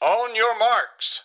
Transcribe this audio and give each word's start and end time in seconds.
On 0.00 0.36
your 0.36 0.58
marks. 0.58 1.20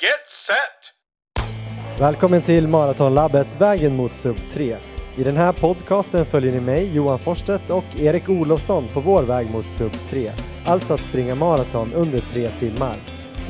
Get 0.00 0.28
set! 0.46 2.00
Välkommen 2.00 2.42
till 2.42 2.68
Maratonlabbet 2.68 3.60
Vägen 3.60 3.96
mot 3.96 4.14
sub 4.14 4.36
3. 4.50 4.76
I 5.16 5.24
den 5.24 5.36
här 5.36 5.52
podcasten 5.52 6.26
följer 6.26 6.52
ni 6.52 6.60
mig, 6.60 6.94
Johan 6.94 7.18
Forstedt 7.18 7.70
och 7.70 7.84
Erik 7.98 8.28
Olofsson 8.28 8.88
på 8.88 9.00
vår 9.00 9.22
väg 9.22 9.50
mot 9.50 9.70
sub 9.70 9.92
3. 9.92 10.30
Alltså 10.66 10.94
att 10.94 11.04
springa 11.04 11.34
maraton 11.34 11.94
under 11.94 12.20
tre 12.20 12.48
timmar. 12.48 12.96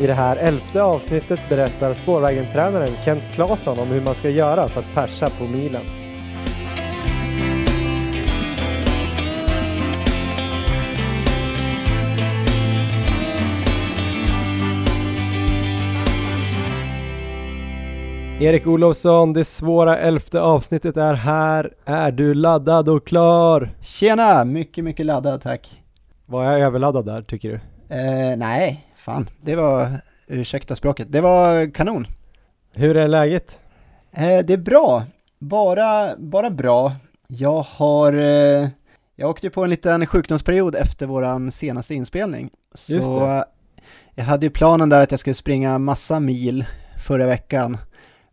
I 0.00 0.06
det 0.06 0.14
här 0.14 0.36
elfte 0.36 0.82
avsnittet 0.82 1.40
berättar 1.48 1.94
spårvägen-tränaren 1.94 3.04
Kent 3.04 3.28
Claesson 3.34 3.78
om 3.78 3.88
hur 3.88 4.00
man 4.00 4.14
ska 4.14 4.30
göra 4.30 4.68
för 4.68 4.80
att 4.80 4.94
persa 4.94 5.30
på 5.38 5.44
milen. 5.44 6.01
Erik 18.42 18.66
Olofsson, 18.66 19.32
det 19.32 19.44
svåra 19.44 19.98
elfte 19.98 20.40
avsnittet 20.40 20.96
är 20.96 21.14
här. 21.14 21.74
Är 21.84 22.12
du 22.12 22.34
laddad 22.34 22.88
och 22.88 23.06
klar? 23.06 23.70
Tjena! 23.80 24.44
Mycket, 24.44 24.84
mycket 24.84 25.06
laddad 25.06 25.40
tack. 25.40 25.82
Var 26.26 26.44
jag 26.44 26.60
överladdad 26.60 27.06
där 27.06 27.22
tycker 27.22 27.48
du? 27.48 27.54
Eh, 27.96 28.36
nej, 28.36 28.86
fan. 28.96 29.28
Det 29.40 29.56
var, 29.56 30.00
ursäkta 30.26 30.76
språket, 30.76 31.12
det 31.12 31.20
var 31.20 31.74
kanon. 31.74 32.06
Hur 32.72 32.96
är 32.96 33.08
läget? 33.08 33.60
Eh, 34.12 34.38
det 34.46 34.52
är 34.52 34.56
bra. 34.56 35.04
Bara, 35.38 36.16
bara 36.16 36.50
bra. 36.50 36.92
Jag 37.26 37.66
har, 37.68 38.12
eh, 38.12 38.68
jag 39.16 39.30
åkte 39.30 39.50
på 39.50 39.64
en 39.64 39.70
liten 39.70 40.06
sjukdomsperiod 40.06 40.74
efter 40.74 41.06
våran 41.06 41.52
senaste 41.52 41.94
inspelning. 41.94 42.50
Så 42.74 43.44
jag 44.14 44.24
hade 44.24 44.46
ju 44.46 44.50
planen 44.50 44.88
där 44.88 45.00
att 45.00 45.10
jag 45.10 45.20
skulle 45.20 45.34
springa 45.34 45.78
massa 45.78 46.20
mil 46.20 46.64
förra 46.98 47.26
veckan. 47.26 47.78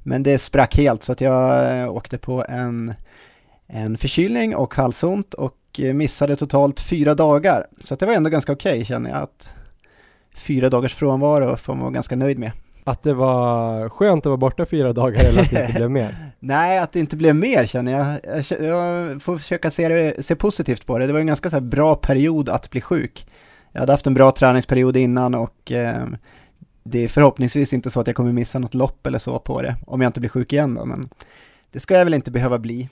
Men 0.09 0.23
det 0.23 0.37
sprack 0.37 0.77
helt 0.77 1.03
så 1.03 1.11
att 1.11 1.21
jag 1.21 1.79
eh, 1.79 1.91
åkte 1.91 2.17
på 2.17 2.45
en, 2.49 2.93
en 3.67 3.97
förkylning 3.97 4.55
och 4.55 4.75
halsont 4.75 5.33
och 5.33 5.79
eh, 5.79 5.93
missade 5.93 6.35
totalt 6.35 6.79
fyra 6.79 7.15
dagar. 7.15 7.67
Så 7.83 7.95
det 7.95 8.05
var 8.05 8.13
ändå 8.13 8.29
ganska 8.29 8.51
okej 8.51 8.85
känner 8.85 9.09
jag 9.09 9.19
att 9.19 9.55
fyra 10.35 10.69
dagars 10.69 10.95
frånvaro 10.95 11.57
får 11.57 11.73
man 11.73 11.81
vara 11.81 11.91
ganska 11.91 12.15
nöjd 12.15 12.39
med. 12.39 12.51
Att 12.83 13.03
det 13.03 13.13
var 13.13 13.89
skönt 13.89 14.25
att 14.25 14.29
vara 14.29 14.37
borta 14.37 14.65
fyra 14.65 14.93
dagar 14.93 15.25
eller 15.25 15.41
att 15.41 15.49
det 15.49 15.61
inte 15.61 15.73
blev 15.73 15.91
mer? 15.91 16.31
Nej, 16.39 16.79
att 16.79 16.91
det 16.91 16.99
inte 16.99 17.15
blev 17.15 17.35
mer 17.35 17.65
känner 17.65 17.91
jag. 17.91 18.35
Jag, 18.59 19.21
får 19.21 19.37
försöka 19.37 19.71
se, 19.71 19.89
det, 19.89 20.25
se 20.25 20.35
positivt 20.35 20.85
på 20.85 20.99
det. 20.99 21.07
Det 21.07 21.13
var 21.13 21.19
en 21.19 21.27
ganska 21.27 21.49
så 21.49 21.61
bra 21.61 21.95
period 21.95 22.49
att 22.49 22.69
bli 22.69 22.81
sjuk. 22.81 23.25
Jag 23.71 23.79
hade 23.79 23.93
haft 23.93 24.07
en 24.07 24.13
bra 24.13 24.31
träningsperiod 24.31 24.97
innan 24.97 25.35
och 25.35 25.71
eh, 25.71 26.07
det 26.83 27.03
är 27.03 27.07
förhoppningsvis 27.07 27.73
inte 27.73 27.89
så 27.89 27.99
att 27.99 28.07
jag 28.07 28.15
kommer 28.15 28.31
missa 28.31 28.59
något 28.59 28.73
lopp 28.73 29.07
eller 29.07 29.19
så 29.19 29.39
på 29.39 29.61
det, 29.61 29.75
om 29.87 30.01
jag 30.01 30.09
inte 30.09 30.19
blir 30.19 30.29
sjuk 30.29 30.53
igen 30.53 30.75
då, 30.75 30.85
men 30.85 31.09
det 31.71 31.79
ska 31.79 31.93
jag 31.93 32.05
väl 32.05 32.13
inte 32.13 32.31
behöva 32.31 32.59
bli. 32.59 32.89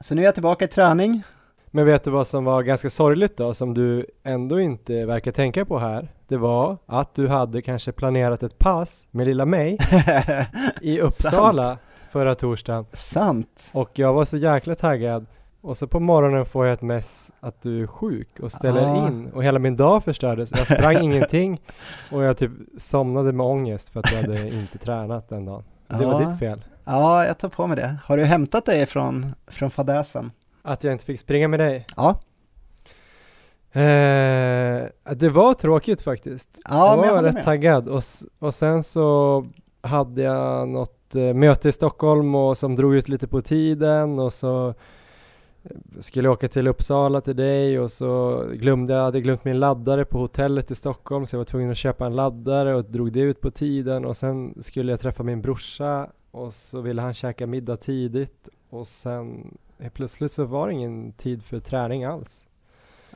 Så 0.00 0.14
nu 0.14 0.20
är 0.20 0.24
jag 0.24 0.34
tillbaka 0.34 0.64
i 0.64 0.68
träning. 0.68 1.22
Men 1.70 1.86
vet 1.86 2.04
du 2.04 2.10
vad 2.10 2.26
som 2.26 2.44
var 2.44 2.62
ganska 2.62 2.90
sorgligt 2.90 3.36
då, 3.36 3.54
som 3.54 3.74
du 3.74 4.06
ändå 4.22 4.60
inte 4.60 5.06
verkar 5.06 5.32
tänka 5.32 5.64
på 5.64 5.78
här? 5.78 6.08
Det 6.28 6.36
var 6.36 6.76
att 6.86 7.14
du 7.14 7.28
hade 7.28 7.62
kanske 7.62 7.92
planerat 7.92 8.42
ett 8.42 8.58
pass 8.58 9.06
med 9.10 9.26
lilla 9.26 9.44
mig 9.44 9.78
i 10.80 11.00
Uppsala 11.00 11.78
förra 12.10 12.34
torsdagen 12.34 12.86
Sant. 12.92 13.70
och 13.72 13.98
jag 13.98 14.12
var 14.12 14.24
så 14.24 14.36
jäkla 14.36 14.74
taggad 14.74 15.26
och 15.68 15.76
så 15.76 15.86
på 15.86 16.00
morgonen 16.00 16.46
får 16.46 16.66
jag 16.66 16.72
ett 16.74 16.82
mess 16.82 17.32
att 17.40 17.62
du 17.62 17.82
är 17.82 17.86
sjuk 17.86 18.40
och 18.40 18.52
ställer 18.52 18.80
Ja. 18.82 19.08
in 19.08 19.30
och 19.34 19.44
hela 19.44 19.58
min 19.58 19.76
dag 19.76 20.04
förstördes. 20.04 20.50
Jag 20.50 20.66
sprang 20.66 20.96
ingenting 21.02 21.60
och 22.12 22.22
jag 22.22 22.36
typ 22.36 22.50
somnade 22.78 23.32
med 23.32 23.46
ångest 23.46 23.88
för 23.88 24.00
att 24.00 24.12
jag 24.12 24.20
hade 24.22 24.48
inte 24.58 24.78
tränat 24.78 25.28
den 25.28 25.44
dagen. 25.44 25.64
Det 25.88 25.94
var 26.06 26.22
Ja. 26.22 26.28
ditt 26.30 26.38
fel. 26.38 26.64
Ja, 26.84 27.26
jag 27.26 27.38
tar 27.38 27.48
på 27.48 27.66
mig 27.66 27.76
det. 27.76 27.96
Har 28.04 28.16
du 28.16 28.24
hämtat 28.24 28.64
dig 28.66 28.86
från, 28.86 29.34
från 29.46 29.70
fadäsen? 29.70 30.30
Att 30.62 30.84
jag 30.84 30.92
inte 30.92 31.04
fick 31.04 31.20
springa 31.20 31.48
med 31.48 31.60
dig. 31.60 31.86
Ja. 31.96 32.20
Eh, 33.72 34.84
det 35.16 35.28
var 35.32 35.54
tråkigt 35.54 36.02
faktiskt. 36.02 36.50
Ja, 36.68 36.70
jag 36.86 36.92
jag 36.92 36.96
var 36.96 37.08
håller 37.08 37.22
rätt 37.22 37.34
med. 37.34 37.44
taggad 37.44 37.88
och, 37.88 38.02
och 38.38 38.54
sen 38.54 38.84
så 38.84 39.46
hade 39.80 40.22
jag 40.22 40.68
något 40.68 41.14
eh, 41.14 41.34
möte 41.34 41.68
i 41.68 41.72
Stockholm 41.72 42.34
och 42.34 42.58
som 42.58 42.76
drog 42.76 42.94
ut 42.94 43.08
lite 43.08 43.26
på 43.26 43.40
tiden 43.40 44.18
och 44.18 44.32
så 44.32 44.74
skulle 45.98 46.28
åka 46.28 46.48
till 46.48 46.68
Uppsala 46.68 47.20
till 47.20 47.36
dig 47.36 47.80
och 47.80 47.90
så 47.90 48.44
glömde 48.52 48.94
jag, 48.94 49.02
hade 49.02 49.20
glömt 49.20 49.44
min 49.44 49.58
laddare 49.58 50.04
på 50.04 50.18
hotellet 50.18 50.70
i 50.70 50.74
Stockholm 50.74 51.26
så 51.26 51.36
jag 51.36 51.38
var 51.38 51.44
tvungen 51.44 51.70
att 51.70 51.76
köpa 51.76 52.06
en 52.06 52.16
laddare 52.16 52.74
och 52.74 52.84
drog 52.84 53.12
det 53.12 53.20
ut 53.20 53.40
på 53.40 53.50
tiden 53.50 54.04
och 54.04 54.16
sen 54.16 54.62
skulle 54.62 54.92
jag 54.92 55.00
träffa 55.00 55.22
min 55.22 55.42
brorsa 55.42 56.08
och 56.30 56.54
så 56.54 56.80
ville 56.80 57.02
han 57.02 57.14
käka 57.14 57.46
middag 57.46 57.76
tidigt 57.76 58.48
och 58.70 58.86
sen 58.86 59.58
plötsligt 59.92 60.32
så 60.32 60.44
var 60.44 60.68
det 60.68 60.72
ingen 60.72 61.12
tid 61.12 61.42
för 61.42 61.60
träning 61.60 62.04
alls. 62.04 62.44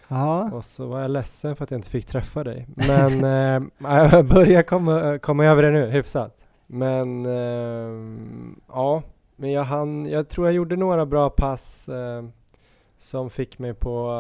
Ja, 0.09 0.51
Och 0.53 0.65
så 0.65 0.87
var 0.87 1.01
jag 1.01 1.11
ledsen 1.11 1.57
för 1.57 1.65
att 1.65 1.71
jag 1.71 1.79
inte 1.79 1.91
fick 1.91 2.07
träffa 2.07 2.45
dig. 2.45 2.67
Men 2.75 3.25
eh, 3.85 4.09
jag 4.13 4.25
börjar 4.25 4.63
komma, 4.63 5.19
komma 5.19 5.45
över 5.45 5.63
det 5.63 5.71
nu, 5.71 5.91
hyfsat. 5.91 6.45
Men 6.67 7.27
eh, 7.27 8.09
ja, 8.69 9.03
men 9.37 9.53
jag, 9.53 9.65
hann, 9.65 10.07
jag 10.07 10.29
tror 10.29 10.47
jag 10.47 10.55
gjorde 10.55 10.77
några 10.77 11.07
bra 11.07 11.31
pass 11.31 11.89
eh, 11.89 12.25
som 13.03 13.31
fick 13.31 13.59
mig 13.59 13.75
på 13.75 14.11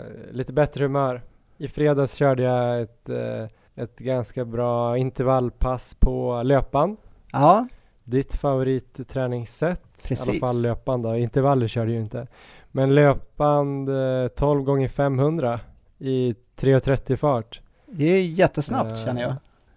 eh, 0.00 0.34
lite 0.34 0.52
bättre 0.52 0.84
humör. 0.84 1.22
I 1.58 1.68
fredags 1.68 2.14
körde 2.14 2.42
jag 2.42 2.80
ett, 2.82 3.08
eh, 3.08 3.44
ett 3.74 3.98
ganska 3.98 4.44
bra 4.44 4.98
intervallpass 4.98 5.94
på 5.94 6.42
löpband. 6.42 6.96
ja, 7.32 7.68
Ditt 8.04 8.34
favoritträningssätt. 8.34 9.82
I 10.04 10.08
Precis. 10.08 10.28
alla 10.28 10.38
fall 10.38 10.62
löpband 10.62 11.02
då. 11.02 11.16
Intervaller 11.16 11.66
körde 11.68 11.92
ju 11.92 12.00
inte. 12.00 12.26
Men 12.72 12.94
löpband 12.94 13.88
eh, 13.88 14.28
12 14.28 14.62
gånger 14.62 14.88
500 14.88 15.60
i 15.98 16.34
3.30 16.56 17.16
fart. 17.16 17.60
det 17.86 18.04
är 18.04 18.22
jättesnabbt 18.22 19.04
känner 19.04 19.22
jag. 19.22 19.34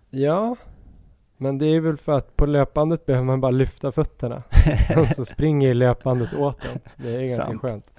Ja, 0.10 0.56
men 1.38 1.58
det 1.58 1.66
är 1.66 1.80
väl 1.80 1.98
för 1.98 2.12
att 2.12 2.36
på 2.36 2.46
löpbandet 2.46 3.06
behöver 3.06 3.26
man 3.26 3.42
bara 3.42 3.52
lyfta 3.52 3.92
fötterna. 3.92 4.44
Sen 4.88 5.08
så 5.08 5.26
springer 5.26 5.68
ju 5.68 5.74
löpbandet 5.74 6.34
åt 6.34 6.58
en. 6.74 6.80
Det 6.98 7.16
är 7.16 7.22
ganska 7.26 7.46
Sant. 7.46 7.62
skönt. 7.62 7.94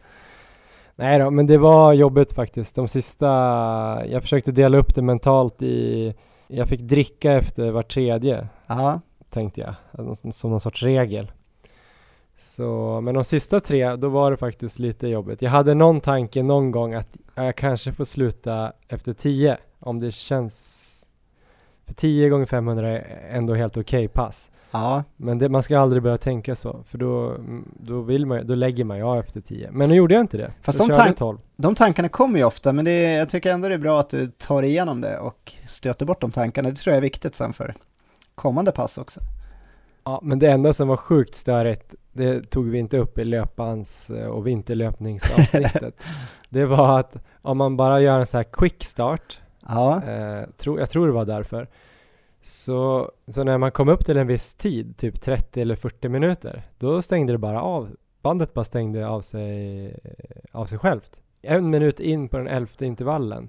Nej 1.00 1.18
då, 1.18 1.30
men 1.30 1.46
det 1.46 1.58
var 1.58 1.92
jobbigt 1.92 2.32
faktiskt. 2.32 2.74
De 2.74 2.88
sista, 2.88 3.26
jag 4.06 4.22
försökte 4.22 4.52
dela 4.52 4.78
upp 4.78 4.94
det 4.94 5.02
mentalt 5.02 5.62
i, 5.62 6.14
jag 6.46 6.68
fick 6.68 6.80
dricka 6.80 7.32
efter 7.32 7.70
var 7.70 7.82
tredje 7.82 8.48
Ja, 8.66 9.00
tänkte 9.30 9.60
jag, 9.60 9.74
alltså 9.92 10.32
som 10.32 10.50
någon 10.50 10.60
sorts 10.60 10.82
regel. 10.82 11.32
Så, 12.38 13.00
men 13.00 13.14
de 13.14 13.24
sista 13.24 13.60
tre, 13.60 13.96
då 13.96 14.08
var 14.08 14.30
det 14.30 14.36
faktiskt 14.36 14.78
lite 14.78 15.08
jobbigt. 15.08 15.42
Jag 15.42 15.50
hade 15.50 15.74
någon 15.74 16.00
tanke 16.00 16.42
någon 16.42 16.70
gång 16.70 16.94
att 16.94 17.16
jag 17.34 17.56
kanske 17.56 17.92
får 17.92 18.04
sluta 18.04 18.72
efter 18.88 19.14
10 19.14 19.58
om 19.78 20.00
det 20.00 20.10
känns 20.10 20.86
för 21.86 21.94
10 21.94 22.28
gånger 22.28 22.46
500 22.46 22.88
är 22.88 23.28
ändå 23.30 23.54
helt 23.54 23.76
okej 23.76 24.08
pass. 24.08 24.50
Ja, 24.70 25.04
Men 25.16 25.38
det, 25.38 25.48
man 25.48 25.62
ska 25.62 25.78
aldrig 25.78 26.02
börja 26.02 26.18
tänka 26.18 26.54
så, 26.54 26.82
för 26.88 26.98
då, 26.98 27.36
då, 27.76 28.00
vill 28.00 28.26
man, 28.26 28.46
då 28.46 28.54
lägger 28.54 28.84
man 28.84 28.96
ju 28.96 29.02
av 29.02 29.18
efter 29.18 29.40
10. 29.40 29.70
Men 29.72 29.88
nu 29.88 29.94
gjorde 29.94 30.14
jag 30.14 30.20
inte 30.20 30.36
det. 30.36 30.52
Fast 30.62 30.78
de 30.78 31.14
12. 31.14 31.38
de 31.56 31.74
tankarna 31.74 32.08
kommer 32.08 32.38
ju 32.38 32.44
ofta, 32.44 32.72
men 32.72 32.84
det 32.84 33.02
jag 33.02 33.28
tycker 33.28 33.52
ändå 33.52 33.68
det 33.68 33.74
är 33.74 33.78
bra 33.78 34.00
att 34.00 34.10
du 34.10 34.26
tar 34.26 34.62
igenom 34.62 35.00
det 35.00 35.18
och 35.18 35.52
stöter 35.66 36.06
bort 36.06 36.20
de 36.20 36.30
tankarna. 36.30 36.70
Det 36.70 36.76
tror 36.76 36.92
jag 36.92 36.96
är 36.96 37.02
viktigt 37.02 37.34
sen 37.34 37.52
för 37.52 37.74
kommande 38.34 38.72
pass 38.72 38.98
också. 38.98 39.20
Ja, 40.04 40.20
men 40.22 40.38
det 40.38 40.50
enda 40.50 40.72
som 40.72 40.88
var 40.88 40.96
sjukt 40.96 41.34
störigt, 41.34 41.94
det 42.12 42.50
tog 42.50 42.70
vi 42.70 42.78
inte 42.78 42.98
upp 42.98 43.18
i 43.18 43.24
löpbands 43.24 44.10
eh, 44.10 44.26
och 44.26 44.46
vinterlöpningsavsnittet. 44.46 45.94
det 46.48 46.64
var 46.66 47.00
att 47.00 47.16
om 47.42 47.58
man 47.58 47.76
bara 47.76 48.00
gör 48.00 48.18
en 48.18 48.26
så 48.26 48.36
här 48.36 48.44
quick 48.44 48.84
start, 48.84 49.40
Ja, 49.68 50.02
eh, 50.04 50.42
tro, 50.56 50.78
jag 50.78 50.90
tror 50.90 51.06
det 51.06 51.12
var 51.12 51.24
därför, 51.24 51.68
så, 52.42 53.10
så 53.28 53.44
när 53.44 53.58
man 53.58 53.72
kom 53.72 53.88
upp 53.88 54.04
till 54.04 54.16
en 54.16 54.26
viss 54.26 54.54
tid, 54.54 54.96
typ 54.96 55.20
30 55.20 55.60
eller 55.60 55.76
40 55.76 56.08
minuter, 56.08 56.62
då 56.78 57.02
stängde 57.02 57.32
det 57.32 57.38
bara 57.38 57.62
av. 57.62 57.88
Bandet 58.22 58.54
bara 58.54 58.64
stängde 58.64 59.08
av 59.08 59.20
sig, 59.20 59.96
av 60.52 60.66
sig 60.66 60.78
självt. 60.78 61.20
En 61.42 61.70
minut 61.70 62.00
in 62.00 62.28
på 62.28 62.36
den 62.36 62.46
elfte 62.48 62.86
intervallen, 62.86 63.48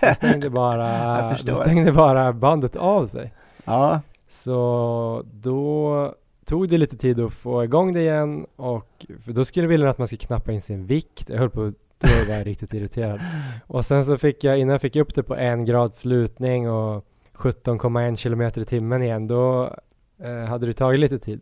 då 0.00 0.14
stängde 0.14 0.50
bara, 0.50 1.36
då 1.44 1.54
stängde 1.54 1.92
bara 1.92 2.32
bandet 2.32 2.76
av 2.76 3.06
sig. 3.06 3.32
ja, 3.64 4.00
Så 4.28 5.22
då 5.32 6.14
tog 6.44 6.68
det 6.68 6.78
lite 6.78 6.96
tid 6.96 7.20
att 7.20 7.32
få 7.32 7.64
igång 7.64 7.92
det 7.92 8.00
igen 8.00 8.46
och 8.56 9.06
då 9.26 9.44
skulle 9.44 9.66
vilja 9.66 9.90
att 9.90 9.98
man 9.98 10.06
skulle 10.06 10.18
knappa 10.18 10.52
in 10.52 10.62
sin 10.62 10.86
vikt. 10.86 11.28
Jag 11.28 11.38
höll 11.38 11.50
på 11.50 11.72
då 11.98 12.08
var 12.28 12.34
jag 12.34 12.46
riktigt 12.46 12.74
irriterad. 12.74 13.20
Och 13.66 13.84
sen 13.84 14.04
så 14.04 14.18
fick 14.18 14.44
jag, 14.44 14.58
innan 14.58 14.72
jag 14.72 14.80
fick 14.80 14.96
upp 14.96 15.14
det 15.14 15.22
på 15.22 15.36
en 15.36 15.64
grads 15.64 16.04
lutning 16.04 16.70
och 16.70 17.04
17,1 17.34 18.16
kilometer 18.16 18.60
i 18.60 18.64
timmen 18.64 19.02
igen, 19.02 19.28
då 19.28 19.74
eh, 20.22 20.34
hade 20.44 20.66
det 20.66 20.72
tagit 20.72 21.00
lite 21.00 21.18
tid. 21.18 21.40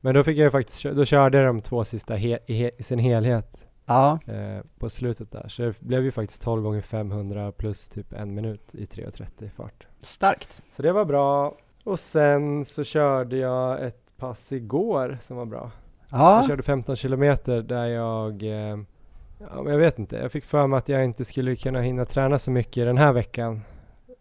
Men 0.00 0.14
då 0.14 0.24
fick 0.24 0.38
jag 0.38 0.52
faktiskt, 0.52 0.82
då 0.84 1.04
körde 1.04 1.38
jag 1.38 1.46
de 1.46 1.60
två 1.60 1.84
sista 1.84 2.14
he, 2.14 2.38
i, 2.46 2.54
he, 2.62 2.70
i 2.78 2.82
sin 2.82 2.98
helhet. 2.98 3.66
Ja, 3.86 4.18
eh, 4.26 4.64
på 4.78 4.90
slutet 4.90 5.32
där. 5.32 5.48
Så 5.48 5.62
det 5.62 5.80
blev 5.80 6.02
ju 6.04 6.10
faktiskt 6.10 6.42
12 6.42 6.62
gånger 6.62 6.80
500 6.80 7.52
plus 7.52 7.88
typ 7.88 8.12
en 8.12 8.34
minut 8.34 8.74
i 8.74 8.84
3.30 8.84 9.50
fart. 9.56 9.86
starkt. 10.02 10.62
Så 10.76 10.82
det 10.82 10.92
var 10.92 11.04
bra. 11.04 11.54
Och 11.84 11.98
sen 12.00 12.64
så 12.64 12.84
körde 12.84 13.36
jag 13.36 13.84
ett 13.86 14.12
pass 14.16 14.52
igår 14.52 15.18
som 15.22 15.36
var 15.36 15.44
bra. 15.46 15.70
Jag 16.10 16.20
Ja, 16.20 16.44
körde 16.48 16.62
15 16.62 16.96
kilometer 16.96 17.62
där 17.62 17.86
jag, 17.86 18.42
eh, 18.42 18.78
ja, 19.38 19.62
men 19.62 19.72
jag 19.72 19.78
vet 19.78 19.98
inte, 19.98 20.16
jag 20.16 20.32
fick 20.32 20.44
för 20.44 20.66
mig 20.66 20.78
att 20.78 20.88
jag 20.88 21.04
inte 21.04 21.24
skulle 21.24 21.56
kunna 21.56 21.80
hinna 21.80 22.04
träna 22.04 22.38
så 22.38 22.50
mycket 22.50 22.86
den 22.86 22.98
här 22.98 23.12
veckan. 23.12 23.60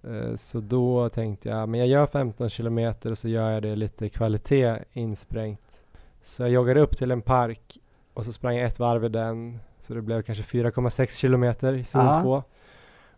Eh, 0.08 0.36
så 0.36 0.60
då 0.60 1.10
tänkte 1.10 1.50
jag, 1.50 1.70
men 1.70 1.80
jag 1.80 1.90
gör 1.90 2.06
15 2.06 2.50
kilometer 2.50 3.12
och 3.12 3.18
så 3.18 3.30
gör 3.30 3.52
jag 3.52 3.64
det 3.64 3.76
lite 3.76 4.10
kvalitet 4.10 4.78
insprängt. 4.94 5.82
Så 6.24 6.44
jag 6.44 6.50
joggade 6.50 6.80
upp 6.80 6.98
till 6.98 7.12
en 7.12 7.22
park 7.22 7.78
och 8.14 8.26
så 8.26 8.34
sprang 8.34 8.56
jag 8.56 8.66
ett 8.66 8.80
varv 8.80 9.06
i 9.06 9.10
den. 9.10 9.60
Så 9.80 9.94
det 9.94 10.02
blev 10.02 10.22
kanske 10.22 10.44
4,6 10.44 11.20
kilometer 11.20 11.74
i 11.74 11.84
zon 11.84 12.06
Ja. 12.06 12.22
2. 12.22 12.44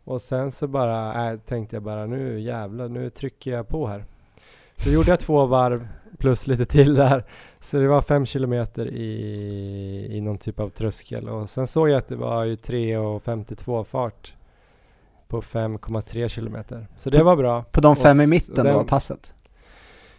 Och 0.04 0.22
sen 0.22 0.52
så 0.52 0.68
bara 0.68 1.32
äh, 1.32 1.40
tänkte 1.40 1.76
jag 1.76 1.84
bara 1.84 2.06
nu 2.06 2.40
jävlar, 2.40 2.90
nu 2.90 3.10
trycker 3.10 3.52
jag 3.52 3.68
på 3.68 3.88
här. 3.88 4.06
Så 4.76 4.90
gjorde 4.90 5.10
jag 5.10 5.20
två 5.20 5.46
varv 5.46 5.88
plus 6.18 6.48
lite 6.48 6.66
till 6.66 6.96
där. 6.96 7.24
Så 7.60 7.78
det 7.78 7.88
var 7.88 8.02
fem 8.02 8.26
kilometer 8.26 8.86
i, 8.88 10.18
i 10.18 10.22
någon 10.22 10.38
typ 10.38 10.60
av 10.60 10.70
tröskel 10.70 11.30
och 11.30 11.50
sen 11.50 11.68
såg 11.68 11.90
jag 11.90 11.98
att 11.98 12.08
det 12.08 12.16
var 12.16 12.44
ju 12.44 12.56
3.52 12.56 13.84
fart 13.84 14.34
på 15.28 15.42
5,3 15.42 16.28
kilometer. 16.28 16.88
Så 17.00 17.10
det 17.10 17.24
var 17.24 17.36
bra. 17.36 17.64
på 17.64 17.82
de 17.82 17.96
fem 17.96 18.18
Och 18.20 18.24
i 18.24 18.28
mitten 18.28 18.56
då, 18.56 18.64
den- 18.64 18.86
passet. 18.86 19.34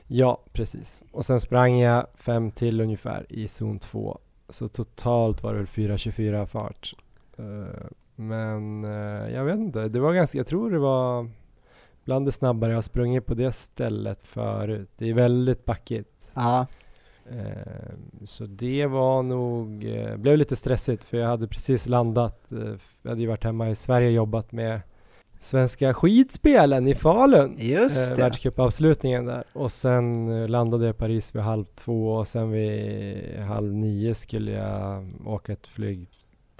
Ja, 0.06 0.42
precis. 0.52 1.04
Och 1.12 1.24
sen 1.24 1.40
sprang 1.40 1.78
jag 1.78 2.06
fem 2.14 2.50
till 2.50 2.80
ungefär 2.80 3.26
i 3.28 3.48
zon 3.48 3.78
2. 3.78 4.18
Så 4.48 4.68
totalt 4.68 5.42
var 5.42 5.52
det 5.52 5.58
väl 5.58 5.66
4.24 5.66 6.46
fart. 6.46 6.94
Eh, 7.38 7.44
men 8.16 8.84
eh, 8.84 9.30
jag 9.34 9.44
vet 9.44 9.56
inte, 9.58 9.88
det 9.88 10.00
var 10.00 10.12
ganska, 10.12 10.38
jag 10.38 10.46
tror 10.46 10.70
det 10.70 10.78
var 10.78 11.30
bland 12.04 12.26
det 12.26 12.32
snabbare 12.32 12.70
jag 12.70 12.76
har 12.76 12.82
sprungit 12.82 13.26
på 13.26 13.34
det 13.34 13.52
stället 13.52 14.26
förut. 14.26 14.88
Det 14.96 15.08
är 15.10 15.14
väldigt 15.14 15.64
backigt. 15.64 16.30
Ja, 16.34 16.66
Eh, 17.30 17.92
Så 18.24 18.46
det 18.46 18.86
var 18.86 19.22
nog, 19.22 19.68
blev 20.16 20.36
lite 20.38 20.56
stressigt 20.56 21.04
för 21.04 21.16
jag 21.18 21.28
hade 21.28 21.48
precis 21.48 21.88
landat, 21.88 22.46
jag 23.02 23.08
hade 23.10 23.20
ju 23.20 23.26
varit 23.26 23.44
hemma 23.44 23.70
i 23.70 23.74
Sverige 23.74 24.06
och 24.06 24.12
jobbat 24.12 24.52
med 24.52 24.80
Svenska 25.40 25.94
skidspelen 25.94 26.88
i 26.88 26.94
Falun. 26.94 27.56
just 27.58 28.10
Eh, 28.10 28.16
det. 28.16 28.22
världscupavslutningen 28.22 29.26
där. 29.26 29.44
Och 29.52 29.72
sen 29.72 30.28
eh, 30.42 30.48
landade 30.48 30.86
jag 30.86 30.94
i 30.94 30.98
Paris 30.98 31.34
vid 31.34 31.42
halv 31.42 31.64
två 31.64 32.12
och 32.12 32.28
sen 32.28 32.50
vid 32.50 33.38
halv 33.40 33.72
nio 33.74 34.14
skulle 34.14 34.50
jag 34.52 35.08
åka 35.26 35.52
ett 35.52 35.66
flyg 35.66 36.08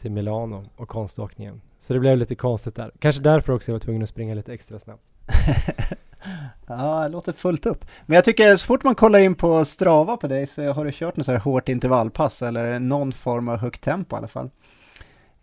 till 0.00 0.10
Milano 0.10 0.64
och 0.76 0.88
konståkningen. 0.88 1.60
Så 1.80 1.92
det 1.94 2.00
blev 2.00 2.18
lite 2.18 2.34
konstigt 2.34 2.74
där. 2.76 2.90
Kanske 2.98 3.22
därför 3.22 3.52
också 3.52 3.70
jag 3.70 3.74
var 3.74 3.80
tvungen 3.80 4.02
att 4.02 4.08
springa 4.08 4.34
lite 4.34 4.52
extra 4.52 4.78
snabbt. 4.78 5.02
ja, 6.66 7.02
det 7.02 7.08
låter 7.08 7.32
fullt 7.32 7.66
upp. 7.66 7.84
Men 8.06 8.14
jag 8.14 8.24
tycker 8.24 8.56
så 8.56 8.66
fort 8.66 8.84
man 8.84 8.94
kollar 8.94 9.18
in 9.18 9.34
på 9.34 9.64
Strava 9.64 10.16
på 10.16 10.26
dig 10.28 10.46
så 10.46 10.72
har 10.72 10.84
du 10.84 10.90
kört 10.92 11.16
något 11.16 11.26
så 11.26 11.32
här 11.32 11.38
hårt 11.38 11.68
intervallpass 11.68 12.42
eller 12.42 12.78
någon 12.78 13.12
form 13.12 13.48
av 13.48 13.56
högt 13.58 13.80
tempo 13.82 14.16
i 14.16 14.18
alla 14.18 14.28
fall. 14.28 14.50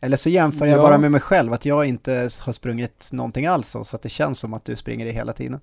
Eller 0.02 0.18
så 0.18 0.30
jämför 0.30 0.66
jag 0.66 0.78
Ja. 0.78 0.82
bara 0.84 0.98
med 0.98 1.12
mig 1.12 1.22
själv, 1.22 1.54
att 1.54 1.66
jag 1.66 1.86
inte 1.86 2.14
har 2.42 2.52
sprungit 2.52 3.10
någonting 3.14 3.46
alls 3.46 3.68
så, 3.84 3.96
att 3.96 4.02
det 4.02 4.10
känns 4.10 4.40
som 4.40 4.54
att 4.54 4.66
du 4.66 4.76
springer 4.76 5.06
det 5.06 5.12
hela 5.12 5.34
tiden. 5.34 5.60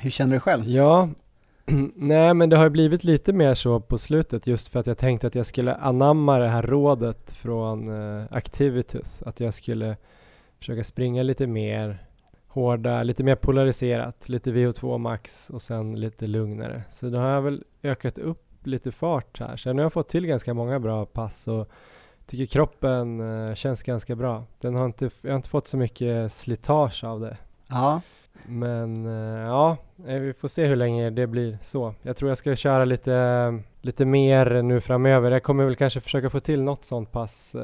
Hur 0.00 0.10
känner 0.10 0.34
du 0.34 0.40
själv? 0.40 0.64
Ja, 0.68 1.08
nej 1.94 2.34
men 2.34 2.50
det 2.50 2.56
har 2.56 2.68
blivit 2.68 3.04
lite 3.04 3.32
mer 3.32 3.54
så 3.54 3.80
på 3.80 3.98
slutet 3.98 4.46
just 4.46 4.68
för 4.68 4.80
att 4.80 4.86
jag 4.86 4.98
tänkte 4.98 5.26
att 5.26 5.34
jag 5.34 5.46
skulle 5.46 5.74
anamma 5.74 6.38
det 6.38 6.48
här 6.48 6.62
rådet 6.62 7.32
från 7.32 7.88
uh, 7.88 8.24
Activitus. 8.30 9.22
Att 9.22 9.40
jag 9.40 9.54
skulle 9.54 9.96
försöka 10.58 10.84
springa 10.84 11.22
lite 11.22 11.46
mer 11.46 11.98
hårda, 12.48 13.02
lite 13.02 13.22
mer 13.24 13.34
polariserat, 13.34 14.28
lite 14.28 14.50
VO2 14.50 14.98
max 14.98 15.50
och 15.50 15.62
sen 15.62 16.00
lite 16.00 16.26
lugnare. 16.26 16.82
Så 16.90 17.08
då 17.08 17.18
har 17.18 17.28
jag 17.28 17.42
väl 17.42 17.64
ökat 17.82 18.18
upp 18.18 18.42
lite 18.66 18.92
fart 18.92 19.40
här. 19.40 19.56
Så 19.56 19.72
nu 19.72 19.82
har 19.82 19.84
jag 19.84 19.92
fått 19.92 20.08
till 20.08 20.26
ganska 20.26 20.54
många 20.54 20.80
bra 20.80 21.06
pass 21.06 21.48
och 21.48 21.68
tycker 22.26 22.46
kroppen 22.46 23.20
eh, 23.20 23.54
känns 23.54 23.82
ganska 23.82 24.16
bra. 24.16 24.44
Den 24.60 24.74
har 24.74 24.86
inte, 24.86 25.10
jag 25.20 25.30
har 25.30 25.36
inte 25.36 25.48
fått 25.48 25.66
så 25.66 25.76
mycket 25.76 26.32
slitage 26.32 27.04
av 27.04 27.20
det. 27.20 27.36
Ja, 27.68 28.00
Men 28.46 29.06
eh, 29.06 29.46
ja, 29.46 29.76
eh, 30.06 30.18
vi 30.20 30.32
får 30.32 30.48
se 30.48 30.66
hur 30.66 30.76
länge 30.76 31.10
det 31.10 31.26
blir 31.26 31.58
så. 31.62 31.94
Jag 32.02 32.16
tror 32.16 32.30
jag 32.30 32.38
ska 32.38 32.56
köra 32.56 32.84
lite, 32.84 33.58
lite 33.80 34.04
mer 34.04 34.62
nu 34.62 34.80
framöver. 34.80 35.30
Jag 35.30 35.42
kommer 35.42 35.64
väl 35.64 35.76
kanske 35.76 36.00
försöka 36.00 36.30
få 36.30 36.40
till 36.40 36.62
något 36.62 36.84
sånt 36.84 37.12
pass 37.12 37.56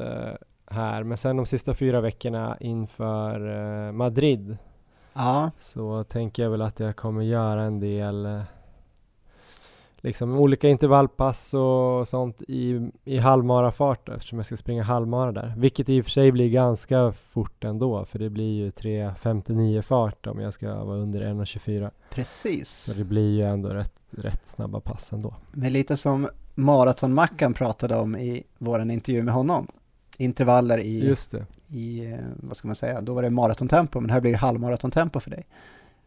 här. 0.65 1.03
Men 1.03 1.17
sen 1.17 1.37
de 1.37 1.45
sista 1.45 1.73
fyra 1.73 2.01
veckorna 2.01 2.57
inför 2.59 3.91
Madrid 3.91 4.57
ja, 5.13 5.51
så 5.59 6.03
tänker 6.03 6.43
jag 6.43 6.49
väl 6.49 6.61
att 6.61 6.79
jag 6.79 6.95
kommer 6.95 7.23
göra 7.23 7.61
en 7.63 7.79
del 7.79 8.43
liksom 10.03 10.35
olika 10.37 10.69
intervallpass 10.69 11.53
och 11.53 12.07
sånt 12.07 12.41
i, 12.47 12.89
i 13.03 13.17
halvmarafart 13.17 14.09
eftersom 14.09 14.39
jag 14.39 14.45
ska 14.45 14.57
springa 14.57 14.83
halvmara 14.83 15.31
där. 15.31 15.53
Vilket 15.57 15.89
i 15.89 16.01
och 16.01 16.05
för 16.05 16.11
sig 16.11 16.31
blir 16.31 16.49
ganska 16.49 17.11
fort 17.11 17.63
ändå 17.63 18.05
för 18.05 18.19
det 18.19 18.29
blir 18.29 18.53
ju 18.53 18.69
3.59 18.69 19.81
fart 19.81 20.27
om 20.27 20.39
jag 20.39 20.53
ska 20.53 20.83
vara 20.83 20.97
under 20.97 21.21
1.24. 21.21 21.91
precis. 22.09 22.69
Så 22.69 22.93
det 22.93 23.03
blir 23.03 23.29
ju 23.31 23.41
ändå 23.41 23.69
rätt, 23.69 23.99
rätt 24.11 24.41
snabba 24.45 24.79
pass 24.79 25.13
ändå. 25.13 25.35
Men 25.51 25.73
lite 25.73 25.97
som 25.97 26.29
Maratonmackan 26.55 27.53
pratade 27.53 27.95
om 27.95 28.15
i 28.15 28.43
våran 28.57 28.91
intervju 28.91 29.21
med 29.23 29.33
honom. 29.33 29.67
Intervaller 30.17 30.77
i, 30.77 31.07
Just 31.07 31.31
det. 31.31 31.45
i, 31.67 32.11
eh, 32.11 32.19
vad 32.35 32.57
ska 32.57 32.67
man 32.67 32.75
säga, 32.75 33.01
då 33.01 33.13
var 33.13 33.23
det 33.23 33.29
maratontempo, 33.29 33.99
men 33.99 34.09
här 34.09 34.19
blir 34.21 34.31
det 34.31 34.37
halvmaratontempo 34.37 35.19
för 35.19 35.29
dig. 35.31 35.45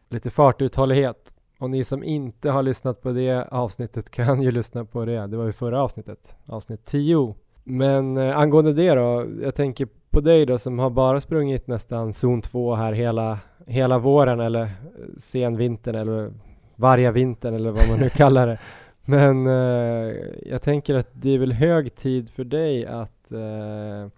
Lite 0.09 0.29
fartuthållighet. 0.29 1.33
Och 1.59 1.69
ni 1.69 1.83
som 1.83 2.03
inte 2.03 2.51
har 2.51 2.63
lyssnat 2.63 3.01
på 3.01 3.11
det 3.11 3.47
avsnittet 3.51 4.09
kan 4.09 4.41
ju 4.41 4.51
lyssna 4.51 4.85
på 4.85 5.05
det. 5.05 5.27
Det 5.27 5.37
var 5.37 5.45
ju 5.45 5.51
förra 5.51 5.83
avsnittet, 5.83 6.35
avsnitt 6.45 6.85
10. 6.85 7.35
Men 7.63 8.17
eh, 8.17 8.37
angående 8.37 8.73
det 8.73 8.93
då, 8.93 9.25
jag 9.41 9.55
tänker 9.55 9.87
på 10.09 10.21
dig 10.21 10.45
då 10.45 10.57
som 10.57 10.79
har 10.79 10.89
bara 10.89 11.21
sprungit 11.21 11.67
nästan 11.67 12.13
zon 12.13 12.41
2 12.41 12.75
här 12.75 12.93
hela, 12.93 13.39
hela 13.65 13.97
våren 13.97 14.39
eller 14.39 14.61
eh, 14.61 14.69
senvintern 15.17 15.95
eller 15.95 16.31
varja 16.75 17.11
vintern 17.11 17.53
eller 17.53 17.71
vad 17.71 17.89
man 17.89 17.99
nu 17.99 18.09
kallar 18.15 18.47
det. 18.47 18.59
Men 19.05 19.47
eh, 19.47 20.15
jag 20.45 20.61
tänker 20.61 20.95
att 20.95 21.09
det 21.13 21.29
är 21.29 21.37
väl 21.37 21.53
hög 21.53 21.95
tid 21.95 22.29
för 22.29 22.43
dig 22.43 22.85
att 22.85 23.31
eh, 23.31 24.11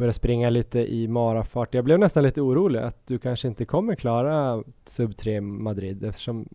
börja 0.00 0.12
springa 0.12 0.50
lite 0.50 0.78
i 0.78 1.08
marafart. 1.08 1.74
Jag 1.74 1.84
blev 1.84 1.98
nästan 1.98 2.22
lite 2.22 2.40
orolig 2.40 2.80
att 2.80 3.06
du 3.06 3.18
kanske 3.18 3.48
inte 3.48 3.64
kommer 3.64 3.94
klara 3.94 4.62
sub 4.84 5.16
3 5.16 5.40
Madrid 5.40 6.04
eftersom 6.04 6.48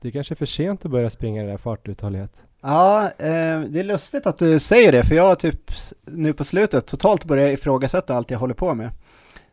det 0.00 0.10
kanske 0.10 0.34
är 0.34 0.36
för 0.36 0.46
sent 0.46 0.84
att 0.84 0.90
börja 0.90 1.10
springa 1.10 1.42
i 1.42 1.44
det 1.44 1.50
där 1.50 1.58
fartuthållighet. 1.58 2.44
Ja, 2.62 3.04
eh, 3.18 3.60
det 3.60 3.80
är 3.80 3.84
lustigt 3.84 4.26
att 4.26 4.38
du 4.38 4.58
säger 4.58 4.92
det, 4.92 5.04
för 5.04 5.14
jag 5.14 5.26
har 5.26 5.34
typ 5.34 5.70
nu 6.04 6.32
på 6.32 6.44
slutet 6.44 6.86
totalt 6.86 7.24
börjat 7.24 7.58
ifrågasätta 7.58 8.14
allt 8.14 8.30
jag 8.30 8.38
håller 8.38 8.54
på 8.54 8.74
med. 8.74 8.90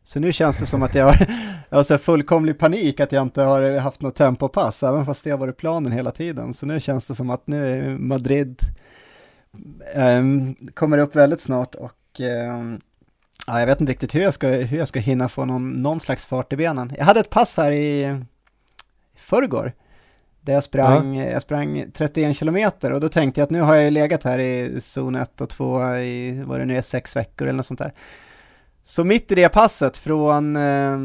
Så 0.04 0.20
nu 0.20 0.34
känns 0.34 0.58
det 0.58 0.66
som 0.66 0.84
att 0.84 0.96
jag 0.96 1.06
har, 1.06 1.28
jag 1.70 1.78
har 1.78 1.84
så 1.84 1.98
fullkomlig 1.98 2.60
panik 2.60 3.00
att 3.00 3.12
jag 3.12 3.22
inte 3.22 3.42
har 3.42 3.78
haft 3.78 4.02
något 4.02 4.16
tempopass, 4.16 4.84
även 4.84 5.06
fast 5.06 5.24
det 5.24 5.32
har 5.32 5.38
varit 5.38 5.58
planen 5.58 5.92
hela 5.92 6.12
tiden. 6.12 6.54
Så 6.54 6.66
nu 6.66 6.80
känns 6.80 7.06
det 7.06 7.16
som 7.16 7.30
att 7.30 7.48
nu 7.48 7.72
är 7.72 7.98
Madrid 7.98 8.60
eh, 9.96 10.24
kommer 10.74 10.98
upp 10.98 11.16
väldigt 11.16 11.42
snart 11.42 11.76
och 11.76 12.22
eh, 12.22 12.78
ja, 13.48 13.60
jag 13.60 13.68
vet 13.68 13.82
inte 13.82 13.92
riktigt 13.92 14.16
hur 14.16 14.22
jag 14.22 14.34
ska, 14.34 14.48
hur 14.48 14.78
jag 14.78 14.88
ska 14.88 15.00
hinna 15.00 15.30
få 15.30 15.46
någon, 15.46 15.70
någon 15.70 16.00
slags 16.00 16.26
fart 16.28 16.54
i 16.54 16.56
benen. 16.56 16.94
Jag 16.98 17.06
hade 17.06 17.20
ett 17.20 17.30
pass 17.30 17.58
här 17.58 17.72
i, 17.72 18.20
förrgår, 19.16 19.74
där 20.42 20.54
jag 20.54 20.64
sprang, 20.64 21.16
jag 21.16 21.42
sprang 21.42 21.86
31 21.94 22.38
kilometer 22.38 22.92
och 22.92 23.00
då 23.00 23.10
tänkte 23.10 23.42
jag 23.42 23.46
att 23.46 23.52
nu 23.52 23.62
har 23.62 23.76
jag 23.76 23.84
ju 23.84 23.92
legat 23.92 24.24
här 24.24 24.40
i 24.40 24.82
zon 24.82 25.16
1 25.16 25.42
och 25.42 25.50
2 25.50 25.96
i, 25.96 26.44
vad 26.46 26.60
det 26.60 26.66
nu 26.66 26.78
är, 26.78 26.82
sex 26.82 27.16
veckor 27.16 27.48
eller 27.48 27.58
något 27.58 27.66
sånt 27.66 27.80
där. 27.80 27.94
Så 28.84 29.04
mitt 29.04 29.32
i 29.32 29.36
det 29.36 29.50
passet 29.50 29.98
från 29.98 30.56
eh, 30.56 30.98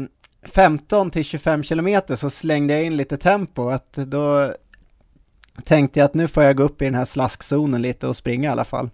15 0.43 1.11
till 1.11 1.23
25 1.23 1.63
kilometer 1.63 2.15
så 2.15 2.29
slängde 2.29 2.73
jag 2.73 2.83
in 2.83 2.97
lite 2.97 3.17
tempo, 3.17 3.69
att 3.69 3.93
då 3.93 4.53
tänkte 5.63 5.99
jag 5.99 6.05
att 6.05 6.13
nu 6.13 6.27
får 6.27 6.43
jag 6.43 6.57
gå 6.57 6.63
upp 6.63 6.81
i 6.81 6.85
den 6.85 6.95
här 6.95 7.05
slaskzonen 7.05 7.81
lite 7.81 8.07
och 8.07 8.17
springa 8.17 8.49
i 8.49 8.51
alla 8.51 8.65
fall. 8.65 8.89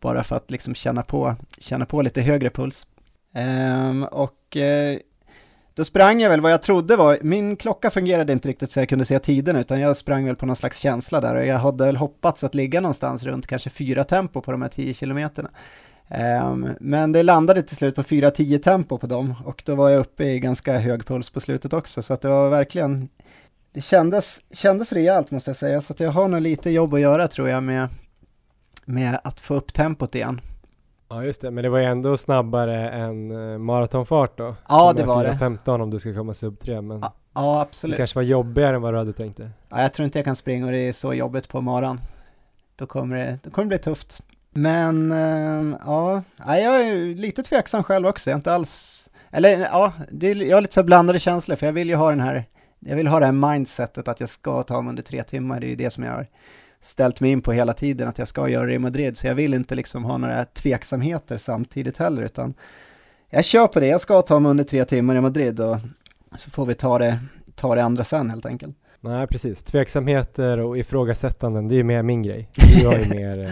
Bara 0.00 0.24
för 0.24 0.36
att 0.36 0.50
liksom 0.50 0.74
känna 0.74 1.02
på, 1.02 1.36
känna 1.58 1.86
på 1.86 2.02
lite 2.02 2.22
högre 2.22 2.50
puls. 2.50 2.86
Ehm, 3.34 4.04
och 4.04 4.56
eh, 4.56 4.98
då 5.74 5.84
sprang 5.84 6.20
jag 6.20 6.30
väl 6.30 6.40
vad 6.40 6.52
jag 6.52 6.62
trodde 6.62 6.96
var, 6.96 7.18
min 7.22 7.56
klocka 7.56 7.90
fungerade 7.90 8.32
inte 8.32 8.48
riktigt 8.48 8.72
så 8.72 8.80
jag 8.80 8.88
kunde 8.88 9.04
se 9.04 9.18
tiden 9.18 9.56
utan 9.56 9.80
jag 9.80 9.96
sprang 9.96 10.26
väl 10.26 10.36
på 10.36 10.46
någon 10.46 10.56
slags 10.56 10.78
känsla 10.78 11.20
där 11.20 11.34
och 11.34 11.46
jag 11.46 11.58
hade 11.58 11.84
väl 11.84 11.96
hoppats 11.96 12.44
att 12.44 12.54
ligga 12.54 12.80
någonstans 12.80 13.22
runt 13.22 13.46
kanske 13.46 13.70
fyra 13.70 14.04
tempo 14.04 14.40
på 14.40 14.52
de 14.52 14.62
här 14.62 14.68
10 14.68 14.94
kilometerna. 14.94 15.50
Um, 16.44 16.68
men 16.80 17.12
det 17.12 17.22
landade 17.22 17.62
till 17.62 17.76
slut 17.76 17.94
på 17.94 18.02
4-10 18.02 18.58
tempo 18.58 18.98
på 18.98 19.06
dem 19.06 19.34
och 19.44 19.62
då 19.66 19.74
var 19.74 19.88
jag 19.88 20.00
uppe 20.00 20.24
i 20.24 20.40
ganska 20.40 20.78
hög 20.78 21.06
puls 21.06 21.30
på 21.30 21.40
slutet 21.40 21.72
också 21.72 22.02
så 22.02 22.14
att 22.14 22.20
det 22.20 22.28
var 22.28 22.50
verkligen 22.50 23.08
det 23.72 23.80
kändes, 23.80 24.40
kändes 24.52 24.92
rejält 24.92 25.30
måste 25.30 25.50
jag 25.50 25.56
säga 25.56 25.80
så 25.80 25.92
att 25.92 26.00
jag 26.00 26.10
har 26.10 26.28
nog 26.28 26.40
lite 26.40 26.70
jobb 26.70 26.94
att 26.94 27.00
göra 27.00 27.28
tror 27.28 27.48
jag 27.48 27.62
med, 27.62 27.88
med 28.84 29.20
att 29.24 29.40
få 29.40 29.54
upp 29.54 29.72
tempot 29.72 30.14
igen. 30.14 30.40
Ja 31.08 31.24
just 31.24 31.40
det, 31.40 31.50
men 31.50 31.64
det 31.64 31.70
var 31.70 31.78
ju 31.78 31.84
ändå 31.84 32.16
snabbare 32.16 32.90
än 32.90 33.30
uh, 33.30 33.58
maratonfart 33.58 34.38
då? 34.38 34.56
Ja 34.68 34.92
det 34.92 35.04
var 35.04 35.24
det. 35.24 35.36
15 35.36 35.80
om 35.80 35.90
du 35.90 35.98
ska 35.98 36.14
komma 36.14 36.34
sub 36.34 36.60
3 36.60 36.80
men 36.80 37.00
ja, 37.00 37.14
ja, 37.34 37.60
absolut. 37.60 37.94
Det 37.94 37.96
kanske 37.96 38.18
var 38.18 38.22
jobbigare 38.22 38.76
än 38.76 38.82
vad 38.82 38.94
du 38.94 38.98
hade 38.98 39.12
tänkt 39.12 39.36
dig? 39.36 39.50
Ja, 39.68 39.82
jag 39.82 39.92
tror 39.92 40.04
inte 40.04 40.18
jag 40.18 40.24
kan 40.24 40.36
springa 40.36 40.66
och 40.66 40.72
det 40.72 40.78
är 40.78 40.92
så 40.92 41.14
jobbigt 41.14 41.48
på 41.48 41.60
maran. 41.60 42.00
Då 42.76 42.86
kommer 42.86 43.16
det, 43.16 43.38
då 43.42 43.50
kommer 43.50 43.64
det 43.64 43.68
bli 43.68 43.78
tufft. 43.78 44.22
Men 44.50 45.12
uh, 45.12 45.76
ja, 45.86 46.22
jag 46.46 46.80
är 46.80 47.14
lite 47.14 47.42
tveksam 47.42 47.82
själv 47.82 48.06
också. 48.06 48.30
Jag 48.30 48.34
är 48.34 48.38
inte 48.38 48.52
alls, 48.52 49.08
eller 49.30 49.58
ja, 49.58 49.92
det 50.10 50.30
är, 50.30 50.34
jag 50.34 50.56
har 50.56 50.60
lite 50.60 50.74
så 50.74 50.82
blandade 50.82 51.18
känslor 51.18 51.56
för 51.56 51.66
jag 51.66 51.72
vill 51.72 51.88
ju 51.88 51.94
ha 51.94 52.10
den 52.10 52.20
här, 52.20 52.44
jag 52.78 52.96
vill 52.96 53.06
ha 53.06 53.20
det 53.20 53.26
här 53.26 53.32
mindsetet 53.32 54.08
att 54.08 54.20
jag 54.20 54.28
ska 54.28 54.62
ta 54.62 54.82
mig 54.82 54.90
under 54.90 55.02
tre 55.02 55.22
timmar. 55.22 55.60
Det 55.60 55.66
är 55.66 55.70
ju 55.70 55.76
det 55.76 55.90
som 55.90 56.04
jag 56.04 56.12
har 56.12 56.26
ställt 56.80 57.20
mig 57.20 57.30
in 57.30 57.40
på 57.40 57.52
hela 57.52 57.72
tiden, 57.72 58.08
att 58.08 58.18
jag 58.18 58.28
ska 58.28 58.48
göra 58.48 58.66
det 58.66 58.74
i 58.74 58.78
Madrid. 58.78 59.16
Så 59.16 59.26
jag 59.26 59.34
vill 59.34 59.54
inte 59.54 59.74
liksom 59.74 60.04
ha 60.04 60.18
några 60.18 60.44
tveksamheter 60.44 61.36
samtidigt 61.36 61.96
heller, 61.96 62.22
utan 62.22 62.54
jag 63.30 63.44
kör 63.44 63.66
på 63.66 63.80
det. 63.80 63.86
Jag 63.86 64.00
ska 64.00 64.22
ta 64.22 64.40
mig 64.40 64.50
under 64.50 64.64
tre 64.64 64.84
timmar 64.84 65.16
i 65.16 65.20
Madrid 65.20 65.60
och 65.60 65.76
så 66.38 66.50
får 66.50 66.66
vi 66.66 66.74
ta 66.74 66.98
det, 66.98 67.18
ta 67.54 67.74
det 67.74 67.84
andra 67.84 68.04
sen 68.04 68.30
helt 68.30 68.46
enkelt. 68.46 68.76
Nej, 69.00 69.26
precis. 69.26 69.62
Tveksamheter 69.62 70.58
och 70.58 70.78
ifrågasättanden, 70.78 71.68
det 71.68 71.74
är 71.74 71.76
ju 71.76 71.84
mer 71.84 72.02
min 72.02 72.22
grej. 72.22 72.48
Jag 72.82 73.00
är 73.00 73.14
mer 73.14 73.44
eh, 73.44 73.50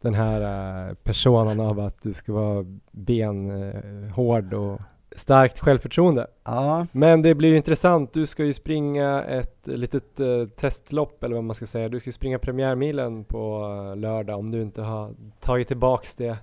den 0.00 0.14
här 0.14 0.40
uh, 0.88 0.94
personen 0.94 1.60
av 1.60 1.80
att 1.80 2.02
du 2.02 2.12
ska 2.12 2.32
vara 2.32 2.64
benhård 2.90 4.52
uh, 4.52 4.60
och 4.60 4.80
starkt 5.16 5.60
självförtroende. 5.60 6.26
Ja. 6.44 6.86
Men 6.92 7.22
det 7.22 7.34
blir 7.34 7.48
ju 7.48 7.56
intressant. 7.56 8.12
Du 8.12 8.26
ska 8.26 8.44
ju 8.44 8.52
springa 8.52 9.24
ett 9.24 9.66
litet 9.66 10.20
uh, 10.20 10.48
testlopp 10.48 11.24
eller 11.24 11.34
vad 11.34 11.44
man 11.44 11.54
ska 11.54 11.66
säga. 11.66 11.88
Du 11.88 12.00
ska 12.00 12.12
springa 12.12 12.38
premiärmilen 12.38 13.24
på 13.24 13.66
uh, 13.66 13.96
lördag 13.96 14.38
om 14.38 14.50
du 14.50 14.62
inte 14.62 14.82
har 14.82 15.14
tagit 15.40 15.68
tillbaks 15.68 16.16
det. 16.16 16.36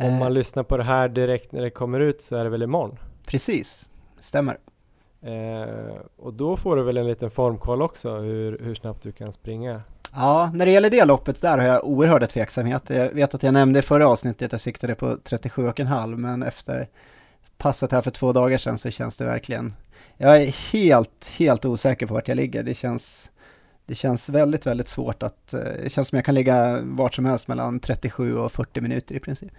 Om 0.00 0.18
man 0.18 0.34
lyssnar 0.34 0.62
på 0.62 0.76
det 0.76 0.84
här 0.84 1.08
direkt 1.08 1.52
när 1.52 1.62
det 1.62 1.70
kommer 1.70 2.00
ut 2.00 2.22
så 2.22 2.36
är 2.36 2.44
det 2.44 2.50
väl 2.50 2.62
imorgon? 2.62 2.98
Precis, 3.26 3.90
stämmer. 4.20 4.58
Eh, 5.22 5.96
och 6.16 6.34
då 6.34 6.56
får 6.56 6.76
du 6.76 6.82
väl 6.82 6.96
en 6.96 7.06
liten 7.06 7.30
formkoll 7.30 7.82
också 7.82 8.16
hur, 8.16 8.58
hur 8.58 8.74
snabbt 8.74 9.02
du 9.02 9.12
kan 9.12 9.32
springa. 9.32 9.82
Ja, 10.14 10.50
när 10.54 10.66
det 10.66 10.72
gäller 10.72 10.90
det 10.90 11.04
loppet 11.04 11.40
där 11.40 11.58
har 11.58 11.66
jag 11.66 11.84
oerhörda 11.84 12.26
tveksamheter. 12.26 13.04
Jag 13.04 13.10
vet 13.10 13.34
att 13.34 13.42
jag 13.42 13.54
nämnde 13.54 13.78
i 13.78 13.82
förra 13.82 14.08
avsnittet 14.08 14.46
att 14.46 14.52
jag 14.52 14.60
siktade 14.60 14.94
på 14.94 15.06
37,5 15.06 16.16
men 16.16 16.42
efter 16.42 16.88
passet 17.58 17.92
här 17.92 18.02
för 18.02 18.10
två 18.10 18.32
dagar 18.32 18.58
sedan 18.58 18.78
så 18.78 18.90
känns 18.90 19.16
det 19.16 19.24
verkligen... 19.24 19.74
Jag 20.16 20.42
är 20.42 20.72
helt, 20.72 21.30
helt 21.38 21.64
osäker 21.64 22.06
på 22.06 22.14
vart 22.14 22.28
jag 22.28 22.36
ligger. 22.36 22.62
Det 22.62 22.74
känns, 22.74 23.30
det 23.86 23.94
känns 23.94 24.28
väldigt, 24.28 24.66
väldigt 24.66 24.88
svårt 24.88 25.22
att... 25.22 25.54
Eh, 25.54 25.60
det 25.82 25.90
känns 25.92 26.08
som 26.08 26.16
jag 26.16 26.24
kan 26.24 26.34
ligga 26.34 26.78
vart 26.82 27.14
som 27.14 27.24
helst 27.24 27.48
mellan 27.48 27.80
37 27.80 28.36
och 28.36 28.52
40 28.52 28.80
minuter 28.80 29.14
i 29.14 29.20
princip. 29.20 29.52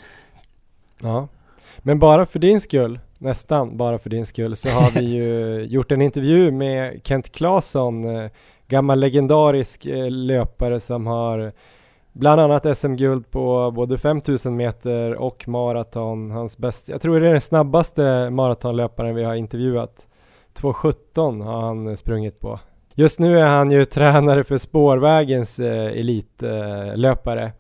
Ja, 1.00 1.28
men 1.78 2.00
bara 2.00 2.26
för 2.26 2.40
din 2.40 2.62
skull, 2.62 3.00
nästan 3.18 3.78
bara 3.78 4.00
för 4.00 4.10
din 4.10 4.26
skull, 4.26 4.56
så 4.56 4.70
har 4.70 4.92
vi 4.92 5.06
ju 5.16 5.60
gjort 5.66 5.92
en 5.92 6.02
intervju 6.02 6.52
med 6.52 7.02
Kent 7.04 7.32
Claesson, 7.32 8.16
eh, 8.16 8.32
gammal 8.68 9.00
legendarisk 9.00 9.86
eh, 9.86 10.12
löpare 10.12 10.80
som 10.80 11.08
har 11.08 11.52
bland 12.14 12.42
annat 12.42 12.78
SM-guld 12.78 13.32
på 13.32 13.72
både 13.72 13.98
5000 13.98 14.56
meter 14.56 15.16
och 15.16 15.48
maraton. 15.48 16.32
Hans 16.32 16.58
bäst, 16.58 16.90
jag 16.90 17.02
tror 17.02 17.20
det 17.20 17.28
är 17.28 17.32
den 17.32 17.42
snabbaste 17.42 18.30
maratonlöparen 18.30 19.16
vi 19.16 19.24
har 19.24 19.36
intervjuat. 19.36 20.08
2.17 20.60 21.44
har 21.44 21.62
han 21.62 21.98
sprungit 21.98 22.40
på. 22.40 22.60
Just 22.96 23.20
nu 23.20 23.40
är 23.40 23.48
han 23.48 23.72
ju 23.72 23.86
tränare 23.96 24.44
för 24.44 24.58
spårvägens 24.58 25.60
eh, 25.60 26.00
elitlöpare. 26.00 27.44
Eh, 27.44 27.52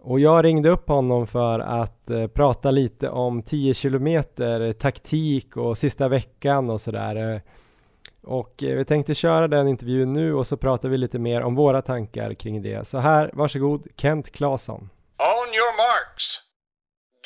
och 0.00 0.20
jag 0.20 0.44
ringde 0.44 0.68
upp 0.68 0.88
honom 0.88 1.26
för 1.26 1.60
att 1.60 2.10
eh, 2.10 2.26
prata 2.26 2.70
lite 2.70 3.08
om 3.08 3.42
10 3.42 3.74
kilometer, 3.74 4.72
taktik 4.72 5.56
och 5.56 5.78
sista 5.78 6.08
veckan 6.08 6.70
och 6.70 6.80
sådär. 6.80 7.42
Och 8.28 8.62
eh, 8.62 8.76
vi 8.76 8.84
tänkte 8.84 9.14
köra 9.14 9.48
den 9.48 9.68
intervjun 9.68 10.12
nu 10.12 10.34
och 10.34 10.46
så 10.46 10.56
pratar 10.56 10.88
vi 10.88 10.98
lite 10.98 11.18
mer 11.18 11.42
om 11.42 11.54
våra 11.54 11.82
tankar 11.82 12.34
kring 12.34 12.62
det. 12.62 12.86
Så 12.86 12.98
här, 12.98 13.30
varsågod 13.32 13.86
Kent 13.96 14.32
Claesson. 14.32 14.80
On 15.18 15.54
your 15.54 15.76
marks. 15.76 16.24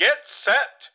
Get 0.01 0.27
set! 0.27 0.93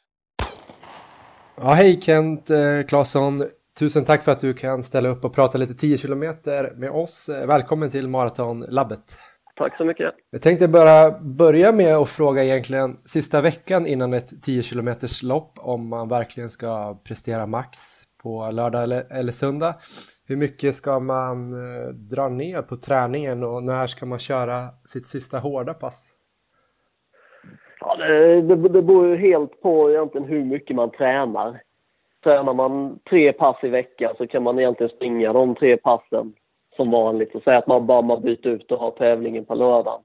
Ja, 1.62 1.74
hej 1.74 2.02
Kent 2.02 2.50
eh, 2.50 2.58
Claesson. 2.88 3.44
Tusen 3.80 4.06
tack 4.06 4.24
för 4.24 4.32
att 4.32 4.40
du 4.40 4.54
kan 4.54 4.84
ställa 4.84 5.10
upp 5.10 5.26
och 5.26 5.34
prata 5.34 5.58
lite 5.58 5.74
10 5.74 5.98
kilometer 5.98 6.74
med 6.76 6.92
oss. 6.92 7.30
Eh, 7.30 7.48
välkommen 7.48 7.90
till 7.90 8.10
Maratonlabbet. 8.10 9.18
Tack 9.56 9.78
så 9.78 9.86
mycket. 9.86 10.14
Jag 10.32 10.42
tänkte 10.42 10.68
bara 10.68 11.12
börja 11.20 11.72
med 11.72 11.96
att 11.96 12.10
fråga 12.10 12.44
egentligen 12.44 12.98
sista 13.06 13.42
veckan 13.42 13.88
innan 13.88 14.14
ett 14.14 14.44
10 14.44 14.64
kilometers 14.64 15.24
lopp 15.24 15.54
om 15.58 15.88
man 15.88 16.10
verkligen 16.10 16.50
ska 16.50 17.02
prestera 17.04 17.46
max 17.46 18.07
på 18.24 18.52
lördag 18.52 18.84
eller, 18.84 19.04
eller 19.20 19.32
söndag. 19.32 19.76
Hur 20.28 20.36
mycket 20.36 20.76
ska 20.76 21.00
man 21.00 21.54
eh, 21.54 21.88
dra 21.90 22.30
ner 22.30 22.62
på 22.62 22.76
träningen 22.76 23.44
och 23.44 23.64
när 23.64 23.88
ska 23.88 24.06
man 24.06 24.20
köra 24.20 24.70
sitt 24.86 25.06
sista 25.06 25.40
hårda 25.40 25.74
pass? 25.74 26.14
Ja, 27.80 27.96
det, 27.96 28.42
det, 28.42 28.56
det 28.56 28.82
beror 28.82 29.08
ju 29.08 29.18
helt 29.18 29.62
på 29.62 29.92
egentligen 29.92 30.28
hur 30.28 30.46
mycket 30.46 30.76
man 30.76 30.92
tränar. 30.92 31.62
Tränar 32.24 32.54
man 32.54 33.00
tre 33.10 33.34
pass 33.34 33.58
i 33.64 33.68
veckan 33.68 34.14
så 34.18 34.28
kan 34.28 34.44
man 34.44 34.60
egentligen 34.60 34.96
springa 34.96 35.34
de 35.34 35.56
tre 35.56 35.78
passen 35.78 36.34
som 36.76 36.92
vanligt. 36.92 37.36
och 37.36 37.44
säga 37.44 37.58
att 37.58 37.68
man 37.68 37.86
bara 37.88 38.02
man 38.02 38.22
byter 38.22 38.48
ut 38.48 38.72
och 38.72 38.80
har 38.80 38.92
tävlingen 38.92 39.46
på 39.46 39.56
lördagen. 39.56 40.02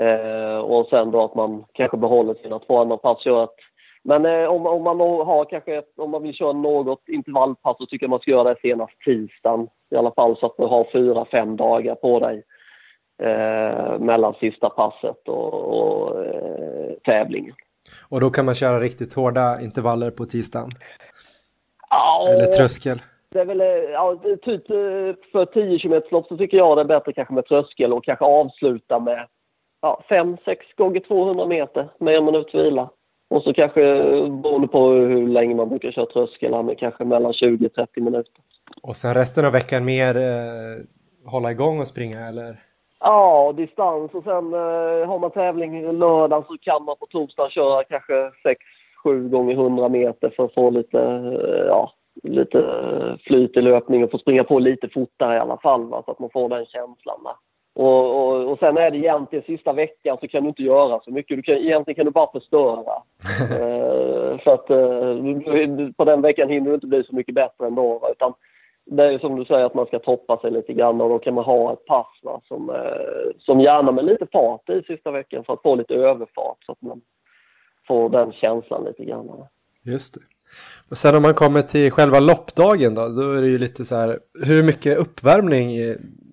Eh, 0.00 0.58
och 0.58 0.86
sen 0.86 1.10
då 1.10 1.24
att 1.24 1.34
man 1.34 1.64
kanske 1.72 1.96
behåller 1.96 2.34
sina 2.34 2.58
två 2.58 2.78
andra 2.78 2.96
pass 2.96 3.26
gör 3.26 3.44
att 3.44 3.54
men 4.04 4.26
eh, 4.26 4.48
om, 4.48 4.66
om, 4.66 4.82
man 4.82 5.00
har 5.00 5.44
kanske 5.44 5.76
ett, 5.78 5.98
om 5.98 6.10
man 6.10 6.22
vill 6.22 6.34
köra 6.34 6.52
något 6.52 7.08
intervallpass 7.08 7.76
så 7.78 7.86
tycker 7.86 8.04
jag 8.04 8.10
man 8.10 8.20
ska 8.20 8.30
göra 8.30 8.54
det 8.54 8.60
senast 8.62 8.92
tisdagen. 9.04 9.68
I 9.90 9.96
alla 9.96 10.12
fall 10.12 10.36
så 10.36 10.46
att 10.46 10.56
du 10.56 10.64
har 10.64 10.88
fyra, 10.92 11.26
fem 11.30 11.56
dagar 11.56 11.94
på 11.94 12.20
dig 12.20 12.42
eh, 13.22 13.98
mellan 13.98 14.34
sista 14.34 14.70
passet 14.70 15.28
och, 15.28 15.54
och 15.54 16.24
eh, 16.24 16.92
tävlingen. 17.04 17.54
Och 18.08 18.20
då 18.20 18.30
kan 18.30 18.44
man 18.44 18.54
köra 18.54 18.80
riktigt 18.80 19.14
hårda 19.14 19.60
intervaller 19.60 20.10
på 20.10 20.24
tisdagen? 20.24 20.70
Ja, 21.90 22.28
Eller 22.28 22.46
tröskel? 22.46 22.98
Det 23.28 23.40
är 23.40 23.44
väl, 23.44 23.60
eh, 23.60 23.66
ja, 23.66 24.16
typ 24.42 24.70
eh, 24.70 25.30
för 25.32 25.44
10 25.44 25.78
km 25.78 26.02
lopp 26.10 26.26
så 26.26 26.36
tycker 26.36 26.56
jag 26.56 26.76
det 26.76 26.80
är 26.80 26.84
bättre 26.84 27.12
kanske 27.12 27.34
med 27.34 27.46
tröskel 27.46 27.92
och 27.92 28.04
kanske 28.04 28.24
avsluta 28.24 28.98
med 28.98 29.26
ja, 29.82 30.02
5-6 30.08 30.56
gånger 30.76 31.00
200 31.00 31.46
meter 31.46 31.88
med 31.98 32.14
en 32.14 32.24
minut 32.24 32.54
vila. 32.54 32.90
Och 33.32 33.42
så 33.42 33.52
kanske, 33.52 33.80
beroende 34.42 34.68
på 34.68 34.88
hur 34.88 35.28
länge 35.28 35.54
man 35.54 35.68
brukar 35.68 35.90
köra 35.90 36.06
tröskel, 36.06 36.64
men 36.64 36.76
kanske 36.76 37.04
mellan 37.04 37.32
20-30 37.32 37.86
minuter. 37.94 38.42
Och 38.82 38.96
sen 38.96 39.14
resten 39.14 39.44
av 39.44 39.52
veckan 39.52 39.84
mer 39.84 40.16
eh, 40.16 40.84
hålla 41.24 41.50
igång 41.50 41.80
och 41.80 41.86
springa 41.86 42.28
eller? 42.28 42.56
Ja, 43.00 43.52
distans 43.56 44.14
och 44.14 44.24
sen 44.24 44.54
eh, 44.54 45.08
har 45.08 45.18
man 45.18 45.30
tävling 45.30 45.92
lördag 45.92 46.44
så 46.46 46.56
kan 46.58 46.84
man 46.84 46.96
på 47.00 47.06
torsdag 47.06 47.50
köra 47.50 47.84
kanske 47.84 48.30
6-7 49.04 49.28
gånger 49.28 49.54
100 49.54 49.88
meter 49.88 50.32
för 50.36 50.44
att 50.44 50.54
få 50.54 50.70
lite, 50.70 51.00
eh, 51.00 51.66
ja, 51.66 51.92
lite 52.22 52.58
flyt 53.26 53.56
i 53.56 53.60
löpning 53.60 54.04
och 54.04 54.10
få 54.10 54.18
springa 54.18 54.44
på 54.44 54.58
lite 54.58 54.88
fortare 54.88 55.36
i 55.36 55.40
alla 55.40 55.58
fall 55.58 55.88
va, 55.88 56.02
så 56.04 56.10
att 56.10 56.18
man 56.18 56.30
får 56.32 56.48
den 56.48 56.66
känslan. 56.66 57.20
Va. 57.24 57.38
Och, 57.74 58.28
och, 58.28 58.52
och 58.52 58.58
sen 58.58 58.76
är 58.76 58.90
det 58.90 58.98
egentligen 58.98 59.44
sista 59.44 59.72
veckan 59.72 60.18
så 60.20 60.28
kan 60.28 60.42
du 60.42 60.48
inte 60.48 60.62
göra 60.62 61.00
så 61.00 61.10
mycket. 61.10 61.36
Du 61.36 61.42
kan, 61.42 61.54
egentligen 61.54 61.94
kan 61.94 62.04
du 62.04 62.10
bara 62.10 62.32
förstöra. 62.32 63.02
uh, 63.42 64.38
för 64.38 64.54
att 64.54 64.70
uh, 64.70 65.92
på 65.96 66.04
den 66.04 66.22
veckan 66.22 66.48
hinner 66.48 66.68
du 66.68 66.74
inte 66.74 66.86
bli 66.86 67.04
så 67.04 67.14
mycket 67.14 67.34
bättre 67.34 67.66
ändå. 67.66 68.08
Utan 68.12 68.34
det 68.84 69.04
är 69.04 69.18
som 69.18 69.36
du 69.36 69.44
säger 69.44 69.64
att 69.64 69.74
man 69.74 69.86
ska 69.86 69.98
toppa 69.98 70.36
sig 70.36 70.50
lite 70.50 70.72
grann 70.72 71.00
och 71.00 71.08
då 71.08 71.18
kan 71.18 71.34
man 71.34 71.44
ha 71.44 71.72
ett 71.72 71.84
pass 71.86 72.20
va, 72.22 72.40
som, 72.48 72.70
uh, 72.70 72.76
som 73.38 73.60
gärna 73.60 73.92
med 73.92 74.04
lite 74.04 74.26
fart 74.32 74.68
i 74.68 74.82
sista 74.86 75.10
veckan 75.10 75.44
för 75.44 75.52
att 75.52 75.62
få 75.62 75.74
lite 75.74 75.94
överfart 75.94 76.58
så 76.66 76.72
att 76.72 76.82
man 76.82 77.00
får 77.88 78.08
den 78.08 78.32
känslan 78.32 78.84
lite 78.84 79.04
grann. 79.04 79.26
Va. 79.26 79.48
Just 79.84 80.14
det. 80.14 80.20
Och 80.90 80.98
sen 80.98 81.16
om 81.16 81.22
man 81.22 81.34
kommer 81.34 81.62
till 81.62 81.90
själva 81.90 82.20
loppdagen 82.20 82.94
då, 82.94 83.08
då 83.08 83.32
är 83.32 83.40
det 83.42 83.48
ju 83.48 83.58
lite 83.58 83.84
så 83.84 83.96
här, 83.96 84.18
hur 84.46 84.62
mycket 84.62 84.98
uppvärmning 84.98 85.68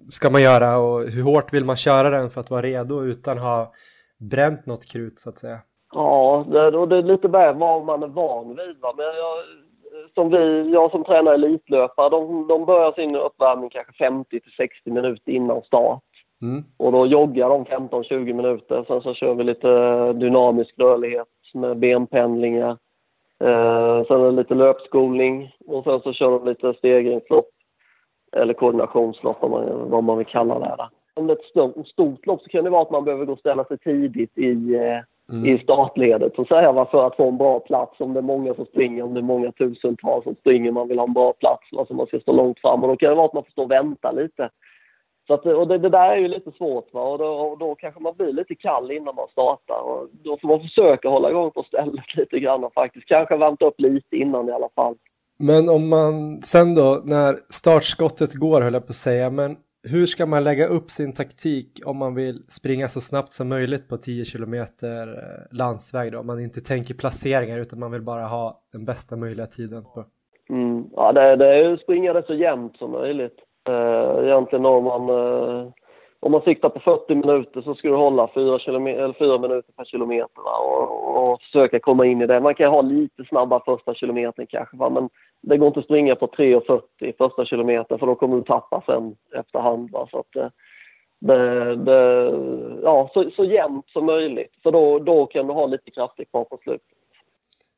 ska 0.09 0.29
man 0.29 0.41
göra 0.41 0.77
och 0.77 1.01
hur 1.01 1.23
hårt 1.23 1.53
vill 1.53 1.65
man 1.65 1.75
köra 1.75 2.09
den 2.09 2.29
för 2.29 2.41
att 2.41 2.49
vara 2.49 2.61
redo 2.61 3.03
utan 3.03 3.37
ha 3.37 3.71
bränt 4.17 4.65
något 4.65 4.85
krut 4.85 5.19
så 5.19 5.29
att 5.29 5.37
säga? 5.37 5.59
Ja, 5.93 6.45
det, 6.51 6.77
och 6.77 6.87
det 6.87 6.97
är 6.97 7.01
lite 7.01 7.27
mer 7.27 7.53
vad 7.53 7.85
man 7.85 8.03
är 8.03 8.07
van 8.07 8.47
vid. 8.47 8.77
Va? 8.81 8.93
Men 8.97 9.05
jag, 9.05 9.37
som 10.13 10.29
vi, 10.29 10.71
jag 10.73 10.91
som 10.91 11.03
tränar 11.03 11.33
elitlöpare, 11.33 12.09
de, 12.09 12.47
de 12.47 12.65
börjar 12.65 12.91
sin 12.91 13.15
uppvärmning 13.15 13.69
kanske 13.69 13.93
50 13.93 14.39
till 14.39 14.51
60 14.57 14.91
minuter 14.91 15.31
innan 15.31 15.61
start. 15.61 16.03
Mm. 16.41 16.63
Och 16.77 16.91
då 16.91 17.05
joggar 17.05 17.49
de 17.49 17.65
15-20 17.65 18.33
minuter. 18.33 18.85
Sen 18.87 19.01
så 19.01 19.13
kör 19.13 19.33
vi 19.33 19.43
lite 19.43 20.13
dynamisk 20.13 20.73
rörlighet 20.77 21.27
med 21.53 21.77
benpendlingar. 21.77 22.77
Eh, 23.43 24.05
sen 24.07 24.35
lite 24.35 24.55
löpskolning 24.55 25.51
och 25.67 25.83
sen 25.83 25.99
så 25.99 26.13
kör 26.13 26.31
de 26.31 26.45
lite 26.45 26.73
stegringslopp 26.73 27.49
eller 28.31 28.53
koordinationslopp 28.53 29.43
om 29.43 29.51
man, 29.51 29.89
vad 29.89 30.03
man 30.03 30.17
vill 30.17 30.27
kalla 30.27 30.59
det. 30.59 30.89
Om 31.13 31.27
det 31.27 31.33
är 31.33 31.37
ett 31.37 31.45
stort, 31.45 31.87
stort 31.87 32.25
lopp 32.25 32.41
så 32.41 32.49
kan 32.49 32.63
det 32.63 32.69
vara 32.69 32.81
att 32.81 32.91
man 32.91 33.05
behöver 33.05 33.25
gå 33.25 33.33
och 33.33 33.39
ställa 33.39 33.65
sig 33.65 33.77
tidigt 33.77 34.37
i, 34.37 34.75
eh, 34.75 35.35
mm. 35.35 35.45
i 35.45 35.59
startledet 35.63 36.35
så 36.35 36.45
säger 36.45 36.63
jag 36.63 36.91
för 36.91 37.07
att 37.07 37.15
få 37.15 37.27
en 37.27 37.37
bra 37.37 37.59
plats. 37.59 37.99
Om 37.99 38.13
det 38.13 38.19
är 38.19 38.21
många 38.21 38.53
som 38.53 38.65
springer, 38.65 39.03
om 39.03 39.13
det 39.13 39.19
är 39.19 39.21
många 39.21 39.51
tusentals 39.51 40.23
som 40.23 40.35
springer, 40.35 40.71
man 40.71 40.87
vill 40.87 40.99
ha 40.99 41.05
en 41.05 41.13
bra 41.13 41.33
plats, 41.33 41.67
alltså 41.77 41.93
man 41.93 42.07
ska 42.07 42.19
stå 42.19 42.31
långt 42.31 42.59
fram. 42.59 42.83
Och 42.83 42.89
då 42.89 42.95
kan 42.95 43.09
det 43.09 43.15
vara 43.15 43.25
att 43.25 43.33
man 43.33 43.43
får 43.43 43.51
stå 43.51 43.63
och 43.63 43.71
vänta 43.71 44.11
lite. 44.11 44.49
Så 45.29 45.33
att, 45.33 45.45
och 45.45 45.67
det, 45.67 45.77
det, 45.77 45.89
där 45.89 46.09
är 46.09 46.15
ju 46.15 46.27
lite 46.27 46.51
svårt 46.51 46.93
va? 46.93 47.01
Och, 47.01 47.17
då, 47.17 47.25
och 47.25 47.57
då 47.57 47.75
kanske 47.75 47.99
man 47.99 48.13
blir 48.17 48.33
lite 48.33 48.55
kall 48.55 48.91
innan 48.91 49.15
man 49.15 49.27
startar. 49.31 49.81
Och 49.81 50.07
då 50.11 50.37
får 50.37 50.47
man 50.47 50.59
försöka 50.59 51.09
hålla 51.09 51.29
igång 51.29 51.51
på 51.51 51.63
stället 51.63 52.15
lite 52.15 52.39
grann 52.39 52.69
faktiskt. 52.75 53.05
Kanske 53.05 53.37
vänta 53.37 53.65
upp 53.65 53.79
lite 53.79 54.17
innan 54.17 54.49
i 54.49 54.51
alla 54.51 54.69
fall. 54.75 54.95
Men 55.39 55.69
om 55.69 55.89
man 55.89 56.41
sen 56.41 56.75
då, 56.75 57.01
när 57.05 57.35
startskottet 57.49 58.33
går 58.33 58.61
höll 58.61 58.73
jag 58.73 58.85
på 58.85 58.91
att 58.91 58.95
säga, 58.95 59.29
men 59.29 59.57
hur 59.83 60.05
ska 60.05 60.25
man 60.25 60.43
lägga 60.43 60.67
upp 60.67 60.91
sin 60.91 61.13
taktik 61.13 61.81
om 61.85 61.97
man 61.97 62.15
vill 62.15 62.43
springa 62.49 62.87
så 62.87 63.01
snabbt 63.01 63.33
som 63.33 63.49
möjligt 63.49 63.89
på 63.89 63.97
10 63.97 64.25
kilometer 64.25 65.07
eh, 65.07 65.57
landsväg 65.57 66.11
då? 66.11 66.19
Om 66.19 66.27
man 66.27 66.39
inte 66.39 66.61
tänker 66.61 66.93
placeringar 66.93 67.59
utan 67.59 67.79
man 67.79 67.91
vill 67.91 68.01
bara 68.01 68.25
ha 68.25 68.61
den 68.71 68.85
bästa 68.85 69.15
möjliga 69.15 69.45
tiden 69.45 69.83
på. 69.83 70.05
Mm. 70.49 70.85
Ja, 70.95 71.11
det, 71.11 71.35
det 71.35 71.55
är 71.55 71.73
att 71.73 71.81
springa 71.81 72.13
det 72.13 72.23
så 72.27 72.33
jämnt 72.33 72.77
som 72.77 72.91
möjligt. 72.91 73.37
Eh, 73.69 74.25
egentligen 74.25 74.65
om 74.65 74.83
man, 74.83 75.09
eh, 75.09 75.71
om 76.21 76.31
man 76.31 76.41
siktar 76.41 76.69
på 76.69 76.79
40 76.79 77.15
minuter 77.15 77.61
så 77.61 77.75
ska 77.75 77.87
du 77.87 77.95
hålla 77.95 78.29
4, 78.33 78.59
kilometer, 78.59 79.03
eller 79.03 79.13
4 79.13 79.37
minuter 79.37 79.73
per 79.73 79.85
kilometer 79.85 80.41
va? 80.41 80.57
Och, 80.57 81.31
och 81.31 81.41
försöka 81.41 81.79
komma 81.79 82.05
in 82.05 82.21
i 82.21 82.27
det. 82.27 82.39
Man 82.39 82.55
kan 82.55 82.71
ha 82.71 82.81
lite 82.81 83.23
snabbare 83.29 83.61
första 83.65 83.93
kilometern 83.93 84.47
kanske 84.47 84.77
va? 84.77 84.89
men 84.89 85.09
det 85.41 85.57
går 85.57 85.67
inte 85.67 85.79
att 85.79 85.85
springa 85.85 86.15
på 86.15 86.27
3.40 86.27 87.13
första 87.17 87.45
kilometern 87.45 87.99
för 87.99 88.05
då 88.05 88.15
kommer 88.15 88.35
du 88.35 88.43
tappa 88.43 88.83
sen 88.85 89.15
efterhand. 89.35 89.91
Va? 89.91 90.07
Så 90.11 90.19
att, 90.19 90.35
eh, 90.35 90.47
det, 91.19 91.75
det, 91.75 92.31
ja, 92.83 93.09
så, 93.13 93.31
så 93.35 93.43
jämnt 93.43 93.89
som 93.89 94.05
möjligt 94.05 94.53
för 94.63 94.71
då, 94.71 94.99
då 94.99 95.25
kan 95.25 95.47
du 95.47 95.53
ha 95.53 95.65
lite 95.65 95.91
krafter 95.91 96.23
kvar 96.23 96.43
på 96.43 96.59
slutet. 96.63 96.87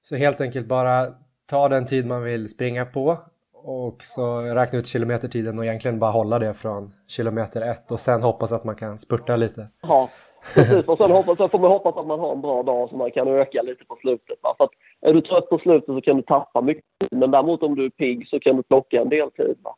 Så 0.01 0.15
helt 0.15 0.41
enkelt 0.41 0.67
bara 0.67 1.07
ta 1.49 1.69
den 1.69 1.85
tid 1.85 2.07
man 2.07 2.23
vill 2.23 2.49
springa 2.49 2.85
på 2.85 3.17
och 3.63 3.97
så 4.01 4.41
räkna 4.41 4.79
ut 4.79 4.87
kilometertiden 4.87 5.59
och 5.59 5.65
egentligen 5.65 5.99
bara 5.99 6.11
hålla 6.11 6.39
det 6.39 6.53
från 6.53 6.93
kilometer 7.07 7.61
ett 7.61 7.91
och 7.91 7.99
sen 7.99 8.21
hoppas 8.21 8.51
att 8.51 8.63
man 8.63 8.75
kan 8.75 8.97
spurta 8.97 9.35
lite. 9.35 9.67
Ja, 9.81 10.09
precis. 10.55 10.87
Och 10.87 10.97
sen, 10.97 11.11
hoppas, 11.11 11.37
sen 11.37 11.49
får 11.49 11.59
man 11.59 11.71
hoppas 11.71 11.97
att 11.97 12.07
man 12.07 12.19
har 12.19 12.31
en 12.31 12.41
bra 12.41 12.63
dag 12.63 12.89
så 12.89 12.95
man 12.97 13.11
kan 13.11 13.27
öka 13.27 13.61
lite 13.61 13.85
på 13.85 13.95
slutet. 14.01 14.39
Va? 14.41 14.55
För 14.57 14.63
att 14.63 14.71
är 15.01 15.13
du 15.13 15.21
trött 15.21 15.49
på 15.49 15.57
slutet 15.57 15.95
så 15.95 16.01
kan 16.01 16.15
du 16.15 16.21
tappa 16.21 16.61
mycket 16.61 16.83
tid. 16.99 17.19
Men 17.19 17.31
däremot 17.31 17.63
om 17.63 17.75
du 17.75 17.85
är 17.85 17.89
pigg 17.89 18.27
så 18.27 18.39
kan 18.39 18.55
du 18.55 18.63
plocka 18.63 19.01
en 19.01 19.09
del 19.09 19.31
tid. 19.31 19.57
Va? 19.63 19.75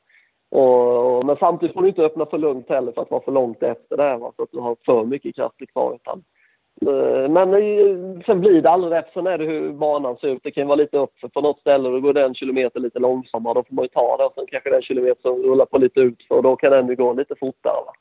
Och, 0.59 1.25
men 1.25 1.35
samtidigt 1.35 1.73
får 1.73 1.81
du 1.81 1.87
inte 1.87 2.01
öppna 2.01 2.25
för 2.25 2.37
lugnt 2.37 2.69
heller 2.69 2.91
för 2.91 3.01
att 3.01 3.11
vara 3.11 3.23
för 3.23 3.31
långt 3.31 3.63
efter 3.63 3.97
det. 3.97 4.17
Va? 4.17 4.31
Så 4.35 4.43
att 4.43 4.51
du 4.51 4.59
har 4.59 4.75
för 4.85 5.05
mycket 5.05 5.35
krafter 5.35 5.65
kvar. 5.65 5.95
Utan 5.95 6.17
Eh, 6.17 6.42
Eh, 6.81 7.29
men 7.29 7.49
sen 8.25 8.39
blir 8.39 8.61
det 8.61 8.69
aldrig 8.69 8.93
rätt. 8.93 9.09
Sen 9.13 9.27
är 9.27 9.37
det 9.37 9.45
hur 9.45 9.73
banan 9.73 10.17
ser 10.17 10.27
ut. 10.27 10.43
Det 10.43 10.51
kan 10.51 10.67
vara 10.67 10.75
lite 10.75 10.97
uppför 10.97 11.27
på 11.27 11.41
något 11.41 11.59
ställe 11.59 11.87
och 11.87 11.93
då 11.93 11.99
går 11.99 12.13
den 12.13 12.35
kilometer 12.35 12.79
lite 12.79 12.99
långsammare. 12.99 13.53
Då 13.53 13.63
får 13.63 13.75
man 13.75 13.85
ju 13.85 13.89
ta 13.89 14.17
det. 14.17 14.23
Och 14.23 14.33
sen 14.35 14.45
kanske 14.47 14.69
den 14.69 14.81
kilometer 14.81 15.21
som 15.21 15.43
rullar 15.43 15.65
på 15.65 15.77
lite 15.77 15.99
utför 15.99 16.35
och 16.35 16.43
då 16.43 16.55
kan 16.55 16.71
den 16.71 16.87
ju 16.87 16.95
gå 16.95 17.13
lite 17.13 17.35
fortare. 17.39 17.83
Va? 17.85 17.93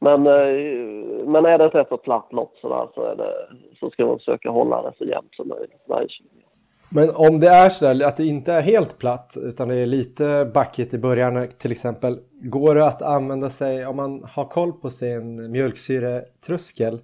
Men, 0.00 0.26
eh, 0.26 1.26
men 1.26 1.46
är 1.46 1.58
det 1.58 1.64
ett 1.64 1.74
rätt 1.74 1.88
så 1.88 1.96
platt 1.96 2.32
lopp 2.32 2.56
sådär, 2.60 2.88
så, 2.94 3.02
är 3.02 3.16
det, 3.16 3.32
så 3.80 3.90
ska 3.90 4.06
man 4.06 4.18
försöka 4.18 4.50
hålla 4.50 4.82
det 4.82 4.92
så 4.98 5.04
jämnt 5.04 5.34
som 5.34 5.48
möjligt 5.48 5.84
varje 5.88 6.08
kilometer. 6.08 6.40
Men 6.92 7.10
om 7.14 7.40
det 7.40 7.48
är 7.48 7.68
så 7.68 8.06
att 8.06 8.16
det 8.16 8.26
inte 8.26 8.52
är 8.52 8.62
helt 8.62 8.98
platt 8.98 9.36
utan 9.42 9.68
det 9.68 9.74
är 9.74 9.86
lite 9.86 10.50
backigt 10.54 10.94
i 10.94 10.98
början 10.98 11.48
till 11.58 11.70
exempel. 11.70 12.16
Går 12.42 12.74
det 12.74 12.86
att 12.86 13.02
använda 13.02 13.50
sig, 13.50 13.86
om 13.86 13.96
man 13.96 14.24
har 14.34 14.44
koll 14.44 14.72
på 14.72 14.90
sin 14.90 15.52
mjölksyretröskel 15.52 16.98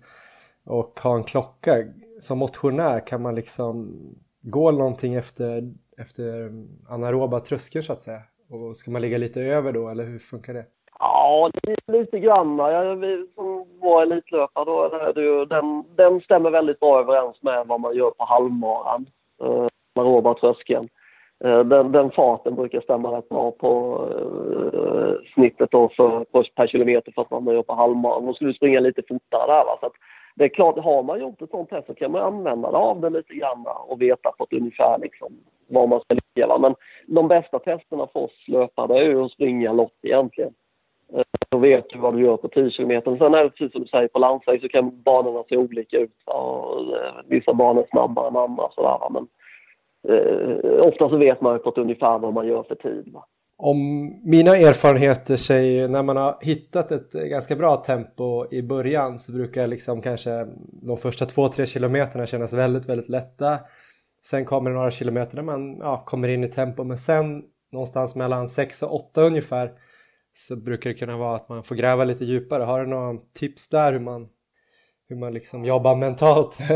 och 0.67 1.01
ha 1.03 1.15
en 1.17 1.25
klocka. 1.25 1.85
Som 2.21 2.39
motionär 2.39 3.07
kan 3.07 3.23
man 3.23 3.35
liksom 3.35 3.97
gå 4.43 4.71
någonting 4.71 5.15
efter, 5.15 5.63
efter 5.99 6.51
anaeroba 6.89 7.41
tröskeln 7.41 7.85
så 7.85 7.93
att 7.93 8.01
säga? 8.01 8.21
Och 8.51 8.77
ska 8.77 8.91
man 8.91 9.03
ligga 9.03 9.19
lite 9.19 9.41
över 9.41 9.73
då 9.73 9.89
eller 9.89 10.05
hur 10.05 10.19
funkar 10.19 10.55
det? 10.55 10.65
Ja, 10.99 11.51
lite 11.87 12.19
grann. 12.19 12.59
Jag, 12.59 12.99
som 13.35 13.67
var 13.81 14.03
elitlöpare 14.03 14.65
då 14.65 14.83
är 14.83 15.13
det 15.13 15.23
ju, 15.23 15.45
den, 15.45 15.85
den 15.97 16.21
stämmer 16.21 16.51
väldigt 16.51 16.81
bra 16.81 17.01
överens 17.01 17.43
med 17.43 17.67
vad 17.67 17.81
man 17.81 17.97
gör 17.97 18.11
på 18.11 18.25
halvmaran, 18.25 19.07
eh, 19.43 19.67
anaeroba 19.95 20.35
tröskeln. 20.35 20.89
Eh, 21.45 21.61
den, 21.61 21.93
den, 21.93 22.11
farten 22.11 22.55
brukar 22.55 22.81
stämma 22.81 23.19
rätt 23.19 23.29
bra 23.29 23.51
på 23.51 24.01
eh, 24.11 25.33
snittet 25.35 25.71
då 25.71 25.89
för, 25.97 26.25
per 26.55 26.67
kilometer 26.67 27.13
för 27.13 27.23
att 27.23 27.31
man 27.31 27.55
gör 27.55 27.63
på 27.63 27.75
halvmaran. 27.75 28.27
Då 28.27 28.35
skulle 28.35 28.51
du 28.51 28.55
springa 28.55 28.81
lite 28.81 29.03
fortare 29.09 29.47
där. 29.47 29.65
Va? 29.65 29.77
Så 29.81 29.87
att 29.87 29.93
det 30.39 30.45
är 30.45 30.49
klart, 30.49 30.79
har 30.79 31.03
man 31.03 31.21
gjort 31.21 31.43
ett 31.43 31.51
sånt 31.51 31.71
test 31.71 31.87
så 31.87 31.95
kan 31.95 32.13
man 32.13 32.23
använda 32.23 32.71
det 32.71 32.77
av 32.77 33.01
det 33.01 33.11
lite 33.11 33.35
grann 33.35 33.65
och 33.87 34.03
veta 34.03 34.33
på 34.39 34.45
ett 34.45 34.53
ungefär 34.53 34.99
liksom 34.99 35.33
var 35.69 35.87
man 35.87 36.01
ska 36.01 36.15
ligga. 36.15 36.59
Men 36.59 36.75
de 37.07 37.29
bästa 37.29 37.59
testerna 37.59 38.07
för 38.13 38.21
oss 38.21 38.49
löpare 38.49 38.99
är 38.99 39.05
ju 39.05 39.25
att 39.25 39.33
springa 39.33 39.73
lopp 39.73 39.95
egentligen. 40.03 40.55
Eh, 41.13 41.23
då 41.49 41.59
vet 41.59 41.91
du 41.91 41.99
vad 41.99 42.15
du 42.15 42.21
gör 42.21 42.37
på 42.37 42.49
10 42.49 42.71
km. 42.71 43.03
Sen 43.19 43.35
är 43.35 43.45
det 43.45 43.51
precis 43.51 43.73
som 43.73 43.83
du 43.83 43.89
säger, 43.89 44.09
på 44.09 44.19
landsväg 44.19 44.61
så 44.61 44.69
kan 44.69 45.03
banorna 45.03 45.45
se 45.49 45.57
olika 45.57 45.99
ut. 45.99 46.23
Och 46.25 46.81
eh, 46.81 47.15
vissa 47.27 47.55
banor 47.55 47.83
är 47.83 47.87
snabbare 47.91 48.29
än 48.29 48.37
andra. 48.37 48.69
Sådär. 48.75 48.99
Men 49.11 49.29
eh, 50.09 50.89
ofta 50.89 51.09
så 51.09 51.17
vet 51.17 51.41
man 51.41 51.53
ju 51.53 51.59
på 51.59 51.69
ett 51.69 51.79
ungefär 51.79 52.19
vad 52.19 52.35
man 52.35 52.47
gör 52.47 52.63
för 52.63 52.75
tid. 52.75 53.13
Va? 53.13 53.27
Om 53.59 54.11
mina 54.25 54.57
erfarenheter 54.57 55.37
säger 55.37 55.89
när 55.89 56.03
man 56.03 56.17
har 56.17 56.39
hittat 56.41 56.93
ett 56.93 57.13
ganska 57.13 57.57
bra 57.57 57.77
tempo 57.77 58.47
i 58.51 58.63
början 58.63 59.19
så 59.19 59.33
brukar 59.33 59.67
liksom 59.67 60.03
kanske 60.03 60.47
de 60.83 60.97
första 60.97 61.25
två, 61.25 61.49
tre 61.49 61.67
kilometerna 61.67 62.27
kännas 62.27 62.53
väldigt, 62.53 62.87
väldigt 62.87 63.09
lätta. 63.09 63.59
Sen 64.23 64.45
kommer 64.45 64.71
det 64.71 64.77
några 64.77 64.91
kilometer 64.91 65.37
där 65.37 65.43
man 65.43 65.79
ja, 65.79 66.03
kommer 66.07 66.29
in 66.29 66.45
i 66.45 66.49
tempo 66.49 66.85
men 66.85 66.99
sen 66.99 67.43
någonstans 67.73 68.17
mellan 68.17 68.49
6 68.49 68.83
och 68.83 68.95
8 68.95 69.23
ungefär 69.23 69.71
så 70.35 70.57
brukar 70.57 70.91
det 70.91 70.95
kunna 70.95 71.17
vara 71.17 71.37
att 71.37 71.49
man 71.49 71.65
får 71.65 71.75
gräva 71.75 72.05
lite 72.05 72.25
djupare. 72.25 72.63
Har 72.63 72.81
du 72.81 72.87
några 72.87 73.19
tips 73.35 73.69
där 73.69 73.93
hur 73.93 74.01
man, 74.01 74.29
hur 75.09 75.17
man 75.17 75.33
liksom 75.33 75.65
jobbar 75.65 75.97
mentalt? 75.97 76.59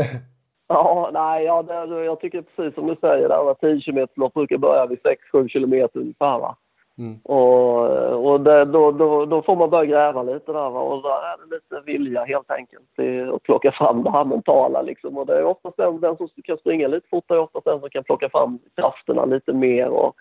Ja, 0.73 1.09
nej, 1.13 1.45
ja, 1.45 1.63
det, 1.63 2.05
jag 2.05 2.19
tycker 2.19 2.41
precis 2.41 2.75
som 2.75 2.87
du 2.87 2.95
säger, 2.95 3.29
där, 3.29 3.53
10 3.53 3.81
km 3.81 4.07
lopp 4.15 4.33
brukar 4.33 4.57
börja 4.57 4.85
vid 4.85 4.99
6-7 5.33 5.47
km 5.47 5.89
ungefär. 5.93 6.39
Va? 6.39 6.57
Mm. 6.97 7.19
Och, 7.23 8.31
och 8.31 8.41
det, 8.41 8.65
då, 8.65 8.91
då, 8.91 9.25
då, 9.25 9.41
får 9.41 9.55
man 9.55 9.69
börja 9.69 9.85
gräva 9.85 10.23
lite 10.23 10.51
där 10.51 10.69
va? 10.69 10.79
och 10.79 11.01
då 11.01 11.09
är 11.09 11.37
det 11.37 11.55
lite 11.55 11.85
vilja 11.85 12.23
helt 12.23 12.51
enkelt 12.51 12.89
att 13.33 13.43
plocka 13.43 13.71
fram 13.71 14.03
det 14.03 14.11
här 14.11 14.25
mentala 14.25 14.81
liksom. 14.81 15.17
Och 15.17 15.25
det 15.25 15.37
är 15.37 15.43
oftast 15.43 15.77
den, 15.77 16.01
den 16.01 16.17
som 16.17 16.29
kan 16.43 16.57
springa 16.57 16.87
lite 16.87 17.07
fortare 17.09 17.39
oftast 17.39 17.65
den 17.65 17.79
som 17.79 17.89
kan 17.89 18.03
plocka 18.03 18.29
fram 18.29 18.59
krafterna 18.75 19.25
lite 19.25 19.53
mer 19.53 19.87
och, 19.87 20.15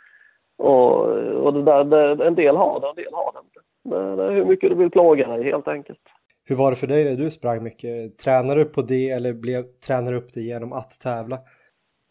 och, 0.58 1.06
och 1.44 1.54
det 1.54 1.62
där, 1.62 1.84
det, 1.84 2.26
en 2.26 2.34
del 2.34 2.56
har 2.56 2.80
det, 2.80 2.88
en 2.88 3.04
del 3.04 3.14
har 3.14 3.32
det 3.32 3.38
inte. 3.38 3.60
Det, 3.84 4.16
det 4.16 4.24
är 4.24 4.36
hur 4.36 4.44
mycket 4.44 4.70
du 4.70 4.76
vill 4.76 4.90
plåga 4.90 5.28
dig 5.28 5.44
helt 5.44 5.68
enkelt. 5.68 6.00
Hur 6.44 6.56
var 6.56 6.70
det 6.70 6.76
för 6.76 6.86
dig 6.86 7.04
när 7.04 7.24
du 7.24 7.30
sprang 7.30 7.62
mycket? 7.62 8.18
Tränade 8.18 8.60
du 8.60 8.64
på 8.64 8.82
det 8.82 9.10
eller 9.10 9.32
blev, 9.32 9.62
tränade 9.86 10.10
du 10.10 10.16
upp 10.16 10.32
det 10.34 10.40
genom 10.40 10.72
att 10.72 11.00
tävla? 11.00 11.38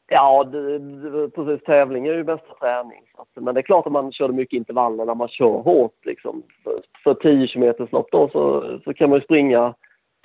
Ja, 0.10 0.44
det, 0.44 0.80
det, 0.80 1.30
precis. 1.30 1.66
Tävling 1.66 2.08
är 2.08 2.14
ju 2.14 2.24
bästa 2.24 2.54
träning. 2.60 3.02
Alltså, 3.18 3.42
men 3.42 3.54
det 3.54 3.60
är 3.60 3.64
klart 3.64 3.86
att 3.86 3.92
man 3.92 4.12
körde 4.12 4.34
mycket 4.34 4.58
intervaller 4.58 5.06
när 5.06 5.16
man 5.16 5.28
kör 5.28 5.62
hårt. 5.62 6.06
Liksom. 6.06 6.44
För, 6.64 6.82
för 7.04 7.14
10 7.14 7.48
km 7.48 7.88
lopp 7.92 8.12
då 8.12 8.30
så, 8.30 8.80
så 8.84 8.94
kan 8.94 9.10
man 9.10 9.20
ju 9.20 9.26
springa 9.26 9.74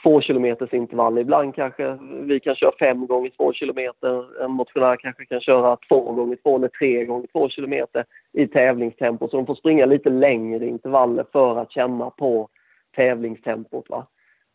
två 0.04 0.20
kilometers 0.20 0.72
intervall. 0.72 1.18
Ibland 1.18 1.54
kanske 1.54 1.98
vi 2.22 2.40
kan 2.40 2.54
köra 2.54 2.72
fem 2.78 3.06
gånger 3.06 3.30
två 3.30 3.52
kilometer. 3.52 4.42
En 4.44 4.50
motionär 4.50 4.96
kanske 4.96 5.26
kan 5.26 5.40
köra 5.40 5.76
två 5.88 6.12
gånger 6.12 6.36
två 6.36 6.56
eller 6.56 6.68
tre 6.68 7.04
gånger 7.04 7.26
två 7.32 7.48
kilometer 7.48 8.04
i 8.32 8.46
tävlingstempo. 8.46 9.28
Så 9.28 9.36
de 9.36 9.46
får 9.46 9.54
springa 9.54 9.86
lite 9.86 10.10
längre 10.10 10.66
intervaller 10.66 11.24
för 11.32 11.58
att 11.58 11.72
känna 11.72 12.10
på 12.10 12.48
tävlingstempot. 12.96 13.90
Va? 13.90 14.06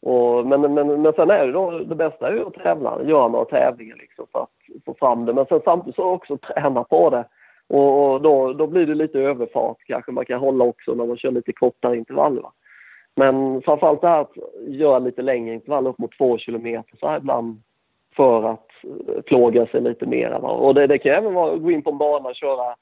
Och, 0.01 0.47
men, 0.47 0.61
men, 0.61 1.01
men 1.01 1.13
sen 1.13 1.29
är 1.29 1.45
det 1.45 1.51
då, 1.51 1.71
det 1.71 1.95
bästa 1.95 2.27
är 2.27 2.33
ju 2.33 2.47
att 2.47 2.53
tävla, 2.53 3.03
göra 3.03 3.27
några 3.27 3.45
tävlingar 3.45 3.95
liksom 3.95 4.25
för 4.31 4.39
att 4.39 4.83
få 4.85 4.93
fram 4.93 5.25
det. 5.25 5.33
Men 5.33 5.45
sen 5.45 5.61
samtidigt 5.65 5.95
så 5.95 6.03
också 6.03 6.37
träna 6.37 6.83
på 6.83 7.09
det. 7.09 7.25
Och, 7.67 8.13
och 8.13 8.21
då, 8.21 8.53
då 8.53 8.67
blir 8.67 8.85
det 8.85 8.95
lite 8.95 9.19
överfart 9.19 9.77
kanske 9.85 10.11
man 10.11 10.25
kan 10.25 10.39
hålla 10.39 10.65
också 10.65 10.93
när 10.93 11.05
man 11.05 11.17
kör 11.17 11.31
lite 11.31 11.53
kortare 11.53 11.97
intervaller. 11.97 12.41
Va? 12.41 12.51
Men 13.15 13.61
framförallt 13.61 14.01
det 14.01 14.07
här 14.07 14.21
att 14.21 14.37
göra 14.67 14.99
lite 14.99 15.21
längre 15.21 15.53
intervaller, 15.53 15.89
upp 15.89 15.97
mot 15.97 16.17
två 16.17 16.37
kilometer 16.37 16.97
så 16.99 17.07
här 17.07 17.17
ibland 17.17 17.61
för 18.15 18.43
att 18.43 18.69
eh, 18.83 19.21
plåga 19.21 19.65
sig 19.65 19.81
lite 19.81 20.05
mer. 20.05 20.39
Va? 20.41 20.49
Och 20.49 20.75
det, 20.75 20.87
det 20.87 20.97
kan 20.97 21.11
även 21.11 21.33
vara 21.33 21.53
att 21.53 21.61
gå 21.61 21.71
in 21.71 21.81
på 21.81 21.89
en 21.89 21.97
bana 21.97 22.29
och 22.29 22.35
köra 22.35 22.75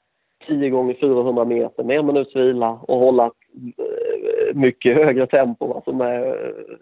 10 0.46 0.70
gånger 0.70 0.94
400 0.94 1.44
meter 1.44 1.84
med 1.84 1.98
en 1.98 2.06
minuts 2.06 2.36
vila 2.36 2.80
och 2.82 2.98
hålla 2.98 3.24
eh, 3.24 4.54
mycket 4.54 4.96
högre 4.96 5.26
tempo 5.26 5.66
va, 5.66 5.82
som 5.84 6.00
är 6.00 6.26
eh, 6.26 6.76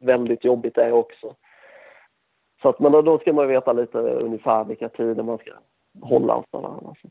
väldigt 0.00 0.44
jobbigt 0.44 0.74
det 0.74 0.92
också. 0.92 1.34
Så 2.62 2.68
att, 2.68 2.80
men 2.80 2.92
då, 2.92 3.02
då 3.02 3.18
ska 3.18 3.32
man 3.32 3.48
veta 3.48 3.72
lite 3.72 3.98
ungefär 3.98 4.64
vilka 4.64 4.88
tider 4.88 5.22
man 5.22 5.38
ska 5.38 5.50
hålla 6.02 6.34
och 6.34 6.44
varandra. 6.50 6.88
Alltså. 6.88 7.08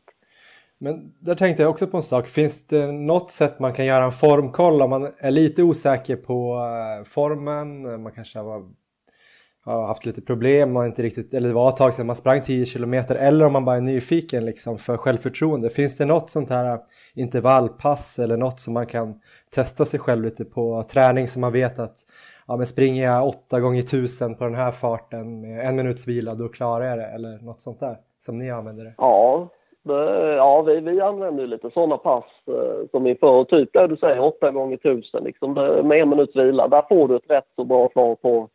Men 0.77 1.13
där 1.19 1.35
tänkte 1.35 1.63
jag 1.63 1.69
också 1.69 1.87
på 1.87 1.97
en 1.97 2.03
sak. 2.03 2.27
Finns 2.27 2.67
det 2.67 2.91
något 2.91 3.31
sätt 3.31 3.59
man 3.59 3.73
kan 3.73 3.85
göra 3.85 4.03
en 4.03 4.11
formkoll 4.11 4.81
om 4.81 4.89
man 4.89 5.07
är 5.17 5.31
lite 5.31 5.63
osäker 5.63 6.15
på 6.15 6.55
eh, 6.55 7.03
formen? 7.03 8.01
Man 8.03 8.11
kanske 8.11 8.39
har 8.39 8.63
har 9.65 9.87
haft 9.87 10.05
lite 10.05 10.21
problem 10.21 10.77
och 10.77 10.85
inte 10.85 11.03
riktigt, 11.03 11.33
eller 11.33 11.47
det 11.47 11.53
var 11.53 11.69
ett 11.69 11.77
tag 11.77 11.93
sedan 11.93 12.05
man 12.05 12.15
sprang 12.15 12.41
10 12.41 12.65
kilometer 12.65 13.15
eller 13.15 13.45
om 13.45 13.53
man 13.53 13.65
bara 13.65 13.75
är 13.75 13.81
nyfiken 13.81 14.45
liksom 14.45 14.77
för 14.77 14.97
självförtroende. 14.97 15.69
Finns 15.69 15.97
det 15.97 16.05
något 16.05 16.29
sånt 16.29 16.49
här 16.49 16.79
intervallpass 17.13 18.19
eller 18.19 18.37
något 18.37 18.59
som 18.59 18.73
man 18.73 18.85
kan 18.85 19.19
testa 19.49 19.85
sig 19.85 19.99
själv 19.99 20.23
lite 20.23 20.45
på 20.45 20.83
träning 20.83 21.27
som 21.27 21.41
man 21.41 21.51
vet 21.51 21.79
att 21.79 21.97
ja, 22.47 22.57
men 22.57 22.65
springer 22.65 23.03
jag 23.03 23.27
8 23.27 23.59
gånger 23.59 23.79
1000 23.79 24.35
på 24.35 24.43
den 24.43 24.55
här 24.55 24.71
farten 24.71 25.41
med 25.41 25.65
en 25.65 25.75
minuts 25.75 26.07
vila 26.07 26.33
då 26.33 26.49
klarar 26.49 26.85
jag 26.85 26.97
det 26.97 27.05
eller 27.05 27.45
något 27.45 27.61
sånt 27.61 27.79
där 27.79 27.97
som 28.19 28.39
ni 28.39 28.51
använder 28.51 28.83
det? 28.83 28.93
Ja, 28.97 29.49
det, 29.83 30.33
ja 30.35 30.61
vi, 30.61 30.79
vi 30.79 31.01
använder 31.01 31.47
lite 31.47 31.69
sådana 31.71 31.97
pass 31.97 32.25
eh, 32.47 32.89
som 32.91 33.07
inför, 33.07 33.43
typ 33.43 33.73
där 33.73 33.87
du 33.87 33.97
säger 33.97 34.19
8 34.19 34.51
gånger 34.51 34.75
1000 34.75 35.23
liksom, 35.23 35.53
det, 35.53 35.83
med 35.83 36.01
en 36.01 36.09
minuts 36.09 36.35
vila. 36.35 36.67
Där 36.67 36.85
får 36.89 37.07
du 37.07 37.15
ett 37.15 37.29
rätt 37.29 37.47
så 37.55 37.63
bra 37.63 37.89
svar 37.93 38.15
på 38.15 38.49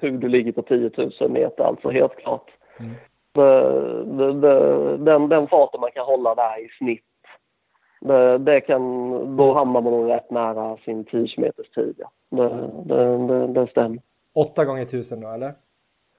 hur 0.00 0.18
du 0.18 0.28
ligger 0.28 0.52
på 0.52 0.62
10 0.62 0.90
000 1.20 1.30
meter, 1.30 1.64
alltså 1.64 1.90
helt 1.90 2.16
klart. 2.16 2.50
Mm. 2.78 2.92
Det, 3.34 4.32
det, 4.32 4.96
den, 4.96 5.28
den 5.28 5.48
farten 5.48 5.80
man 5.80 5.90
kan 5.90 6.04
hålla 6.04 6.34
där 6.34 6.64
i 6.64 6.68
snitt, 6.78 7.04
det, 8.00 8.38
det 8.38 8.60
kan, 8.60 9.36
då 9.36 9.54
hamnar 9.54 9.80
man 9.80 9.92
nog 9.92 10.10
rätt 10.10 10.30
nära 10.30 10.76
sin 10.76 11.04
10 11.04 11.28
meters 11.36 11.70
tid. 11.70 11.94
Ja. 11.98 12.10
Det, 12.36 12.70
det, 12.84 13.26
det, 13.26 13.46
det 13.46 13.66
stämmer. 13.70 13.98
8 14.34 14.64
gånger 14.64 14.82
1000 14.82 15.20
då, 15.20 15.28
eller? 15.28 15.54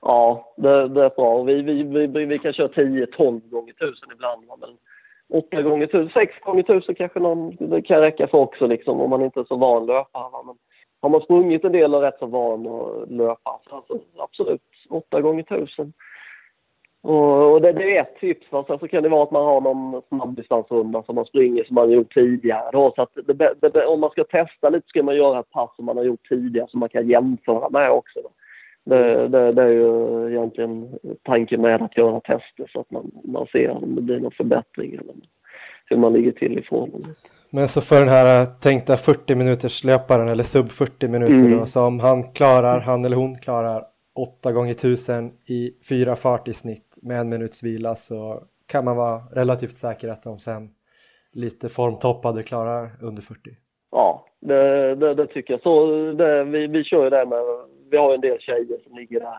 Ja, 0.01 0.53
det, 0.57 0.87
det 0.87 1.05
är 1.05 1.09
bra. 1.09 1.43
Vi, 1.43 1.61
vi, 1.61 1.83
vi, 1.83 2.25
vi 2.25 2.39
kan 2.39 2.53
köra 2.53 2.67
10-12 2.67 3.49
gånger 3.49 3.73
1000 3.73 4.11
ibland. 4.13 4.43
Men 4.47 4.77
8 5.39 5.61
gånger 5.61 5.85
1000, 5.85 6.09
6 6.13 6.39
gånger 6.39 6.63
1000 6.63 6.95
kanske 6.95 7.19
någon, 7.19 7.55
det 7.59 7.81
kan 7.81 8.01
räcka 8.01 8.27
för 8.27 8.37
också 8.37 8.67
liksom, 8.67 9.01
om 9.01 9.09
man 9.09 9.21
inte 9.21 9.39
är 9.39 9.43
så 9.43 9.55
van 9.55 9.85
löpare. 9.85 10.45
Men 10.45 10.55
har 11.01 11.09
man 11.09 11.21
sprungit 11.21 11.63
en 11.63 11.71
del 11.71 11.95
och 11.95 12.01
rätt 12.01 12.19
så 12.19 12.25
van 12.25 12.67
att 12.67 13.11
löpa, 13.11 13.59
så 13.69 13.75
alltså, 13.75 13.99
absolut 14.17 14.61
8 14.89 15.21
gånger 15.21 15.43
1000. 15.43 15.93
Och, 17.03 17.53
och 17.53 17.61
det, 17.61 17.71
det, 17.71 17.97
är 17.97 18.01
ett 18.01 18.19
tips. 18.19 18.51
Va? 18.51 18.63
Sen 18.67 18.79
så 18.79 18.87
kan 18.87 19.03
det 19.03 19.09
vara 19.09 19.23
att 19.23 19.31
man 19.31 19.45
har 19.45 19.61
någon 19.61 20.01
snabbdistansrunda 20.07 21.03
som 21.03 21.15
man 21.15 21.25
springer 21.25 21.63
som 21.63 21.75
man 21.75 21.91
gjort 21.91 22.13
tidigare. 22.13 22.69
Då. 22.71 22.93
Så 22.95 23.01
att 23.01 23.09
det, 23.25 23.69
det, 23.73 23.85
om 23.85 23.99
man 23.99 24.09
ska 24.09 24.23
testa 24.23 24.69
lite 24.69 24.87
ska 24.87 25.03
man 25.03 25.15
göra 25.15 25.39
ett 25.39 25.49
pass 25.49 25.75
som 25.75 25.85
man 25.85 25.97
har 25.97 26.03
gjort 26.03 26.29
tidigare 26.29 26.67
som 26.69 26.79
man 26.79 26.89
kan 26.89 27.09
jämföra 27.09 27.69
med 27.69 27.91
också. 27.91 28.19
Det, 28.85 29.27
det, 29.27 29.51
det, 29.51 29.61
är 29.61 29.69
ju 29.69 30.29
egentligen 30.31 30.99
tanken 31.23 31.61
med 31.61 31.81
att 31.81 31.97
göra 31.97 32.19
tester 32.19 32.69
så 32.73 32.79
att 32.79 32.91
man, 32.91 33.11
man 33.23 33.47
ser 33.51 33.69
om 33.69 33.95
det 33.95 34.01
blir 34.01 34.19
någon 34.19 34.31
förbättring 34.31 34.93
eller 34.93 35.15
hur 35.85 35.97
man 35.97 36.13
ligger 36.13 36.31
till 36.31 36.59
i 36.59 36.61
formen. 36.61 37.05
Men 37.49 37.67
så 37.67 37.81
för 37.81 37.99
den 37.99 38.09
här 38.09 38.45
tänkta 38.45 38.97
40 38.97 39.35
minuters 39.35 39.83
löparen 39.83 40.29
eller 40.29 40.43
sub 40.43 40.69
40 40.69 41.07
minuter 41.07 41.45
mm. 41.45 41.57
då, 41.57 41.65
så 41.65 41.85
om 41.85 41.99
han 41.99 42.23
klarar, 42.23 42.79
han 42.79 43.05
eller 43.05 43.15
hon 43.15 43.35
klarar 43.35 43.83
8 44.15 44.51
gånger 44.51 44.71
1000 44.71 45.31
i 45.45 45.71
fyra 45.89 46.15
fart 46.15 46.47
i 46.47 46.53
snitt 46.53 46.92
med 47.03 47.19
en 47.19 47.29
minuts 47.29 47.63
vila 47.63 47.95
så 47.95 48.43
kan 48.67 48.85
man 48.85 48.97
vara 48.97 49.21
relativt 49.31 49.77
säker 49.77 50.09
att 50.09 50.23
de 50.23 50.39
sen 50.39 50.69
lite 51.31 51.69
formtoppade 51.69 52.43
klarar 52.43 52.89
under 53.01 53.21
40. 53.21 53.39
Ja, 53.91 54.25
det, 54.39 54.95
det, 54.95 55.13
det 55.13 55.27
tycker 55.27 55.53
jag. 55.53 55.61
Så 55.61 55.85
det, 56.11 56.43
vi, 56.43 56.67
vi 56.67 56.83
kör 56.83 57.03
ju 57.03 57.09
det 57.09 57.25
med 57.25 57.39
vi 57.93 57.97
har 57.97 58.13
en 58.13 58.21
del 58.21 58.39
tjejer 58.39 58.79
som 58.83 58.95
ligger 58.95 59.19
där. 59.19 59.37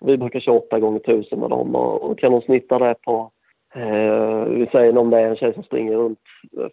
Vi 0.00 0.16
brukar 0.16 0.40
köra 0.40 0.54
8 0.54 0.78
gånger 0.78 1.00
1000 1.00 1.40
med 1.40 1.50
dem 1.50 1.74
och, 1.74 2.02
och 2.02 2.18
kan 2.18 2.32
de 2.32 2.42
snitta 2.42 2.78
det 2.78 2.94
på 2.94 3.30
Eh, 3.74 4.44
vi 4.44 4.68
säger 4.72 4.98
om 4.98 5.10
det 5.10 5.20
är 5.20 5.28
en 5.28 5.36
tjej 5.36 5.54
som 5.54 5.62
springer 5.62 5.92
runt 5.92 6.18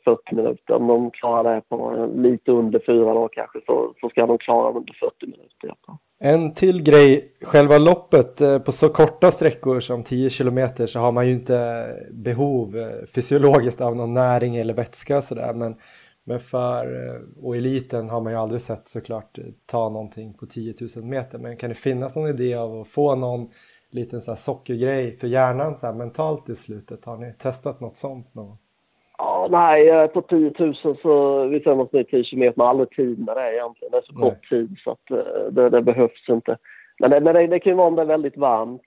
40 0.03 0.35
minuter, 0.35 0.73
om 0.73 0.87
de 0.87 1.11
klarar 1.11 1.55
det 1.55 1.61
på 1.61 2.09
lite 2.15 2.51
under 2.51 2.79
fyra 2.85 3.13
dagar 3.13 3.29
kanske 3.31 3.59
så, 3.65 3.93
så 4.01 4.09
ska 4.09 4.25
de 4.25 4.37
klara 4.37 4.73
under 4.73 4.93
40 4.93 5.25
minuter. 5.25 5.75
Ja. 5.87 5.99
En 6.19 6.53
till 6.53 6.83
grej, 6.83 7.33
själva 7.41 7.77
loppet 7.77 8.41
eh, 8.41 8.59
på 8.59 8.71
så 8.71 8.89
korta 8.89 9.31
sträckor 9.31 9.79
som 9.79 10.03
10 10.03 10.29
kilometer 10.29 10.87
så 10.87 10.99
har 10.99 11.11
man 11.11 11.27
ju 11.27 11.33
inte 11.33 11.87
behov 12.11 12.77
eh, 12.77 13.05
fysiologiskt 13.15 13.81
av 13.81 13.95
någon 13.95 14.13
näring 14.13 14.57
eller 14.57 14.73
vätska 14.73 15.21
sådär 15.21 15.53
men 15.53 15.75
men 16.27 16.39
för, 16.39 17.07
eh, 17.07 17.45
och 17.45 17.55
eliten 17.55 18.09
har 18.09 18.21
man 18.21 18.33
ju 18.33 18.39
aldrig 18.39 18.61
sett 18.61 18.87
såklart 18.87 19.39
ta 19.65 19.89
någonting 19.89 20.33
på 20.33 20.45
10 20.45 20.73
000 20.95 21.05
meter. 21.05 21.37
Men 21.37 21.57
kan 21.57 21.69
det 21.69 21.75
finnas 21.75 22.15
någon 22.15 22.29
idé 22.29 22.53
av 22.55 22.81
att 22.81 22.87
få 22.87 23.15
någon 23.15 23.49
liten 23.89 24.21
så 24.21 24.31
här 24.31 24.35
sockergrej 24.35 25.11
för 25.11 25.27
hjärnan 25.27 25.77
så 25.77 25.93
mentalt 25.93 26.49
i 26.49 26.55
slutet? 26.55 27.05
Har 27.05 27.17
ni 27.17 27.33
testat 27.33 27.81
något 27.81 27.97
sånt 27.97 28.35
någon 28.35 28.57
Ja, 29.17 29.47
nej, 29.51 29.89
eh, 29.89 30.07
på 30.07 30.21
10 30.21 30.53
000 30.59 30.75
så 30.75 31.45
vi 31.45 31.59
säger 31.59 31.75
något 31.75 31.91
10 31.91 32.23
kilometer, 32.23 32.53
man 32.57 32.65
har 32.65 32.71
aldrig 32.71 32.89
tid 32.89 33.19
med 33.19 33.37
det 33.37 33.53
egentligen. 33.53 33.91
Det 33.91 33.97
är 33.97 34.01
så 34.01 34.13
nej. 34.13 34.29
kort 34.29 34.49
tid 34.49 34.75
så 34.83 34.91
att 34.91 35.07
det, 35.51 35.69
det 35.69 35.81
behövs 35.81 36.29
inte. 36.29 36.57
Men 36.99 37.11
det, 37.11 37.19
det, 37.19 37.47
det 37.47 37.59
kan 37.59 37.71
ju 37.71 37.77
vara 37.77 37.87
om 37.87 37.95
det 37.95 38.01
är 38.01 38.05
väldigt 38.05 38.37
varmt. 38.37 38.81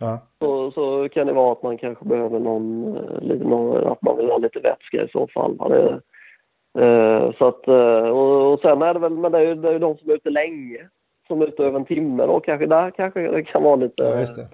Ja. 0.00 0.18
Så, 0.38 0.70
så 0.70 1.08
kan 1.08 1.26
det 1.26 1.32
vara 1.32 1.52
att 1.52 1.62
man 1.62 1.78
kanske 1.78 2.04
behöver 2.04 2.38
någon, 2.38 2.92
någon 3.22 3.86
att 3.86 4.02
man 4.02 4.16
vill 4.16 4.30
ha 4.30 4.38
lite 4.38 4.60
vätska 4.60 5.02
i 5.02 5.08
så 5.08 5.26
fall. 5.34 5.56
Det, 5.56 6.00
Uh, 6.78 7.32
så 7.32 7.48
att, 7.48 7.68
och, 8.12 8.52
och 8.52 8.60
sen 8.60 8.82
är 8.82 8.94
det 8.94 9.00
väl, 9.00 9.12
men 9.12 9.32
det 9.32 9.38
är 9.38 9.42
ju, 9.42 9.54
det 9.54 9.68
är 9.68 9.72
ju 9.72 9.78
de 9.78 9.96
som 9.96 10.10
är 10.10 10.14
ute 10.14 10.30
länge, 10.30 10.88
som 11.32 11.42
är 11.42 11.46
ute 11.46 11.62
över 11.62 11.78
en 11.78 11.84
timme 11.84 12.26
då 12.26 12.40
kanske, 12.40 12.66
där 12.66 12.90
kanske 12.90 13.20
det 13.20 13.42
kan 13.42 13.62
vara 13.62 13.76
lite 13.76 14.02
ja, 14.02 14.44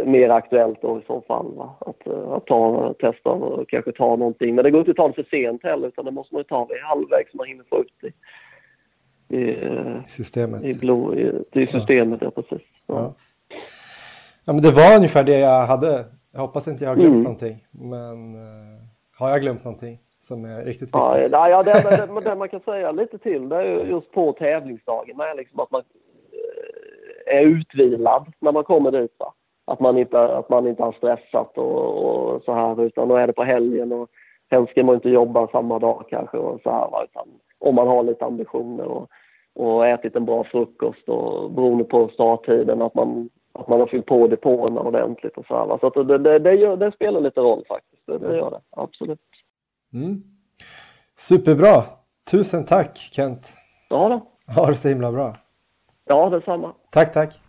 uh, 0.00 0.06
mer 0.06 0.28
aktuellt 0.28 0.82
då 0.82 0.98
i 0.98 1.02
så 1.06 1.20
fall. 1.20 1.54
Va? 1.54 1.76
Att, 1.80 2.06
att 2.08 2.46
ta, 2.46 2.94
testa 3.00 3.30
och 3.30 3.68
kanske 3.68 3.92
ta 3.92 4.16
någonting. 4.16 4.54
Men 4.54 4.64
det 4.64 4.70
går 4.70 4.78
inte 4.78 4.90
att 4.90 4.96
ta 4.96 5.08
det 5.08 5.14
för 5.14 5.26
sent 5.30 5.62
heller 5.62 5.88
utan 5.88 6.04
det 6.04 6.10
måste 6.10 6.34
man 6.34 6.40
ju 6.40 6.44
ta 6.44 6.64
vid 6.64 6.82
halvvägs 6.82 7.30
så 7.30 7.36
man 7.36 7.46
hinner 7.46 7.64
få 7.70 7.80
ut 7.80 7.94
det 8.00 8.12
i, 9.36 9.50
i 9.50 10.02
systemet. 10.06 10.64
I, 10.64 10.78
blod, 10.78 11.18
i, 11.18 11.32
i 11.52 11.66
systemet, 11.66 12.20
ja, 12.22 12.32
ja 12.34 12.42
precis. 12.42 12.66
Ja. 12.86 13.14
ja. 14.46 14.52
Men 14.52 14.62
det 14.62 14.70
var 14.70 14.96
ungefär 14.96 15.24
det 15.24 15.38
jag 15.38 15.66
hade. 15.66 16.04
Jag 16.32 16.40
hoppas 16.40 16.68
inte 16.68 16.84
jag 16.84 16.90
har 16.90 16.96
glömt 16.96 17.12
mm. 17.12 17.22
någonting. 17.22 17.64
Men 17.70 18.34
har 19.18 19.30
jag 19.30 19.40
glömt 19.40 19.64
någonting? 19.64 19.98
Som 20.24 20.44
är 20.44 20.64
riktigt 20.64 20.94
viktigt. 20.94 21.32
Ja, 21.32 21.48
ja 21.48 21.62
det, 21.62 21.72
det, 21.72 22.20
det, 22.24 22.34
man 22.34 22.48
kan 22.48 22.60
säga 22.60 22.92
lite 22.92 23.18
till 23.18 23.48
det 23.48 23.56
är 23.56 23.84
just 23.84 24.12
på 24.12 24.32
tävlingsdagen 24.32 25.20
är 25.20 25.36
liksom 25.36 25.60
att 25.60 25.70
man 25.70 25.82
eh, 26.32 27.36
är 27.36 27.42
utvilad 27.42 28.32
när 28.38 28.52
man 28.52 28.64
kommer 28.64 28.90
dit. 28.90 29.14
Va? 29.18 29.34
Att, 29.64 29.80
man 29.80 29.98
inte, 29.98 30.36
att 30.36 30.48
man 30.48 30.66
inte 30.66 30.82
har 30.82 30.92
stressat 30.92 31.58
och, 31.58 32.04
och 32.04 32.42
så 32.42 32.52
här 32.52 32.82
utan 32.82 33.08
då 33.08 33.16
är 33.16 33.26
det 33.26 33.32
på 33.32 33.44
helgen 33.44 33.92
och 33.92 34.10
sen 34.48 34.66
ska 34.66 34.84
man 34.84 34.94
inte 34.94 35.08
jobba 35.08 35.48
samma 35.48 35.78
dag 35.78 36.04
kanske 36.08 36.38
och 36.38 36.60
så 36.62 36.70
här. 36.70 36.90
Va? 36.90 37.04
Utan 37.04 37.28
om 37.58 37.74
man 37.74 37.88
har 37.88 38.02
lite 38.02 38.24
ambitioner 38.24 38.84
och, 38.84 39.08
och 39.54 39.86
ätit 39.86 40.16
en 40.16 40.24
bra 40.24 40.44
frukost 40.44 41.08
och 41.08 41.50
beroende 41.50 41.84
på 41.84 42.08
starttiden 42.08 42.82
att 42.82 42.94
man, 42.94 43.30
att 43.52 43.68
man 43.68 43.80
har 43.80 43.86
fyllt 43.86 44.06
på 44.06 44.26
depåerna 44.26 44.80
ordentligt 44.80 45.36
och 45.36 45.46
så 45.46 45.56
här. 45.56 45.66
Va? 45.66 45.78
Så 45.80 46.02
det, 46.02 46.18
det, 46.18 46.38
det, 46.38 46.54
gör, 46.54 46.76
det 46.76 46.92
spelar 46.92 47.20
lite 47.20 47.40
roll 47.40 47.64
faktiskt. 47.68 48.02
Det, 48.06 48.18
det 48.18 48.36
gör 48.36 48.50
det, 48.50 48.60
absolut. 48.70 49.20
Mm. 49.94 50.22
Superbra! 51.18 51.84
Tusen 52.30 52.64
tack 52.64 52.98
Kent! 52.98 53.56
Ja 53.88 54.08
då. 54.08 54.52
Ha 54.54 54.66
det 54.66 54.76
så 54.76 54.88
himla 54.88 55.12
bra! 55.12 55.36
Ja, 56.04 56.28
detsamma! 56.28 56.72
Tack, 56.90 57.12
tack! 57.12 57.40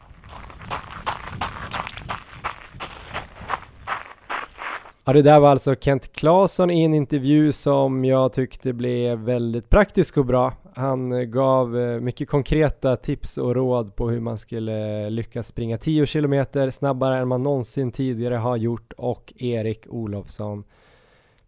Ja, 5.06 5.14
det 5.14 5.22
där 5.22 5.40
var 5.40 5.50
alltså 5.50 5.76
Kent 5.76 6.14
Claesson 6.14 6.72
i 6.72 6.84
en 6.84 6.94
intervju 6.94 7.52
som 7.52 8.06
jag 8.06 8.34
tyckte 8.34 8.74
blev 8.74 9.20
väldigt 9.20 9.70
praktisk 9.70 10.18
och 10.18 10.26
bra. 10.26 10.54
Han 10.76 11.32
gav 11.32 11.80
eh, 11.80 12.00
mycket 12.00 12.30
konkreta 12.30 12.96
tips 12.96 13.38
och 13.38 13.56
råd 13.56 13.96
på 13.96 14.10
hur 14.10 14.20
man 14.20 14.38
skulle 14.38 15.10
lyckas 15.10 15.48
springa 15.48 15.78
10 15.78 16.06
kilometer 16.06 16.70
snabbare 16.70 17.18
än 17.18 17.28
man 17.28 17.44
någonsin 17.44 17.92
tidigare 17.92 18.36
har 18.36 18.58
gjort 18.58 18.94
och 18.98 19.34
Erik 19.38 19.86
Olofsson 19.90 20.64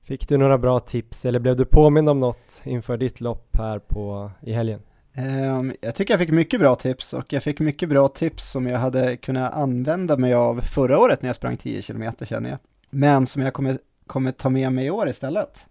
Fick 0.08 0.28
du 0.28 0.38
några 0.38 0.58
bra 0.58 0.80
tips 0.80 1.26
eller 1.26 1.39
blev 1.39 1.56
du 1.56 1.65
påmind 1.65 2.10
om 2.10 2.20
något 2.20 2.62
inför 2.63 2.98
ditt 2.98 3.22
lopp 3.22 3.58
här 3.58 3.80
på, 3.80 4.32
i 4.41 4.54
helgen? 4.54 4.82
Um, 5.18 5.74
jag 5.82 5.96
tycker 5.96 6.13
jag 6.13 6.20
fick 6.20 6.30
mycket 6.30 6.60
bra 6.60 6.76
tips 6.76 7.13
och 7.13 7.34
jag 7.34 7.44
fick 7.44 7.60
mycket 7.60 7.89
bra 7.89 8.08
tips 8.08 8.52
som 8.52 8.68
jag 8.68 8.80
hade 8.80 9.18
kunnat 9.18 9.54
använda 9.54 10.18
mig 10.18 10.34
av 10.34 10.62
förra 10.62 11.00
året 11.00 11.22
när 11.22 11.30
jag 11.30 11.36
sprang 11.36 11.58
10 11.58 11.82
km 11.82 12.12
känner 12.22 12.50
jag. 12.50 12.60
Men 12.89 13.28
som 13.28 13.41
jag 13.41 13.54
kommer, 13.54 13.80
kommer 14.08 14.32
ta 14.32 14.50
med 14.50 14.74
mig 14.74 14.86
i 14.86 14.89
år 14.89 15.10
istället. 15.10 15.65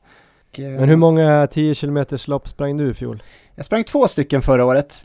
Och, 0.50 0.58
uh, 0.58 0.70
Men 0.70 0.88
hur 0.88 0.96
många 0.96 1.46
10 1.46 1.74
km 1.74 2.06
lopp 2.26 2.48
sprang 2.48 2.76
du 2.76 2.90
i 2.90 2.94
fjol? 2.94 3.22
Jag 3.54 3.66
sprang 3.66 3.84
två 3.84 4.08
stycken 4.08 4.42
förra 4.42 4.64
året. 4.64 5.02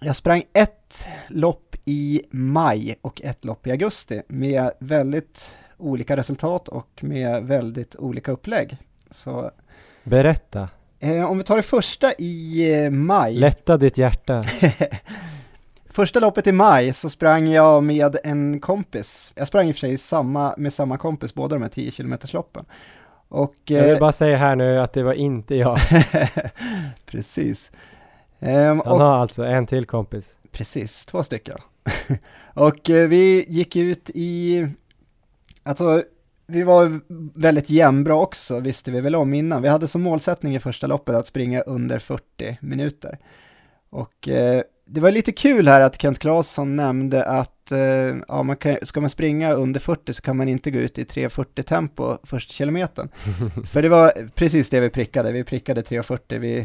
Jag 0.00 0.16
sprang 0.16 0.42
ett 0.52 1.08
lopp 1.28 1.76
i 1.84 2.22
maj 2.30 2.98
och 3.00 3.22
ett 3.22 3.44
lopp 3.44 3.66
i 3.66 3.70
augusti 3.70 4.22
med 4.28 4.70
väldigt 4.80 5.56
olika 5.80 6.16
resultat 6.16 6.68
och 6.68 6.88
med 7.00 7.44
väldigt 7.44 7.96
olika 7.96 8.32
upplägg. 8.32 8.76
Så, 9.10 9.50
Berätta. 10.04 10.68
Eh, 10.98 11.30
om 11.30 11.38
vi 11.38 11.44
tar 11.44 11.56
det 11.56 11.62
första 11.62 12.12
i 12.18 12.64
eh, 12.74 12.90
maj. 12.90 13.34
Lätta 13.34 13.76
ditt 13.76 13.98
hjärta. 13.98 14.44
första 15.90 16.20
loppet 16.20 16.46
i 16.46 16.52
maj 16.52 16.92
så 16.92 17.10
sprang 17.10 17.48
jag 17.48 17.82
med 17.82 18.16
en 18.24 18.60
kompis. 18.60 19.32
Jag 19.34 19.46
sprang 19.48 19.68
i 19.68 19.72
och 19.72 19.76
för 19.76 19.80
sig 19.80 19.98
samma, 19.98 20.54
med 20.56 20.72
samma 20.72 20.98
kompis 20.98 21.34
båda 21.34 21.56
de 21.56 21.62
här 21.62 21.70
10 21.70 21.90
km 21.90 22.18
loppen. 22.32 22.64
Och, 23.28 23.56
jag 23.64 23.82
vill 23.82 23.92
eh, 23.92 23.98
bara 23.98 24.12
säga 24.12 24.36
här 24.36 24.56
nu 24.56 24.78
att 24.78 24.92
det 24.92 25.02
var 25.02 25.12
inte 25.12 25.54
jag. 25.54 25.78
Precis. 27.06 27.70
Um, 28.38 28.50
Han 28.50 28.80
och, 28.80 28.98
har 28.98 29.18
alltså 29.18 29.44
en 29.44 29.66
till 29.66 29.86
kompis. 29.86 30.36
Precis, 30.52 31.06
två 31.06 31.22
stycken. 31.22 31.58
och 32.54 32.90
eh, 32.90 33.08
vi 33.08 33.44
gick 33.48 33.76
ut 33.76 34.10
i, 34.14 34.66
alltså 35.62 36.02
vi 36.46 36.62
var 36.62 37.00
väldigt 37.40 37.70
jämnbra 37.70 38.14
också, 38.14 38.60
visste 38.60 38.90
vi 38.90 39.00
väl 39.00 39.14
om 39.14 39.34
innan. 39.34 39.62
Vi 39.62 39.68
hade 39.68 39.88
som 39.88 40.02
målsättning 40.02 40.56
i 40.56 40.60
första 40.60 40.86
loppet 40.86 41.14
att 41.14 41.26
springa 41.26 41.60
under 41.60 41.98
40 41.98 42.58
minuter. 42.60 43.18
Och 43.90 44.28
eh, 44.28 44.62
det 44.86 45.00
var 45.00 45.10
lite 45.10 45.32
kul 45.32 45.68
här 45.68 45.80
att 45.80 46.02
Kent 46.02 46.18
Claesson 46.18 46.76
nämnde 46.76 47.24
att 47.24 47.72
eh, 47.72 47.78
ja, 48.28 48.42
man 48.42 48.56
kan, 48.56 48.76
ska 48.82 49.00
man 49.00 49.10
springa 49.10 49.52
under 49.52 49.80
40 49.80 50.12
så 50.12 50.22
kan 50.22 50.36
man 50.36 50.48
inte 50.48 50.70
gå 50.70 50.78
ut 50.78 50.98
i 50.98 51.04
3.40 51.04 51.62
tempo 51.62 52.18
första 52.22 52.52
kilometern. 52.52 53.08
För 53.66 53.82
det 53.82 53.88
var 53.88 54.28
precis 54.34 54.70
det 54.70 54.80
vi 54.80 54.90
prickade, 54.90 55.32
vi 55.32 55.44
prickade 55.44 55.82
3.40, 55.82 56.38
vi 56.38 56.56
Eh, 56.58 56.64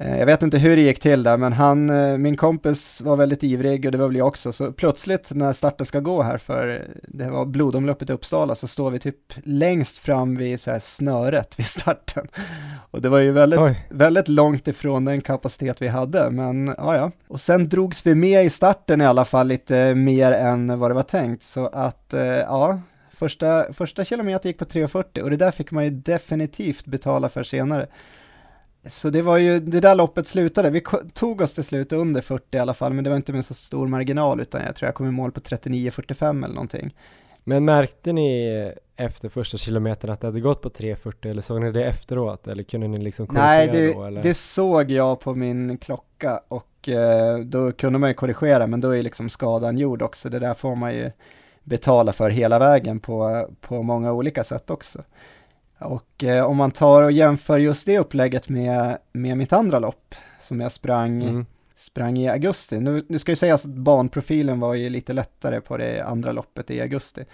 jag 0.00 0.26
vet 0.26 0.42
inte 0.42 0.58
hur 0.58 0.76
det 0.76 0.82
gick 0.82 1.00
till 1.00 1.22
där, 1.22 1.36
men 1.36 1.52
han, 1.52 1.90
eh, 1.90 2.18
min 2.18 2.36
kompis 2.36 3.00
var 3.00 3.16
väldigt 3.16 3.42
ivrig 3.42 3.86
och 3.86 3.92
det 3.92 3.98
var 3.98 4.06
väl 4.06 4.16
jag 4.16 4.26
också, 4.26 4.52
så 4.52 4.72
plötsligt 4.72 5.30
när 5.30 5.52
starten 5.52 5.86
ska 5.86 6.00
gå 6.00 6.22
här 6.22 6.38
för 6.38 6.86
det 7.08 7.30
var 7.30 7.46
blodomloppet 7.46 8.10
i 8.10 8.12
Uppsala 8.12 8.54
så 8.54 8.68
står 8.68 8.90
vi 8.90 8.98
typ 8.98 9.16
längst 9.44 9.98
fram 9.98 10.36
vid 10.36 10.60
så 10.60 10.70
här 10.70 10.78
snöret 10.78 11.58
vid 11.58 11.66
starten. 11.66 12.28
Och 12.90 13.02
det 13.02 13.08
var 13.08 13.18
ju 13.18 13.32
väldigt, 13.32 13.60
väldigt 13.88 14.28
långt 14.28 14.68
ifrån 14.68 15.04
den 15.04 15.20
kapacitet 15.20 15.82
vi 15.82 15.88
hade, 15.88 16.30
men 16.30 16.74
ja 16.78 16.96
ja. 16.96 17.10
Och 17.28 17.40
sen 17.40 17.68
drogs 17.68 18.06
vi 18.06 18.14
med 18.14 18.44
i 18.44 18.50
starten 18.50 19.00
i 19.00 19.06
alla 19.06 19.24
fall 19.24 19.46
lite 19.46 19.94
mer 19.94 20.32
än 20.32 20.78
vad 20.78 20.90
det 20.90 20.94
var 20.94 21.02
tänkt, 21.02 21.42
så 21.42 21.66
att 21.66 22.14
eh, 22.14 22.22
ja, 22.22 22.80
första, 23.12 23.72
första 23.72 24.04
kilometer 24.04 24.48
gick 24.48 24.58
på 24.58 24.64
3.40 24.64 25.20
och 25.20 25.30
det 25.30 25.36
där 25.36 25.50
fick 25.50 25.70
man 25.70 25.84
ju 25.84 25.90
definitivt 25.90 26.86
betala 26.86 27.28
för 27.28 27.42
senare. 27.42 27.86
Så 28.86 29.10
det 29.10 29.22
var 29.22 29.38
ju, 29.38 29.60
det 29.60 29.80
där 29.80 29.94
loppet 29.94 30.28
slutade, 30.28 30.70
vi 30.70 30.82
tog 31.12 31.40
oss 31.40 31.52
till 31.52 31.64
slut 31.64 31.92
under 31.92 32.20
40 32.20 32.56
i 32.56 32.58
alla 32.58 32.74
fall, 32.74 32.92
men 32.92 33.04
det 33.04 33.10
var 33.10 33.16
inte 33.16 33.32
med 33.32 33.44
så 33.44 33.54
stor 33.54 33.86
marginal, 33.86 34.40
utan 34.40 34.62
jag 34.64 34.76
tror 34.76 34.86
jag 34.86 34.94
kom 34.94 35.08
i 35.08 35.10
mål 35.10 35.32
på 35.32 35.40
39.45 35.40 36.44
eller 36.44 36.54
någonting. 36.54 36.94
Men 37.44 37.64
märkte 37.64 38.12
ni 38.12 38.72
efter 38.96 39.28
första 39.28 39.58
kilometern 39.58 40.10
att 40.10 40.20
det 40.20 40.26
hade 40.26 40.40
gått 40.40 40.62
på 40.62 40.68
3.40 40.68 41.30
eller 41.30 41.42
såg 41.42 41.60
ni 41.60 41.72
det 41.72 41.84
efteråt 41.84 42.48
eller 42.48 42.62
kunde 42.62 42.88
ni 42.88 42.98
liksom 42.98 43.26
korrigera 43.26 43.48
Nej, 43.48 43.68
det, 43.72 43.92
då? 43.92 44.04
Eller? 44.04 44.22
det 44.22 44.34
såg 44.34 44.90
jag 44.90 45.20
på 45.20 45.34
min 45.34 45.78
klocka 45.78 46.40
och 46.48 46.88
eh, 46.88 47.38
då 47.38 47.72
kunde 47.72 47.98
man 47.98 48.10
ju 48.10 48.14
korrigera 48.14 48.66
men 48.66 48.80
då 48.80 48.90
är 48.90 49.02
liksom 49.02 49.28
skadan 49.28 49.78
gjord 49.78 50.02
också. 50.02 50.28
Det 50.28 50.38
där 50.38 50.54
får 50.54 50.74
man 50.74 50.94
ju 50.94 51.10
betala 51.64 52.12
för 52.12 52.30
hela 52.30 52.58
vägen 52.58 53.00
på, 53.00 53.48
på 53.60 53.82
många 53.82 54.12
olika 54.12 54.44
sätt 54.44 54.70
också. 54.70 55.02
Och 55.78 56.24
eh, 56.24 56.46
om 56.46 56.56
man 56.56 56.70
tar 56.70 57.02
och 57.02 57.12
jämför 57.12 57.58
just 57.58 57.86
det 57.86 57.98
upplägget 57.98 58.48
med, 58.48 58.98
med 59.12 59.36
mitt 59.36 59.52
andra 59.52 59.78
lopp 59.78 60.14
som 60.40 60.60
jag 60.60 60.72
sprang, 60.72 61.22
mm. 61.22 61.46
sprang 61.76 62.18
i 62.18 62.28
augusti. 62.28 62.80
Nu, 62.80 63.04
nu 63.08 63.18
ska 63.18 63.32
ju 63.32 63.36
sägas 63.36 63.64
att 63.64 63.70
banprofilen 63.70 64.60
var 64.60 64.74
ju 64.74 64.90
lite 64.90 65.12
lättare 65.12 65.60
på 65.60 65.76
det 65.76 66.00
andra 66.00 66.32
loppet 66.32 66.70
i 66.70 66.80
augusti. 66.80 67.24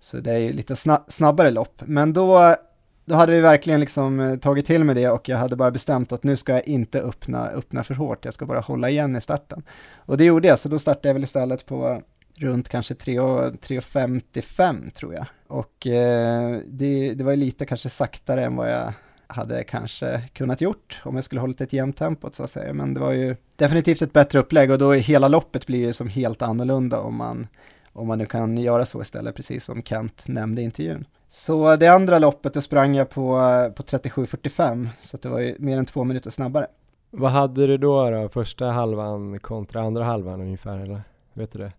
Så 0.00 0.16
det 0.16 0.32
är 0.32 0.38
ju 0.38 0.52
lite 0.52 0.76
sna 0.76 1.04
snabbare 1.08 1.50
lopp. 1.50 1.82
Men 1.86 2.12
då, 2.12 2.56
då 3.04 3.14
hade 3.14 3.32
vi 3.32 3.40
verkligen 3.40 3.80
liksom 3.80 4.20
eh, 4.20 4.38
tagit 4.38 4.66
till 4.66 4.84
med 4.84 4.96
det 4.96 5.08
och 5.08 5.28
jag 5.28 5.36
hade 5.36 5.56
bara 5.56 5.70
bestämt 5.70 6.12
att 6.12 6.22
nu 6.22 6.36
ska 6.36 6.52
jag 6.52 6.68
inte 6.68 7.00
öppna, 7.00 7.48
öppna 7.48 7.84
för 7.84 7.94
hårt, 7.94 8.24
jag 8.24 8.34
ska 8.34 8.46
bara 8.46 8.60
hålla 8.60 8.90
igen 8.90 9.16
i 9.16 9.20
starten. 9.20 9.62
Och 9.96 10.16
det 10.16 10.24
gjorde 10.24 10.48
jag, 10.48 10.58
så 10.58 10.68
då 10.68 10.78
startade 10.78 11.08
jag 11.08 11.14
väl 11.14 11.24
istället 11.24 11.66
på 11.66 12.02
runt 12.38 12.68
kanske 12.68 12.94
3,55 12.94 14.90
tror 14.90 15.14
jag. 15.14 15.26
Och 15.46 15.86
eh, 15.86 16.60
det, 16.66 17.14
det 17.14 17.24
var 17.24 17.36
lite 17.36 17.66
kanske 17.66 17.90
saktare 17.90 18.44
än 18.44 18.56
vad 18.56 18.70
jag 18.70 18.92
hade 19.26 19.64
kanske 19.64 20.22
kunnat 20.32 20.60
gjort 20.60 21.00
om 21.04 21.14
jag 21.14 21.24
skulle 21.24 21.40
hållit 21.40 21.60
ett 21.60 21.72
jämnt 21.72 21.96
tempo 21.96 22.30
så 22.32 22.42
att 22.42 22.50
säga. 22.50 22.72
Men 22.72 22.94
det 22.94 23.00
var 23.00 23.12
ju 23.12 23.36
definitivt 23.56 24.02
ett 24.02 24.12
bättre 24.12 24.38
upplägg 24.38 24.70
och 24.70 24.78
då 24.78 24.92
hela 24.92 25.28
loppet 25.28 25.66
blir 25.66 25.78
ju 25.78 25.92
som 25.92 26.08
helt 26.08 26.42
annorlunda 26.42 27.00
om 27.00 27.16
man, 27.16 27.46
om 27.92 28.06
man 28.06 28.18
nu 28.18 28.26
kan 28.26 28.58
göra 28.58 28.84
så 28.84 29.02
istället, 29.02 29.36
precis 29.36 29.64
som 29.64 29.82
Kent 29.82 30.28
nämnde 30.28 30.62
i 30.62 30.64
intervjun. 30.64 31.06
Så 31.28 31.76
det 31.76 31.86
andra 31.86 32.18
loppet, 32.18 32.54
då 32.54 32.60
sprang 32.60 32.94
jag 32.94 33.10
på, 33.10 33.22
på 33.76 33.82
37.45, 33.82 34.88
så 35.00 35.16
det 35.16 35.28
var 35.28 35.38
ju 35.38 35.56
mer 35.58 35.78
än 35.78 35.86
två 35.86 36.04
minuter 36.04 36.30
snabbare. 36.30 36.66
Vad 37.10 37.30
hade 37.30 37.66
du 37.66 37.76
då, 37.76 38.10
då? 38.10 38.28
Första 38.28 38.66
halvan 38.66 39.38
kontra 39.38 39.80
andra 39.80 40.04
halvan 40.04 40.40
ungefär, 40.40 40.78
eller? 40.78 41.02
Vet 41.32 41.52
du 41.52 41.58
det? 41.58 41.72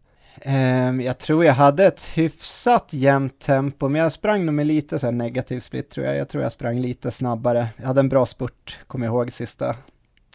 Um, 0.46 1.02
jag 1.02 1.17
tror 1.17 1.46
jag 1.46 1.54
hade 1.54 1.86
ett 1.86 2.04
hyfsat 2.04 2.89
jämnt 2.89 3.39
tempo, 3.39 3.89
men 3.89 4.02
jag 4.02 4.12
sprang 4.12 4.46
nog 4.46 4.56
med 4.56 4.65
lite 4.65 5.00
så 5.00 5.12
negativ 5.12 5.60
split 5.60 5.89
tror 5.89 6.06
jag. 6.06 6.15
Jag 6.15 6.30
tror 6.30 6.43
jag 6.43 6.52
sprang 6.52 6.80
lite 6.80 7.12
snabbare. 7.12 7.67
Jag 7.78 7.88
hade 7.88 8.00
en 8.00 8.10
bra 8.10 8.26
spurt, 8.26 8.80
kommer 8.88 9.06
jag 9.06 9.13
ihåg, 9.13 9.32
sista, 9.34 9.76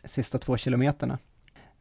sista 0.05 0.39
två 0.39 0.57
kilometerna. 0.57 1.19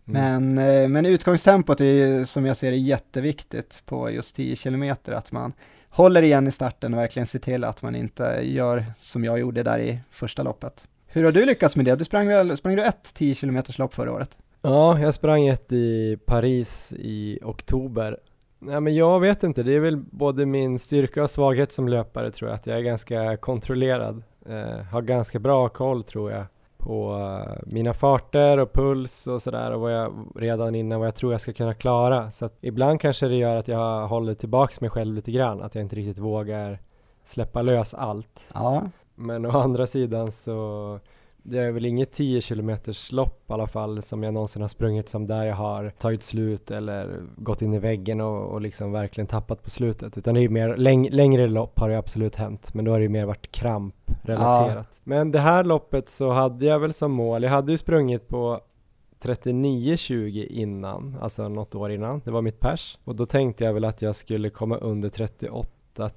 Mm. 0.07 0.53
Men, 0.53 0.67
uh, 0.83 0.89
men 0.89 1.05
utgångstempot 1.05 1.81
är 1.81 1.85
ju 1.85 2.25
som 2.25 2.45
jag 2.45 2.57
ser 2.57 2.71
det 2.71 2.77
jätteviktigt 2.77 3.83
på 3.85 4.11
just 4.11 4.35
10 4.35 4.55
kilometer, 4.55 5.13
att 5.13 5.31
man 5.31 5.53
håller 5.89 6.21
igen 6.21 6.47
i 6.47 6.51
starten 6.51 6.93
och 6.93 6.99
verkligen 6.99 7.27
ser 7.27 7.39
till 7.39 7.63
att 7.63 7.81
man 7.81 7.95
inte 7.95 8.39
gör 8.43 8.85
som 9.01 9.23
jag 9.23 9.39
gjorde 9.39 9.63
där 9.63 9.79
i 9.79 9.99
första 10.11 10.43
loppet. 10.43 10.87
Hur 11.07 11.23
har 11.23 11.31
du 11.31 11.45
lyckats 11.45 11.75
med 11.75 11.85
det? 11.85 11.95
Du 11.95 12.05
sprang 12.05 12.27
väl, 12.27 12.57
sprang 12.57 12.75
du 12.75 12.83
ett 12.83 13.13
10 13.13 13.35
kilometers 13.35 13.77
lopp 13.77 13.93
förra 13.93 14.11
året? 14.11 14.37
Ja, 14.69 14.99
jag 14.99 15.13
sprang 15.13 15.47
ett 15.47 15.71
i 15.71 16.17
Paris 16.25 16.93
i 16.97 17.39
oktober. 17.43 18.19
Ja, 18.59 18.79
men 18.79 18.95
jag 18.95 19.19
vet 19.19 19.43
inte, 19.43 19.63
det 19.63 19.75
är 19.75 19.79
väl 19.79 19.97
både 19.97 20.45
min 20.45 20.79
styrka 20.79 21.23
och 21.23 21.29
svaghet 21.29 21.71
som 21.71 21.87
löpare 21.87 22.31
tror 22.31 22.49
jag, 22.49 22.55
att 22.55 22.67
jag 22.67 22.77
är 22.77 22.81
ganska 22.81 23.37
kontrollerad. 23.37 24.23
Eh, 24.45 24.83
har 24.91 25.01
ganska 25.01 25.39
bra 25.39 25.69
koll 25.69 26.03
tror 26.03 26.31
jag 26.31 26.45
på 26.77 27.15
uh, 27.15 27.63
mina 27.65 27.93
farter 27.93 28.57
och 28.57 28.73
puls 28.73 29.27
och 29.27 29.41
sådär 29.41 29.71
och 29.71 29.81
vad 29.81 29.93
jag 29.93 30.13
redan 30.35 30.75
innan 30.75 30.99
vad 30.99 31.07
jag 31.07 31.15
tror 31.15 31.31
jag 31.31 31.41
ska 31.41 31.53
kunna 31.53 31.73
klara. 31.73 32.31
Så 32.31 32.45
att 32.45 32.57
ibland 32.61 33.01
kanske 33.01 33.27
det 33.27 33.35
gör 33.35 33.55
att 33.55 33.67
jag 33.67 34.07
håller 34.07 34.33
tillbaks 34.33 34.81
mig 34.81 34.89
själv 34.89 35.15
lite 35.15 35.31
grann, 35.31 35.61
att 35.61 35.75
jag 35.75 35.81
inte 35.81 35.95
riktigt 35.95 36.19
vågar 36.19 36.79
släppa 37.23 37.61
lös 37.61 37.93
allt. 37.93 38.49
Ja. 38.53 38.89
Men 39.15 39.45
å 39.45 39.49
andra 39.49 39.87
sidan 39.87 40.31
så 40.31 40.99
det 41.49 41.59
är 41.59 41.71
väl 41.71 41.85
inget 41.85 42.11
10 42.11 42.41
kilometers 42.41 43.11
lopp 43.11 43.49
i 43.49 43.53
alla 43.53 43.67
fall 43.67 44.01
som 44.01 44.23
jag 44.23 44.33
någonsin 44.33 44.61
har 44.61 44.69
sprungit 44.69 45.09
som 45.09 45.25
där 45.25 45.45
jag 45.45 45.55
har 45.55 45.89
tagit 45.89 46.23
slut 46.23 46.71
eller 46.71 47.21
gått 47.37 47.61
in 47.61 47.73
i 47.73 47.79
väggen 47.79 48.21
och, 48.21 48.43
och 48.43 48.61
liksom 48.61 48.91
verkligen 48.91 49.27
tappat 49.27 49.63
på 49.63 49.69
slutet. 49.69 50.17
Utan 50.17 50.33
det 50.33 50.39
är 50.39 50.41
ju 50.41 50.49
mer, 50.49 50.77
läng 50.77 51.09
längre 51.09 51.47
lopp 51.47 51.79
har 51.79 51.89
det 51.89 51.97
absolut 51.97 52.35
hänt, 52.35 52.73
men 52.73 52.85
då 52.85 52.91
har 52.91 52.99
det 52.99 53.03
ju 53.03 53.09
mer 53.09 53.25
varit 53.25 53.51
kramprelaterat. 53.51 54.87
Ja. 54.89 54.99
Men 55.03 55.31
det 55.31 55.39
här 55.39 55.63
loppet 55.63 56.09
så 56.09 56.29
hade 56.29 56.65
jag 56.65 56.79
väl 56.79 56.93
som 56.93 57.11
mål, 57.11 57.43
jag 57.43 57.51
hade 57.51 57.71
ju 57.71 57.77
sprungit 57.77 58.27
på 58.27 58.61
39-20 59.21 60.45
innan, 60.45 61.17
alltså 61.21 61.49
något 61.49 61.75
år 61.75 61.91
innan, 61.91 62.21
det 62.25 62.31
var 62.31 62.41
mitt 62.41 62.59
pers. 62.59 62.97
Och 63.03 63.15
då 63.15 63.25
tänkte 63.25 63.63
jag 63.63 63.73
väl 63.73 63.85
att 63.85 64.01
jag 64.01 64.15
skulle 64.15 64.49
komma 64.49 64.77
under 64.77 65.09
38 65.09 66.09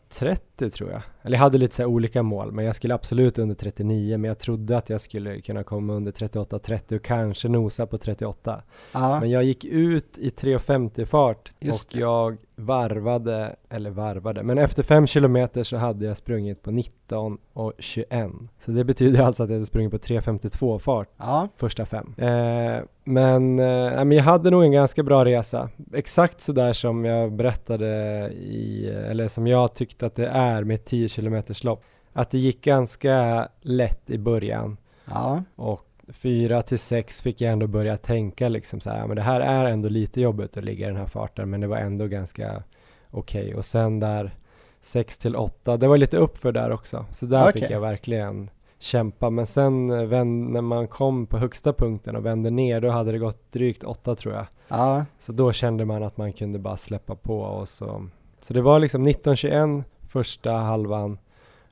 38-30 0.60 0.70
tror 0.70 0.90
jag. 0.90 1.02
Eller 1.22 1.36
jag 1.36 1.42
hade 1.42 1.58
lite 1.58 1.74
så 1.74 1.86
olika 1.86 2.22
mål, 2.22 2.52
men 2.52 2.64
jag 2.64 2.74
skulle 2.74 2.94
absolut 2.94 3.38
under 3.38 3.54
39, 3.54 4.18
men 4.18 4.28
jag 4.28 4.38
trodde 4.38 4.76
att 4.76 4.90
jag 4.90 5.00
skulle 5.00 5.40
kunna 5.40 5.62
komma 5.62 5.92
under 5.92 6.12
38-30 6.12 6.96
och 6.96 7.04
kanske 7.04 7.48
nosa 7.48 7.86
på 7.86 7.96
38. 7.96 8.62
Aha. 8.92 9.20
Men 9.20 9.30
jag 9.30 9.44
gick 9.44 9.64
ut 9.64 10.18
i 10.18 10.28
3.50 10.28 11.04
fart 11.04 11.50
Just 11.60 11.84
och 11.84 11.92
det. 11.92 12.00
jag 12.00 12.36
varvade, 12.56 13.56
eller 13.70 13.90
varvade, 13.90 14.42
men 14.42 14.58
efter 14.58 14.82
5 14.82 15.06
kilometer 15.06 15.62
så 15.62 15.76
hade 15.76 16.06
jag 16.06 16.16
sprungit 16.16 16.62
på 16.62 16.70
19 16.70 17.38
och 17.52 17.72
21. 17.78 18.30
Så 18.58 18.70
det 18.70 18.84
betyder 18.84 19.22
alltså 19.22 19.42
att 19.42 19.48
jag 19.48 19.56
hade 19.56 19.66
sprungit 19.66 19.90
på 19.90 19.98
3.52 19.98 20.78
fart 20.78 21.08
ja. 21.16 21.48
första 21.56 21.86
fem. 21.86 22.14
Eh, 22.18 22.82
men, 23.04 23.58
eh, 23.58 24.04
men 24.04 24.12
jag 24.12 24.24
hade 24.24 24.50
nog 24.50 24.64
en 24.64 24.72
ganska 24.72 25.02
bra 25.02 25.24
resa. 25.24 25.68
Exakt 25.92 26.40
så 26.40 26.52
där 26.52 26.72
som 26.72 27.04
jag 27.04 27.32
berättade 27.32 27.86
i, 28.32 28.86
eller 29.10 29.28
som 29.28 29.46
jag 29.46 29.74
tyckte 29.74 30.06
att 30.06 30.14
det 30.14 30.26
är 30.26 30.49
med 30.64 30.84
10 30.84 31.08
kilometers 31.08 31.64
lopp. 31.64 31.84
Att 32.12 32.30
det 32.30 32.38
gick 32.38 32.64
ganska 32.64 33.48
lätt 33.60 34.10
i 34.10 34.18
början. 34.18 34.76
Ja. 35.04 35.42
Och 35.56 35.86
fyra 36.08 36.62
till 36.62 36.78
sex 36.78 37.22
fick 37.22 37.40
jag 37.40 37.52
ändå 37.52 37.66
börja 37.66 37.96
tänka 37.96 38.48
liksom 38.48 38.80
så 38.80 38.90
här, 38.90 39.06
men 39.06 39.16
det 39.16 39.22
här 39.22 39.40
är 39.40 39.64
ändå 39.64 39.88
lite 39.88 40.20
jobbigt 40.20 40.56
att 40.56 40.64
ligga 40.64 40.86
i 40.86 40.88
den 40.88 40.98
här 40.98 41.06
farten, 41.06 41.50
men 41.50 41.60
det 41.60 41.66
var 41.66 41.76
ändå 41.76 42.06
ganska 42.06 42.62
okej. 43.10 43.42
Okay. 43.42 43.54
Och 43.54 43.64
sen 43.64 44.00
där 44.00 44.34
sex 44.80 45.18
till 45.18 45.36
åtta, 45.36 45.76
det 45.76 45.88
var 45.88 45.96
lite 45.96 46.16
uppför 46.16 46.52
där 46.52 46.70
också, 46.70 47.06
så 47.10 47.26
där 47.26 47.48
okay. 47.48 47.52
fick 47.62 47.70
jag 47.70 47.80
verkligen 47.80 48.50
kämpa. 48.78 49.30
Men 49.30 49.46
sen 49.46 49.90
eh, 49.90 50.04
vänd, 50.04 50.50
när 50.50 50.60
man 50.60 50.88
kom 50.88 51.26
på 51.26 51.38
högsta 51.38 51.72
punkten 51.72 52.16
och 52.16 52.26
vände 52.26 52.50
ner, 52.50 52.80
då 52.80 52.90
hade 52.90 53.12
det 53.12 53.18
gått 53.18 53.52
drygt 53.52 53.84
åtta 53.84 54.14
tror 54.14 54.34
jag. 54.34 54.46
Ja. 54.68 55.04
Så 55.18 55.32
då 55.32 55.52
kände 55.52 55.84
man 55.84 56.02
att 56.02 56.16
man 56.16 56.32
kunde 56.32 56.58
bara 56.58 56.76
släppa 56.76 57.14
på 57.14 57.40
och 57.40 57.68
så. 57.68 58.06
Så 58.40 58.54
det 58.54 58.62
var 58.62 58.78
liksom 58.78 59.06
1921 59.06 59.86
första 60.10 60.52
halvan, 60.52 61.18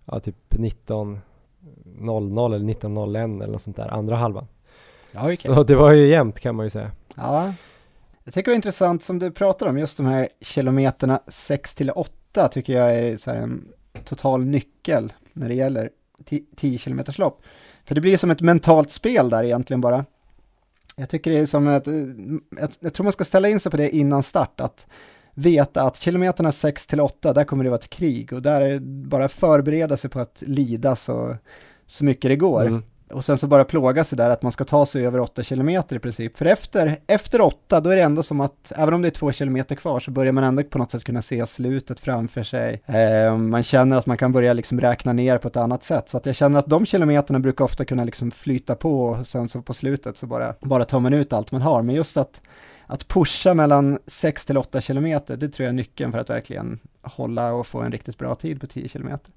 ja 0.05 0.21
typ 0.21 0.37
19 0.49 1.21
00 1.85 2.55
eller 2.55 2.71
1901 2.71 3.25
eller 3.25 3.53
något 3.53 3.63
sånt 3.63 3.77
där, 3.77 3.89
andra 3.89 4.17
halvan. 4.17 4.47
Ja, 5.13 5.21
okay. 5.21 5.37
Så 5.37 5.63
det 5.63 5.77
var 5.77 5.93
ju 5.93 6.07
jämnt 6.07 6.41
kan 6.41 6.55
man 6.55 6.67
ju 6.67 6.71
säga. 6.71 6.91
Ja, 7.15 7.55
jag 8.25 8.35
tycker 8.35 8.51
det 8.51 8.51
var 8.51 8.57
intressant 8.57 9.03
som 9.03 9.19
du 9.19 9.31
pratar 9.31 9.67
om, 9.67 9.79
just 9.79 9.97
de 9.97 10.07
här 10.07 10.29
kilometerna 10.41 11.21
6 11.27 11.75
till 11.75 11.91
8 11.91 12.49
tycker 12.49 12.73
jag 12.73 12.99
är 12.99 13.17
så 13.17 13.31
en 13.31 13.69
total 14.05 14.45
nyckel 14.45 15.13
när 15.33 15.49
det 15.49 15.55
gäller 15.55 15.91
10 16.57 16.79
kilometers 16.79 17.19
lopp. 17.19 17.43
För 17.85 17.95
det 17.95 18.01
blir 18.01 18.17
som 18.17 18.31
ett 18.31 18.41
mentalt 18.41 18.91
spel 18.91 19.31
där 19.31 19.45
egentligen 19.45 19.81
bara. 19.81 20.05
Jag 20.97 21.09
tycker 21.09 21.31
det 21.31 21.39
är 21.39 21.47
som 21.47 21.69
att, 21.69 21.87
jag, 21.87 22.71
jag 22.81 22.95
tror 22.95 23.05
man 23.05 23.13
ska 23.13 23.25
ställa 23.25 23.49
in 23.49 23.61
sig 23.61 23.71
på 23.71 23.77
det 23.77 23.97
innan 23.97 24.23
start, 24.23 24.61
att 24.61 24.87
veta 25.39 25.83
att 25.83 25.97
kilometerna 25.97 26.53
6 26.53 26.87
till 26.87 27.01
8, 27.01 27.33
där 27.33 27.45
kommer 27.45 27.65
det 27.65 27.71
vara 27.71 27.79
ett 27.79 27.91
krig 27.91 28.33
och 28.33 28.43
där 28.43 28.61
är 28.61 28.79
bara 28.81 29.29
förbereda 29.29 29.97
sig 29.97 30.11
på 30.11 30.21
att 30.21 30.43
lida 30.47 30.97
så, 30.97 31.37
så 31.87 32.05
mycket 32.05 32.29
det 32.29 32.37
går. 32.37 32.67
Mm. 32.67 32.83
Och 33.11 33.25
sen 33.25 33.39
så 33.39 33.47
bara 33.47 33.65
plåga 33.65 34.05
sig 34.05 34.19
där 34.19 34.31
att 34.31 34.43
man 34.43 34.53
ska 34.53 34.65
ta 34.65 34.87
sig 34.87 35.07
över 35.07 35.21
8 35.21 35.43
kilometer 35.43 35.97
i 35.97 35.99
princip. 35.99 36.39
För 36.39 36.47
efter, 36.47 36.97
efter 37.07 37.41
8 37.41 37.81
då 37.81 37.91
är 37.91 37.97
det 37.97 38.03
ändå 38.03 38.23
som 38.23 38.41
att, 38.41 38.73
även 38.77 38.95
om 38.95 39.03
det 39.03 39.09
är 39.09 39.11
2 39.11 39.33
kilometer 39.33 39.75
kvar 39.75 40.01
så 40.01 40.11
börjar 40.11 40.33
man 40.33 40.45
ändå 40.45 40.63
på 40.63 40.79
något 40.79 40.91
sätt 40.91 41.05
kunna 41.05 41.23
se 41.23 41.47
slutet 41.47 42.01
framför 42.01 42.43
sig. 42.43 42.83
Eh, 42.87 43.37
man 43.37 43.63
känner 43.63 43.97
att 43.97 44.07
man 44.07 44.17
kan 44.17 44.33
börja 44.33 44.53
liksom 44.53 44.81
räkna 44.81 45.13
ner 45.13 45.39
på 45.39 45.49
ett 45.49 45.57
annat 45.57 45.83
sätt. 45.83 46.09
Så 46.09 46.17
att 46.17 46.27
jag 46.27 46.37
känner 46.37 46.59
att 46.59 46.67
de 46.67 46.87
kilometerna 46.87 47.39
brukar 47.39 47.65
ofta 47.65 47.85
kunna 47.85 48.05
liksom 48.05 48.31
flyta 48.31 48.75
på 48.75 49.05
och 49.05 49.27
sen 49.27 49.49
så 49.49 49.63
på 49.63 49.75
slutet 49.75 50.17
så 50.17 50.27
bara, 50.27 50.55
bara 50.61 50.85
tar 50.85 51.01
man 51.01 51.13
ut 51.13 51.33
allt 51.33 51.53
man 51.53 51.63
har. 51.63 51.83
Men 51.83 51.95
just 51.95 52.17
att 52.17 52.41
att 52.89 53.09
pusha 53.09 53.55
mellan 53.55 53.99
6 54.07 54.45
till 54.45 54.59
8 54.59 54.81
kilometer, 54.81 55.37
det 55.37 55.49
tror 55.49 55.65
jag 55.65 55.73
är 55.73 55.77
nyckeln 55.77 56.13
för 56.13 56.19
att 56.19 56.31
verkligen 56.31 56.79
hålla 57.03 57.53
och 57.53 57.67
få 57.67 57.81
en 57.81 57.93
riktigt 57.93 58.19
bra 58.19 58.35
tid 58.35 58.61
på 58.61 58.67
10 58.67 58.89
kilometer. 58.89 59.33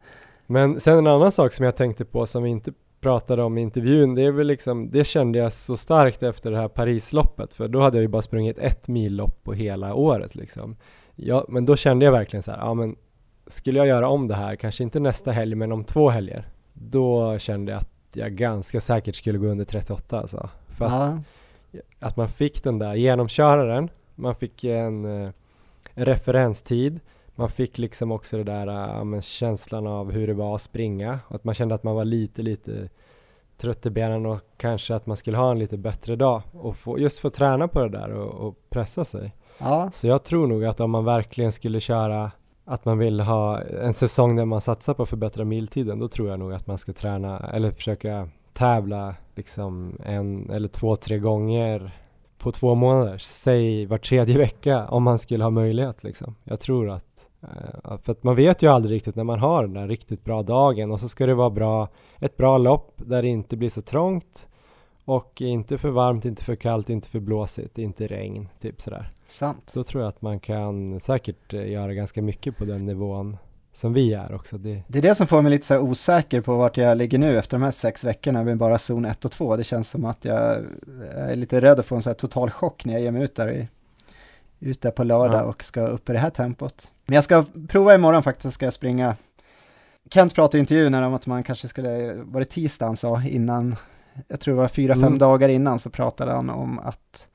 Men 0.47 0.79
sen 0.79 0.97
en 0.97 1.07
annan 1.07 1.31
sak 1.31 1.53
som 1.53 1.65
jag 1.65 1.75
tänkte 1.75 2.05
på 2.05 2.25
som 2.25 2.43
vi 2.43 2.49
inte 2.49 2.71
pratade 3.01 3.43
om 3.43 3.57
i 3.57 3.61
intervjun, 3.61 4.15
det 4.15 4.21
är 4.21 4.31
väl 4.31 4.47
liksom, 4.47 4.91
det 4.91 5.03
kände 5.03 5.39
jag 5.39 5.53
så 5.53 5.77
starkt 5.77 6.23
efter 6.23 6.51
det 6.51 6.57
här 6.57 6.67
Parisloppet, 6.67 7.53
för 7.53 7.67
då 7.67 7.81
hade 7.81 7.97
jag 7.97 8.01
ju 8.01 8.07
bara 8.07 8.21
sprungit 8.21 8.57
ett 8.57 8.87
millopp 8.87 9.43
på 9.43 9.53
hela 9.53 9.93
året 9.93 10.35
liksom. 10.35 10.75
Ja, 11.15 11.45
men 11.49 11.65
då 11.65 11.75
kände 11.75 12.05
jag 12.05 12.11
verkligen 12.11 12.43
så 12.43 12.51
här, 12.51 12.59
ja 12.59 12.73
men 12.73 12.95
skulle 13.47 13.79
jag 13.79 13.87
göra 13.87 14.07
om 14.07 14.27
det 14.27 14.35
här, 14.35 14.55
kanske 14.55 14.83
inte 14.83 14.99
nästa 14.99 15.31
helg 15.31 15.55
men 15.55 15.71
om 15.71 15.83
två 15.83 16.09
helger, 16.09 16.47
då 16.73 17.37
kände 17.37 17.71
jag 17.71 17.79
att 17.79 17.91
jag 18.13 18.31
ganska 18.31 18.81
säkert 18.81 19.15
skulle 19.15 19.37
gå 19.37 19.47
under 19.47 19.65
38 19.65 20.19
alltså. 20.19 20.49
För 20.77 20.85
att, 20.85 21.21
att 21.99 22.17
man 22.17 22.29
fick 22.29 22.63
den 22.63 22.79
där 22.79 22.95
genomköraren, 22.95 23.89
man 24.15 24.36
fick 24.36 24.63
en, 24.63 25.05
eh, 25.05 25.31
en 25.93 26.05
referenstid, 26.05 26.99
man 27.36 27.49
fick 27.49 27.77
liksom 27.77 28.12
också 28.12 28.38
det 28.38 28.43
där 28.43 28.67
äh, 29.15 29.21
känslan 29.21 29.88
av 29.88 30.12
hur 30.12 30.27
det 30.27 30.34
var 30.34 30.55
att 30.55 30.62
springa 30.62 31.19
att 31.27 31.43
man 31.43 31.55
kände 31.55 31.75
att 31.75 31.84
man 31.84 31.95
var 31.95 32.05
lite, 32.05 32.41
lite 32.41 32.89
trött 33.57 33.86
i 33.86 33.89
benen 33.89 34.25
och 34.25 34.41
kanske 34.57 34.95
att 34.95 35.05
man 35.05 35.17
skulle 35.17 35.38
ha 35.38 35.51
en 35.51 35.60
lite 35.60 35.77
bättre 35.77 36.15
dag 36.15 36.41
och 36.51 36.77
få, 36.77 36.99
just 36.99 37.19
få 37.19 37.29
träna 37.29 37.67
på 37.67 37.79
det 37.84 37.89
där 37.89 38.12
och, 38.12 38.47
och 38.47 38.55
pressa 38.69 39.05
sig. 39.05 39.36
Ja. 39.57 39.91
Så 39.91 40.07
jag 40.07 40.23
tror 40.23 40.47
nog 40.47 40.65
att 40.65 40.79
om 40.79 40.91
man 40.91 41.05
verkligen 41.05 41.51
skulle 41.51 41.79
köra 41.79 42.31
att 42.65 42.86
man 42.86 42.97
vill 42.97 43.19
ha 43.19 43.62
en 43.62 43.93
säsong 43.93 44.36
där 44.36 44.45
man 44.45 44.62
satsar 44.62 44.93
på 44.93 45.03
att 45.03 45.10
förbättra 45.10 45.45
miltiden, 45.45 45.99
då 45.99 46.07
tror 46.07 46.29
jag 46.29 46.39
nog 46.39 46.53
att 46.53 46.67
man 46.67 46.77
ska 46.77 46.93
träna 46.93 47.39
eller 47.39 47.71
försöka 47.71 48.29
tävla 48.53 49.15
liksom 49.35 49.97
en 50.05 50.49
eller 50.49 50.67
två, 50.67 50.95
tre 50.95 51.19
gånger 51.19 51.91
på 52.37 52.51
två 52.51 52.75
månader, 52.75 53.17
säg 53.17 53.85
var 53.85 53.97
tredje 53.97 54.37
vecka 54.37 54.87
om 54.87 55.03
man 55.03 55.19
skulle 55.19 55.43
ha 55.43 55.51
möjlighet 55.51 56.03
liksom. 56.03 56.35
Jag 56.43 56.59
tror 56.59 56.89
att 56.89 57.05
Uh, 57.43 57.97
för 57.97 58.11
att 58.11 58.23
man 58.23 58.35
vet 58.35 58.61
ju 58.61 58.67
aldrig 58.67 58.95
riktigt 58.95 59.15
när 59.15 59.23
man 59.23 59.39
har 59.39 59.63
den 59.63 59.73
där 59.73 59.87
riktigt 59.87 60.23
bra 60.23 60.43
dagen 60.43 60.91
och 60.91 60.99
så 60.99 61.09
ska 61.09 61.25
det 61.25 61.33
vara 61.33 61.49
bra, 61.49 61.87
ett 62.19 62.37
bra 62.37 62.57
lopp 62.57 62.93
där 62.95 63.21
det 63.21 63.27
inte 63.27 63.57
blir 63.57 63.69
så 63.69 63.81
trångt 63.81 64.47
och 65.05 65.41
inte 65.41 65.77
för 65.77 65.89
varmt, 65.89 66.25
inte 66.25 66.43
för 66.43 66.55
kallt, 66.55 66.89
inte 66.89 67.09
för 67.09 67.19
blåsigt, 67.19 67.77
inte 67.77 68.07
regn, 68.07 68.47
typ 68.59 68.81
sådär. 68.81 69.11
Sant. 69.27 69.71
Då 69.73 69.83
tror 69.83 70.03
jag 70.03 70.09
att 70.09 70.21
man 70.21 70.39
kan 70.39 70.99
säkert 70.99 71.53
uh, 71.53 71.71
göra 71.71 71.93
ganska 71.93 72.21
mycket 72.21 72.57
på 72.57 72.65
den 72.65 72.85
nivån 72.85 73.37
som 73.73 73.93
vi 73.93 74.13
är 74.13 74.36
också. 74.36 74.57
Det... 74.57 74.84
det 74.88 74.97
är 74.97 75.01
det 75.01 75.15
som 75.15 75.27
får 75.27 75.41
mig 75.41 75.51
lite 75.51 75.65
så 75.65 75.79
osäker 75.79 76.41
på 76.41 76.55
vart 76.55 76.77
jag 76.77 76.97
ligger 76.97 77.17
nu 77.17 77.38
efter 77.39 77.57
de 77.57 77.63
här 77.63 77.71
sex 77.71 78.03
veckorna 78.03 78.43
med 78.43 78.57
bara 78.57 78.77
zon 78.77 79.05
1 79.05 79.25
och 79.25 79.31
2. 79.31 79.55
Det 79.55 79.63
känns 79.63 79.89
som 79.89 80.05
att 80.05 80.25
jag 80.25 80.65
är 81.15 81.36
lite 81.36 81.62
rädd 81.62 81.79
att 81.79 81.86
få 81.86 81.95
en 81.95 82.01
så 82.01 82.10
här 82.10 82.15
total 82.15 82.51
chock 82.51 82.86
när 82.86 82.93
jag 82.93 83.01
ger 83.01 83.12
mig 83.12 83.23
ut 83.23 83.36
där 83.36 83.51
i, 83.51 83.67
ut 84.60 84.81
där 84.81 84.91
på 84.91 85.03
lördag 85.03 85.41
ja. 85.41 85.43
och 85.43 85.63
ska 85.63 85.88
upp 85.88 86.10
i 86.10 86.13
det 86.13 86.19
här 86.19 86.29
tempot. 86.29 86.91
Men 87.05 87.15
jag 87.15 87.23
ska 87.23 87.45
prova 87.67 87.95
imorgon 87.95 88.23
faktiskt, 88.23 88.43
så 88.43 88.51
ska 88.51 88.65
jag 88.65 88.73
springa. 88.73 89.15
Kent 90.10 90.36
pratade 90.36 90.57
i 90.57 90.60
intervjun 90.60 90.93
om 90.93 91.13
att 91.13 91.25
man 91.25 91.43
kanske 91.43 91.67
skulle, 91.67 92.13
var 92.13 92.39
det 92.39 92.45
tisdag 92.45 92.86
han 92.86 92.97
sa, 92.97 93.23
innan, 93.23 93.75
jag 94.27 94.39
tror 94.39 94.55
det 94.55 94.62
var 94.62 94.67
fyra, 94.67 94.93
fem 94.93 95.03
mm. 95.03 95.19
dagar 95.19 95.49
innan 95.49 95.79
så 95.79 95.89
pratade 95.89 96.31
han 96.31 96.49
om 96.49 96.79
att 96.79 97.27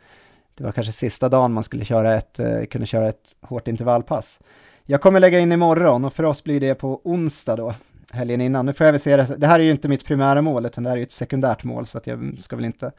det 0.55 0.65
var 0.65 0.73
kanske 0.73 0.93
sista 0.93 1.29
dagen 1.29 1.53
man 1.53 1.65
skulle 1.65 1.85
köra 1.85 2.15
ett, 2.15 2.39
eh, 2.39 2.65
kunde 2.65 2.87
köra 2.87 3.09
ett 3.09 3.37
hårt 3.41 3.69
intervallpass. 3.69 4.41
Jag 4.89 5.01
kommer 5.01 5.21
lägga 5.21 5.39
in 5.39 5.53
imorgon 5.53 6.05
och 6.05 6.13
för 6.13 6.25
oss 6.25 6.45
blir 6.45 6.61
det 6.61 6.75
på 6.75 7.01
onsdag 7.05 7.57
då, 7.57 7.75
helgen 8.11 8.41
innan. 8.41 8.67
Nu 8.67 8.73
får 8.73 8.87
jag 8.87 8.93
väl 8.93 9.01
se 9.01 9.17
det, 9.17 9.37
det 9.39 9.47
här 9.47 9.61
är 9.61 9.65
ju 9.65 9.71
inte 9.71 9.89
mitt 9.89 10.05
primära 10.05 10.43
mål 10.43 10.67
utan 10.67 10.85
det 10.85 10.91
här 10.91 10.97
är 10.97 10.99
ju 10.99 11.05
ett 11.05 11.13
sekundärt 11.13 11.65
mål 11.65 11.87
så 11.87 11.99
att 11.99 12.07
jag 12.07 12.39
ska 12.41 12.57
väl 12.57 12.65
inte 12.65 12.93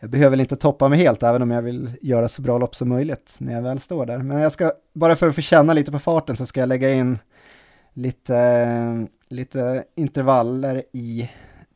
jag 0.00 0.10
behöver 0.10 0.30
väl 0.30 0.40
inte 0.40 0.56
toppa 0.56 0.88
mig 0.88 0.98
helt, 0.98 1.22
även 1.22 1.42
om 1.42 1.50
jag 1.50 1.62
vill 1.62 1.90
göra 2.00 2.28
så 2.28 2.42
bra 2.42 2.58
lopp 2.58 2.76
som 2.76 2.88
möjligt 2.88 3.34
när 3.38 3.52
jag 3.52 3.62
väl 3.62 3.80
står 3.80 4.06
där. 4.06 4.18
Men 4.18 4.40
jag 4.40 4.52
ska, 4.52 4.72
bara 4.92 5.16
för 5.16 5.28
att 5.28 5.34
få 5.34 5.40
känna 5.40 5.72
lite 5.72 5.92
på 5.92 5.98
farten 5.98 6.36
så 6.36 6.46
ska 6.46 6.60
jag 6.60 6.68
lägga 6.68 6.92
in 6.92 7.18
lite, 7.92 9.06
lite 9.28 9.84
intervaller 9.94 10.82
i 10.92 11.30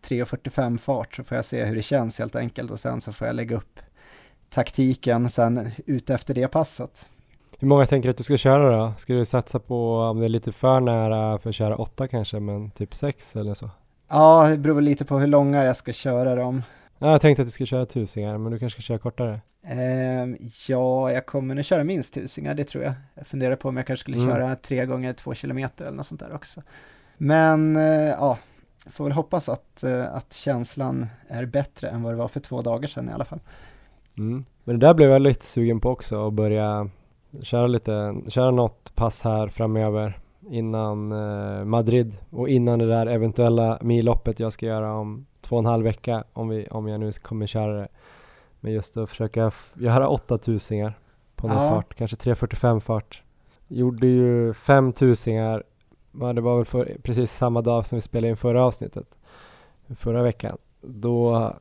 3.45 0.08 0.78
fart 0.78 1.14
så 1.14 1.24
får 1.24 1.36
jag 1.36 1.44
se 1.44 1.64
hur 1.64 1.76
det 1.76 1.82
känns 1.82 2.18
helt 2.18 2.36
enkelt 2.36 2.70
och 2.70 2.80
sen 2.80 3.00
så 3.00 3.12
får 3.12 3.26
jag 3.26 3.36
lägga 3.36 3.56
upp 3.56 3.80
taktiken 4.50 5.30
sen 5.30 5.70
ut 5.86 6.10
efter 6.10 6.34
det 6.34 6.48
passet. 6.48 7.06
Hur 7.64 7.68
många 7.68 7.86
tänker 7.86 8.08
du 8.08 8.10
att 8.10 8.16
du 8.16 8.22
ska 8.22 8.36
köra 8.36 8.76
då? 8.76 8.92
Ska 8.98 9.14
du 9.14 9.24
satsa 9.24 9.58
på 9.58 9.98
om 9.98 10.18
det 10.18 10.24
är 10.24 10.28
lite 10.28 10.52
för 10.52 10.80
nära 10.80 11.38
för 11.38 11.48
att 11.48 11.54
köra 11.54 11.76
åtta 11.76 12.08
kanske, 12.08 12.40
men 12.40 12.70
typ 12.70 12.94
sex 12.94 13.36
eller 13.36 13.54
så? 13.54 13.70
Ja, 14.08 14.48
det 14.50 14.56
beror 14.56 14.80
lite 14.80 15.04
på 15.04 15.18
hur 15.18 15.26
långa 15.26 15.64
jag 15.64 15.76
ska 15.76 15.92
köra 15.92 16.34
dem. 16.34 16.62
Ja, 16.98 17.10
jag 17.10 17.20
tänkte 17.20 17.42
att 17.42 17.48
du 17.48 17.52
skulle 17.52 17.66
köra 17.66 17.86
tusingar, 17.86 18.38
men 18.38 18.52
du 18.52 18.58
kanske 18.58 18.82
ska 18.82 18.86
köra 18.86 18.98
kortare? 18.98 19.40
Um, 20.22 20.36
ja, 20.68 21.12
jag 21.12 21.26
kommer 21.26 21.54
nog 21.54 21.64
köra 21.64 21.84
minst 21.84 22.14
tusingar, 22.14 22.54
det 22.54 22.64
tror 22.64 22.84
jag. 22.84 22.94
Jag 23.14 23.26
funderar 23.26 23.56
på 23.56 23.68
om 23.68 23.76
jag 23.76 23.86
kanske 23.86 24.00
skulle 24.00 24.16
mm. 24.16 24.30
köra 24.30 24.56
tre 24.56 24.86
gånger 24.86 25.12
två 25.12 25.34
kilometer 25.34 25.84
eller 25.84 25.96
något 25.96 26.06
sånt 26.06 26.20
där 26.20 26.34
också. 26.34 26.62
Men 27.16 27.76
uh, 27.76 28.08
ja, 28.08 28.38
får 28.86 29.04
väl 29.04 29.12
hoppas 29.12 29.48
att, 29.48 29.84
uh, 29.86 30.14
att 30.14 30.32
känslan 30.32 31.06
är 31.28 31.46
bättre 31.46 31.88
än 31.88 32.02
vad 32.02 32.12
det 32.12 32.16
var 32.16 32.28
för 32.28 32.40
två 32.40 32.62
dagar 32.62 32.88
sedan 32.88 33.08
i 33.08 33.12
alla 33.12 33.24
fall. 33.24 33.40
Mm. 34.18 34.44
Men 34.64 34.78
det 34.78 34.86
där 34.86 34.94
blev 34.94 35.10
jag 35.10 35.22
lite 35.22 35.46
sugen 35.46 35.80
på 35.80 35.90
också, 35.90 36.26
att 36.26 36.32
börja 36.32 36.90
köra 37.42 37.66
lite, 37.66 38.14
köra 38.28 38.50
något 38.50 38.92
pass 38.94 39.22
här 39.22 39.48
framöver 39.48 40.18
innan 40.50 41.12
uh, 41.12 41.64
Madrid 41.64 42.16
och 42.30 42.48
innan 42.48 42.78
det 42.78 42.88
där 42.88 43.06
eventuella 43.06 43.78
milloppet 43.82 44.40
jag 44.40 44.52
ska 44.52 44.66
göra 44.66 44.94
om 44.94 45.26
två 45.40 45.56
och 45.56 45.60
en 45.60 45.66
halv 45.66 45.84
vecka 45.84 46.24
om, 46.32 46.48
vi, 46.48 46.66
om 46.70 46.88
jag 46.88 47.00
nu 47.00 47.12
kommer 47.12 47.46
köra 47.46 47.80
det. 47.80 47.88
Men 48.60 48.72
just 48.72 48.96
att 48.96 49.10
försöka 49.10 49.52
göra 49.74 50.08
åtta 50.08 50.38
tusingar 50.38 50.98
på 51.36 51.48
någon 51.48 51.56
ja. 51.56 51.70
fart, 51.70 51.94
kanske 51.94 52.16
3.45 52.16 52.80
fart. 52.80 53.22
Gjorde 53.68 54.06
ju 54.06 54.54
fem 54.54 54.92
tusingar, 54.92 55.62
det 56.34 56.40
var 56.40 56.56
väl 56.56 56.64
för, 56.64 56.96
precis 57.02 57.32
samma 57.32 57.62
dag 57.62 57.86
som 57.86 57.96
vi 57.96 58.00
spelade 58.00 58.28
in 58.28 58.36
förra 58.36 58.64
avsnittet, 58.64 59.18
förra 59.96 60.22
veckan. 60.22 60.58
Då 60.80 61.52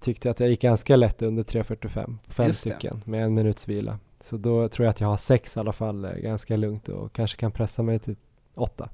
tyckte 0.00 0.28
jag 0.28 0.30
att 0.30 0.40
jag 0.40 0.48
gick 0.48 0.62
ganska 0.62 0.96
lätt 0.96 1.22
under 1.22 1.42
3.45, 1.42 2.16
fem 2.28 2.52
stycken 2.52 3.02
med 3.04 3.24
en 3.24 3.34
minuts 3.34 3.68
vila. 3.68 3.98
Så 4.22 4.36
då 4.36 4.68
tror 4.68 4.84
jag 4.84 4.90
att 4.90 5.00
jag 5.00 5.08
har 5.08 5.16
sex 5.16 5.56
i 5.56 5.60
alla 5.60 5.72
fall 5.72 6.04
eh, 6.04 6.12
ganska 6.12 6.56
lugnt 6.56 6.88
och 6.88 7.12
kanske 7.12 7.36
kan 7.36 7.52
pressa 7.52 7.82
mig 7.82 7.98
till 7.98 8.16
åtta. 8.54 8.88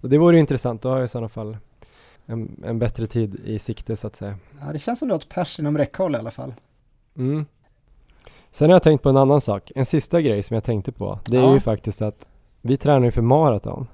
Och 0.00 0.08
det 0.08 0.18
vore 0.18 0.38
intressant, 0.38 0.82
då 0.82 0.88
har 0.88 0.96
jag 0.96 1.04
i 1.04 1.08
sådana 1.08 1.28
fall 1.28 1.56
en, 2.26 2.62
en 2.64 2.78
bättre 2.78 3.06
tid 3.06 3.40
i 3.44 3.58
sikte 3.58 3.96
så 3.96 4.06
att 4.06 4.16
säga. 4.16 4.38
Ja, 4.60 4.72
det 4.72 4.78
känns 4.78 4.98
som 4.98 5.08
du 5.08 5.14
har 5.14 5.18
ett 5.18 5.28
pers 5.28 5.58
inom 5.58 5.78
räckhåll 5.78 6.14
i 6.14 6.18
alla 6.18 6.30
fall. 6.30 6.54
Mm. 7.16 7.46
Sen 8.50 8.70
har 8.70 8.74
jag 8.74 8.82
tänkt 8.82 9.02
på 9.02 9.08
en 9.08 9.16
annan 9.16 9.40
sak, 9.40 9.72
en 9.74 9.86
sista 9.86 10.20
grej 10.20 10.42
som 10.42 10.54
jag 10.54 10.64
tänkte 10.64 10.92
på. 10.92 11.18
Det 11.24 11.36
är 11.36 11.40
ja. 11.40 11.54
ju 11.54 11.60
faktiskt 11.60 12.02
att 12.02 12.26
vi 12.60 12.76
tränar 12.76 13.04
ju 13.04 13.10
för 13.10 13.22
maraton. 13.22 13.86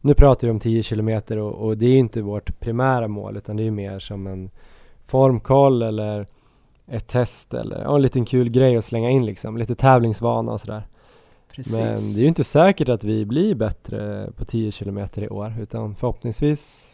Nu 0.00 0.14
pratar 0.14 0.46
vi 0.46 0.50
om 0.50 0.60
10 0.60 0.82
kilometer 0.82 1.38
och, 1.38 1.66
och, 1.66 1.76
det 1.76 1.86
är 1.86 1.90
ju 1.90 1.98
inte 1.98 2.22
vårt 2.22 2.60
primära 2.60 3.08
mål 3.08 3.36
utan 3.36 3.56
det 3.56 3.62
är 3.62 3.64
ju 3.64 3.70
mer 3.70 3.98
som 3.98 4.26
en 4.26 4.50
formkoll 5.06 5.82
eller 5.82 6.26
ett 6.90 7.08
test 7.08 7.54
eller 7.54 7.82
ja, 7.82 7.96
en 7.96 8.02
liten 8.02 8.24
kul 8.24 8.48
grej 8.48 8.76
att 8.76 8.84
slänga 8.84 9.10
in 9.10 9.26
liksom, 9.26 9.56
lite 9.56 9.74
tävlingsvana 9.74 10.52
och 10.52 10.60
sådär. 10.60 10.82
Precis. 11.54 11.72
Men 11.72 12.14
det 12.14 12.20
är 12.20 12.22
ju 12.22 12.28
inte 12.28 12.44
säkert 12.44 12.88
att 12.88 13.04
vi 13.04 13.26
blir 13.26 13.54
bättre 13.54 14.30
på 14.36 14.44
10 14.44 14.72
kilometer 14.72 15.22
i 15.22 15.28
år 15.28 15.54
utan 15.60 15.94
förhoppningsvis 15.94 16.86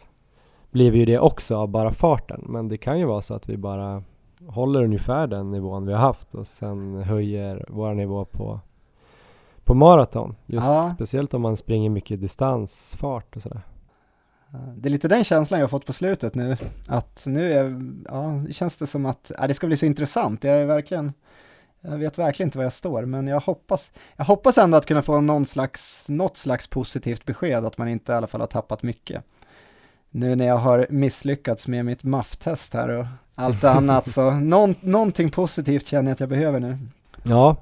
blir 0.71 0.91
vi 0.91 0.99
ju 0.99 1.05
det 1.05 1.19
också 1.19 1.57
av 1.57 1.67
bara 1.67 1.91
farten. 1.91 2.43
Men 2.47 2.67
det 2.67 2.77
kan 2.77 2.99
ju 2.99 3.05
vara 3.05 3.21
så 3.21 3.33
att 3.33 3.49
vi 3.49 3.57
bara 3.57 4.03
håller 4.47 4.83
ungefär 4.83 5.27
den 5.27 5.51
nivån 5.51 5.85
vi 5.85 5.93
har 5.93 5.99
haft 5.99 6.35
och 6.35 6.47
sen 6.47 7.03
höjer 7.03 7.65
vår 7.69 7.93
nivå 7.93 8.25
på, 8.25 8.59
på 9.63 9.73
maraton. 9.73 10.35
Just 10.45 10.67
ja. 10.67 10.83
speciellt 10.83 11.33
om 11.33 11.41
man 11.41 11.57
springer 11.57 11.89
mycket 11.89 12.21
distansfart 12.21 13.35
och 13.35 13.41
sådär. 13.41 13.61
Det 14.51 14.89
är 14.89 14.91
lite 14.91 15.07
den 15.07 15.23
känslan 15.23 15.59
jag 15.59 15.69
fått 15.69 15.85
på 15.85 15.93
slutet 15.93 16.35
nu, 16.35 16.57
att 16.87 17.23
nu 17.25 17.53
är, 17.53 17.81
ja, 18.05 18.43
känns 18.51 18.77
det 18.77 18.87
som 18.87 19.05
att 19.05 19.31
ja, 19.39 19.47
det 19.47 19.53
ska 19.53 19.67
bli 19.67 19.77
så 19.77 19.85
intressant. 19.85 20.43
Jag 20.43 20.55
är 20.55 20.65
verkligen, 20.65 21.13
jag 21.81 21.97
vet 21.97 22.17
verkligen 22.17 22.47
inte 22.47 22.57
var 22.57 22.65
jag 22.65 22.73
står, 22.73 23.05
men 23.05 23.27
jag 23.27 23.39
hoppas, 23.39 23.91
jag 24.15 24.25
hoppas 24.25 24.57
ändå 24.57 24.77
att 24.77 24.85
kunna 24.85 25.01
få 25.01 25.21
någon 25.21 25.45
slags, 25.45 26.05
något 26.07 26.37
slags 26.37 26.67
positivt 26.67 27.25
besked, 27.25 27.65
att 27.65 27.77
man 27.77 27.87
inte 27.87 28.11
i 28.11 28.15
alla 28.15 28.27
fall 28.27 28.41
har 28.41 28.47
tappat 28.47 28.83
mycket. 28.83 29.23
nu 30.09 30.35
när 30.35 30.47
jag 30.47 30.57
har 30.57 30.87
misslyckats 30.89 31.67
med 31.67 31.85
mitt 31.85 32.03
MAF-test 32.03 32.73
här 32.73 32.89
och 32.89 33.05
allt 33.35 33.63
annat 33.63 34.09
så 34.09 34.31
någon, 34.31 34.75
någonting 34.81 35.29
positivt 35.29 35.87
känner 35.87 36.09
jag 36.09 36.13
att 36.13 36.19
jag 36.19 36.29
behöver 36.29 36.59
nu. 36.59 36.77
Ja, 37.23 37.55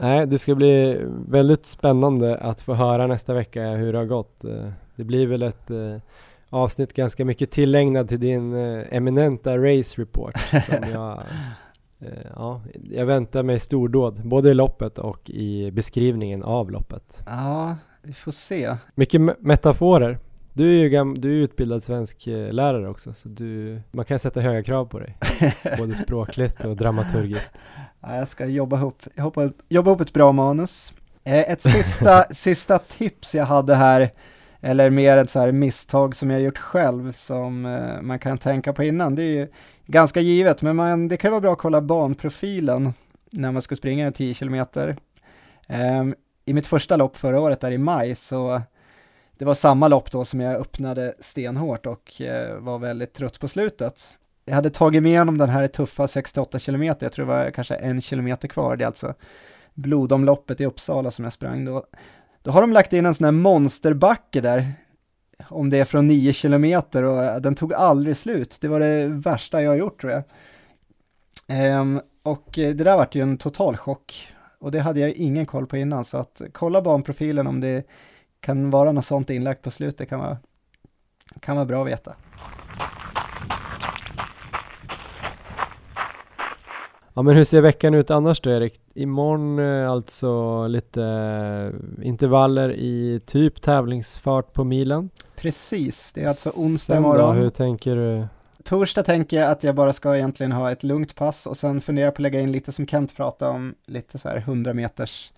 nej, 0.00 0.26
det 0.26 0.38
ska 0.38 0.54
bli 0.54 1.00
väldigt 1.28 1.66
spännande 1.66 2.36
att 2.36 2.60
få 2.60 2.74
höra 2.74 3.06
nästa 3.06 3.34
vecka 3.34 3.62
hur 3.62 3.92
det 3.92 3.98
har 3.98 4.06
gått. 4.06 4.44
Eh, 4.44 4.70
det 4.96 5.04
blir 5.04 5.26
väl 5.26 5.42
ett 5.42 5.70
eh, 5.70 5.96
avsnitt 6.50 6.92
ganska 6.92 7.24
mycket 7.24 7.50
tillägnad 7.50 8.08
till 8.08 8.20
din 8.20 8.54
eh, 8.54 8.84
eminenta 8.90 9.58
race 9.58 10.00
report 10.02 10.38
som 10.66 10.90
jag 10.92 11.22
Ja, 12.36 12.62
jag 12.90 13.06
väntar 13.06 13.42
mig 13.42 13.58
stordåd, 13.58 14.20
både 14.24 14.50
i 14.50 14.54
loppet 14.54 14.98
och 14.98 15.30
i 15.30 15.70
beskrivningen 15.70 16.42
av 16.42 16.70
loppet. 16.70 17.22
Ja, 17.26 17.76
vi 18.02 18.12
får 18.12 18.32
se. 18.32 18.76
Mycket 18.94 19.20
metaforer. 19.40 20.18
Du 20.52 20.68
är 20.68 20.82
ju 20.82 20.88
gam- 20.88 21.18
du 21.18 21.30
är 21.30 21.42
utbildad 21.42 21.82
svensk 21.82 22.26
eh, 22.26 22.52
lärare 22.52 22.88
också, 22.88 23.12
så 23.12 23.28
du, 23.28 23.80
man 23.90 24.04
kan 24.04 24.18
sätta 24.18 24.40
höga 24.40 24.62
krav 24.62 24.84
på 24.84 24.98
dig. 24.98 25.16
både 25.78 25.94
språkligt 25.94 26.64
och 26.64 26.76
dramaturgiskt. 26.76 27.50
Ja, 28.00 28.16
jag 28.16 28.28
ska 28.28 28.46
jobba 28.46 28.76
ihop, 28.76 29.02
jobba, 29.16 29.50
jobba 29.68 29.90
ihop 29.90 30.00
ett 30.00 30.12
bra 30.12 30.32
manus. 30.32 30.92
Eh, 31.24 31.50
ett 31.50 31.62
sista, 31.62 32.24
sista 32.30 32.78
tips 32.78 33.34
jag 33.34 33.44
hade 33.46 33.74
här, 33.74 34.10
eller 34.60 34.90
mer 34.90 35.16
ett 35.16 35.30
så 35.30 35.38
här 35.38 35.52
misstag 35.52 36.16
som 36.16 36.30
jag 36.30 36.40
gjort 36.40 36.58
själv 36.58 37.12
som 37.12 37.66
eh, 37.66 38.02
man 38.02 38.18
kan 38.18 38.38
tänka 38.38 38.72
på 38.72 38.84
innan. 38.84 39.14
Det 39.14 39.22
är 39.22 39.26
ju 39.26 39.48
ganska 39.86 40.20
givet, 40.20 40.62
men 40.62 40.76
man, 40.76 41.08
det 41.08 41.16
kan 41.16 41.30
vara 41.30 41.40
bra 41.40 41.52
att 41.52 41.58
kolla 41.58 41.80
banprofilen 41.80 42.92
när 43.30 43.52
man 43.52 43.62
ska 43.62 43.76
springa 43.76 44.12
10 44.12 44.34
kilometer. 44.34 44.96
Eh, 45.66 46.04
I 46.44 46.52
mitt 46.52 46.66
första 46.66 46.96
lopp 46.96 47.16
förra 47.16 47.40
året 47.40 47.60
där 47.60 47.70
i 47.70 47.78
maj 47.78 48.14
så 48.14 48.62
det 49.38 49.44
var 49.44 49.54
samma 49.54 49.88
lopp 49.88 50.10
då 50.10 50.24
som 50.24 50.40
jag 50.40 50.54
öppnade 50.60 51.14
stenhårt 51.20 51.86
och 51.86 52.20
eh, 52.20 52.56
var 52.58 52.78
väldigt 52.78 53.12
trött 53.12 53.40
på 53.40 53.48
slutet. 53.48 54.02
Jag 54.44 54.54
hade 54.54 54.70
tagit 54.70 55.02
mig 55.02 55.12
igenom 55.12 55.38
den 55.38 55.48
här 55.48 55.68
tuffa 55.68 56.08
68 56.08 56.58
kilometer, 56.58 57.06
jag 57.06 57.12
tror 57.12 57.26
det 57.26 57.32
var 57.32 57.50
kanske 57.50 57.74
en 57.74 58.00
kilometer 58.00 58.48
kvar, 58.48 58.76
det 58.76 58.84
är 58.84 58.86
alltså 58.86 59.14
blodomloppet 59.74 60.60
i 60.60 60.66
Uppsala 60.66 61.10
som 61.10 61.24
jag 61.24 61.32
sprang 61.32 61.64
då. 61.64 61.84
Då 62.42 62.50
har 62.50 62.60
de 62.60 62.72
lagt 62.72 62.92
in 62.92 63.06
en 63.06 63.14
sån 63.14 63.24
här 63.24 63.32
monsterbacke 63.32 64.40
där, 64.40 64.64
om 65.48 65.70
det 65.70 65.78
är 65.78 65.84
från 65.84 66.06
9 66.06 66.32
kilometer 66.32 67.02
och 67.02 67.24
eh, 67.24 67.36
den 67.36 67.54
tog 67.54 67.74
aldrig 67.74 68.16
slut. 68.16 68.58
Det 68.60 68.68
var 68.68 68.80
det 68.80 69.06
värsta 69.06 69.62
jag 69.62 69.70
har 69.70 69.76
gjort 69.76 70.00
tror 70.00 70.12
jag. 70.12 70.22
Ehm, 71.48 72.00
och 72.22 72.58
eh, 72.58 72.74
det 72.74 72.84
där 72.84 72.96
vart 72.96 73.14
ju 73.14 73.22
en 73.22 73.38
total 73.38 73.76
chock 73.76 74.28
och 74.58 74.70
det 74.70 74.80
hade 74.80 75.00
jag 75.00 75.10
ingen 75.10 75.46
koll 75.46 75.66
på 75.66 75.76
innan 75.76 76.04
så 76.04 76.16
att 76.16 76.42
kolla 76.52 76.82
banprofilen 76.82 77.46
om 77.46 77.60
det 77.60 77.86
kan 78.40 78.70
vara 78.70 78.92
något 78.92 79.04
sånt 79.04 79.30
inlagt 79.30 79.62
på 79.62 79.70
slutet 79.70 80.08
kan 80.08 80.20
vara, 80.20 80.38
kan 81.40 81.56
vara 81.56 81.66
bra 81.66 81.82
att 81.82 81.88
veta. 81.88 82.14
Ja 87.14 87.22
men 87.22 87.36
hur 87.36 87.44
ser 87.44 87.60
veckan 87.60 87.94
ut 87.94 88.10
annars 88.10 88.40
då 88.40 88.50
Erik? 88.50 88.79
Imorgon 88.94 89.58
eh, 89.58 89.90
alltså 89.90 90.66
lite 90.66 91.02
eh, 91.02 92.06
intervaller 92.06 92.72
i 92.72 93.20
typ 93.26 93.62
tävlingsfart 93.62 94.52
på 94.52 94.64
milen. 94.64 95.10
Precis, 95.36 96.12
det 96.12 96.22
är 96.22 96.28
alltså 96.28 96.50
onsdag 96.56 96.96
imorgon. 96.96 97.36
Då, 97.36 97.42
hur 97.42 97.50
tänker 97.50 97.96
du? 97.96 98.26
Torsdag 98.64 99.02
tänker 99.02 99.40
jag 99.40 99.50
att 99.50 99.64
jag 99.64 99.74
bara 99.74 99.92
ska 99.92 100.16
egentligen 100.16 100.52
ha 100.52 100.70
ett 100.70 100.82
lugnt 100.82 101.14
pass 101.14 101.46
och 101.46 101.56
sen 101.56 101.80
fundera 101.80 102.10
på 102.10 102.14
att 102.14 102.18
lägga 102.18 102.40
in 102.40 102.52
lite 102.52 102.72
som 102.72 102.86
Kent 102.86 103.16
pratade 103.16 103.50
om, 103.50 103.74
lite 103.86 104.18
så 104.18 104.28
här 104.28 104.36
100 104.36 104.74
meters 104.74 105.32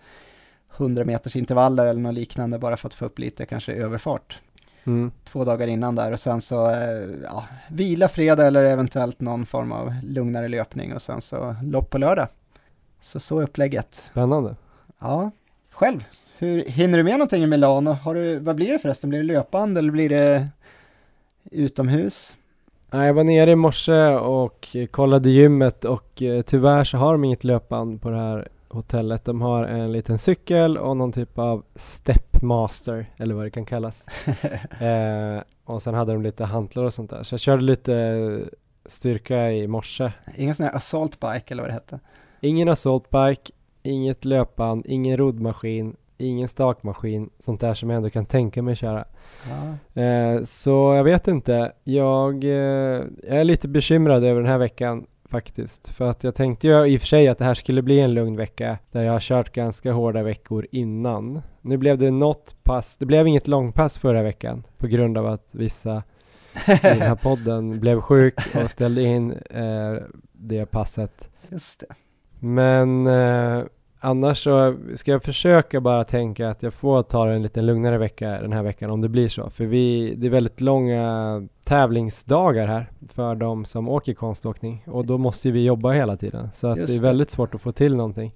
100 0.77 1.05
meters 1.05 1.35
intervaller 1.35 1.85
eller 1.85 2.01
något 2.01 2.13
liknande 2.13 2.59
bara 2.59 2.77
för 2.77 2.87
att 2.87 2.93
få 2.93 3.05
upp 3.05 3.19
lite 3.19 3.45
kanske 3.45 3.73
överfart. 3.73 4.39
Mm. 4.83 5.11
Två 5.23 5.45
dagar 5.45 5.67
innan 5.67 5.95
där 5.95 6.11
och 6.11 6.19
sen 6.19 6.41
så 6.41 6.69
eh, 6.69 7.09
ja, 7.23 7.45
vila 7.69 8.07
fredag 8.07 8.47
eller 8.47 8.63
eventuellt 8.63 9.21
någon 9.21 9.45
form 9.45 9.71
av 9.71 9.93
lugnare 10.03 10.47
löpning 10.47 10.93
och 10.93 11.01
sen 11.01 11.21
så 11.21 11.55
lopp 11.63 11.89
på 11.89 11.97
lördag. 11.97 12.27
Så 13.03 13.19
så 13.19 13.39
är 13.39 13.43
upplägget. 13.43 13.93
Spännande. 13.93 14.55
Ja, 14.99 15.31
själv. 15.71 16.03
Hur, 16.37 16.65
hinner 16.65 16.97
du 16.97 17.03
med 17.03 17.13
någonting 17.13 17.43
i 17.43 17.47
Milano? 17.47 17.89
Har 17.89 18.15
du, 18.15 18.39
vad 18.39 18.55
blir 18.55 18.73
det 18.73 18.79
förresten? 18.79 19.09
Blir 19.09 19.19
det 19.19 19.25
löpband 19.25 19.77
eller 19.77 19.91
blir 19.91 20.09
det 20.09 20.47
utomhus? 21.51 22.35
Jag 22.91 23.13
var 23.13 23.23
nere 23.23 23.51
i 23.51 23.55
morse 23.55 24.07
och 24.15 24.75
kollade 24.91 25.29
gymmet 25.29 25.85
och 25.85 26.21
eh, 26.21 26.41
tyvärr 26.41 26.83
så 26.83 26.97
har 26.97 27.11
de 27.11 27.23
inget 27.23 27.43
löpband 27.43 28.01
på 28.01 28.09
det 28.09 28.17
här 28.17 28.47
hotellet. 28.69 29.25
De 29.25 29.41
har 29.41 29.63
en 29.63 29.91
liten 29.91 30.17
cykel 30.17 30.77
och 30.77 30.97
någon 30.97 31.11
typ 31.11 31.39
av 31.39 31.63
stepmaster 31.75 33.05
eller 33.17 33.35
vad 33.35 33.45
det 33.45 33.51
kan 33.51 33.65
kallas. 33.65 34.07
eh, 34.79 35.43
och 35.65 35.81
sen 35.81 35.93
hade 35.93 36.13
de 36.13 36.21
lite 36.21 36.43
hantlar 36.45 36.83
och 36.83 36.93
sånt 36.93 37.09
där. 37.09 37.23
Så 37.23 37.33
jag 37.33 37.39
körde 37.39 37.63
lite 37.63 38.39
styrka 38.85 39.51
i 39.51 39.67
morse. 39.67 40.11
Ingen 40.35 40.55
sån 40.55 40.65
här 40.65 40.75
assault 40.75 41.19
bike 41.19 41.53
eller 41.53 41.63
vad 41.63 41.69
det 41.69 41.73
hette? 41.73 41.99
Ingen 42.45 42.69
assault 42.69 43.09
bike, 43.09 43.51
inget 43.83 44.25
löpband, 44.25 44.85
ingen 44.85 45.17
roddmaskin, 45.17 45.95
ingen 46.17 46.47
stakmaskin, 46.47 47.29
sånt 47.39 47.61
där 47.61 47.73
som 47.73 47.89
jag 47.89 47.97
ändå 47.97 48.09
kan 48.09 48.25
tänka 48.25 48.61
mig 48.61 48.75
köra. 48.75 49.05
Ja. 49.49 50.01
Eh, 50.01 50.41
så 50.41 50.93
jag 50.95 51.03
vet 51.03 51.27
inte. 51.27 51.71
Jag, 51.83 52.43
eh, 52.43 53.03
jag 53.23 53.39
är 53.39 53.43
lite 53.43 53.67
bekymrad 53.67 54.23
över 54.23 54.41
den 54.41 54.49
här 54.49 54.57
veckan 54.57 55.05
faktiskt. 55.25 55.89
För 55.89 56.09
att 56.09 56.23
jag 56.23 56.35
tänkte 56.35 56.67
ju 56.67 56.85
i 56.85 56.97
och 56.97 57.01
för 57.01 57.07
sig 57.07 57.27
att 57.27 57.37
det 57.37 57.45
här 57.45 57.53
skulle 57.53 57.81
bli 57.81 57.99
en 57.99 58.13
lugn 58.13 58.35
vecka 58.35 58.77
där 58.91 59.03
jag 59.03 59.11
har 59.11 59.19
kört 59.19 59.51
ganska 59.51 59.91
hårda 59.91 60.23
veckor 60.23 60.67
innan. 60.71 61.41
Nu 61.61 61.77
blev 61.77 61.97
det 61.97 62.11
något 62.11 62.55
pass, 62.63 62.97
det 62.97 63.05
blev 63.05 63.27
inget 63.27 63.47
långpass 63.47 63.97
förra 63.97 64.23
veckan 64.23 64.63
på 64.77 64.87
grund 64.87 65.17
av 65.17 65.27
att 65.27 65.49
vissa 65.51 66.03
i 66.67 66.79
den 66.81 67.01
här 67.01 67.15
podden 67.23 67.79
blev 67.79 68.01
sjuk 68.01 68.39
och 68.63 68.71
ställde 68.71 69.03
in 69.03 69.31
eh, 69.31 69.95
det 70.31 70.65
passet. 70.65 71.29
Just 71.49 71.79
det. 71.79 72.12
Men 72.45 73.07
eh, 73.07 73.63
annars 73.99 74.43
så 74.43 74.75
ska 74.95 75.11
jag 75.11 75.23
försöka 75.23 75.81
bara 75.81 76.03
tänka 76.03 76.49
att 76.49 76.63
jag 76.63 76.73
får 76.73 77.03
ta 77.03 77.29
en 77.29 77.41
lite 77.41 77.61
lugnare 77.61 77.97
vecka 77.97 78.29
den 78.29 78.53
här 78.53 78.63
veckan 78.63 78.91
om 78.91 79.01
det 79.01 79.09
blir 79.09 79.29
så. 79.29 79.49
För 79.49 79.65
vi, 79.65 80.15
det 80.15 80.27
är 80.27 80.31
väldigt 80.31 80.61
långa 80.61 81.47
tävlingsdagar 81.65 82.67
här 82.67 82.91
för 83.09 83.35
de 83.35 83.65
som 83.65 83.89
åker 83.89 84.13
konståkning 84.13 84.83
och 84.87 85.05
då 85.05 85.17
måste 85.17 85.51
vi 85.51 85.65
jobba 85.65 85.91
hela 85.91 86.17
tiden. 86.17 86.49
Så 86.53 86.67
att 86.67 86.75
det 86.75 86.95
är 86.95 87.01
väldigt 87.01 87.29
svårt 87.29 87.55
att 87.55 87.61
få 87.61 87.71
till 87.71 87.95
någonting. 87.95 88.35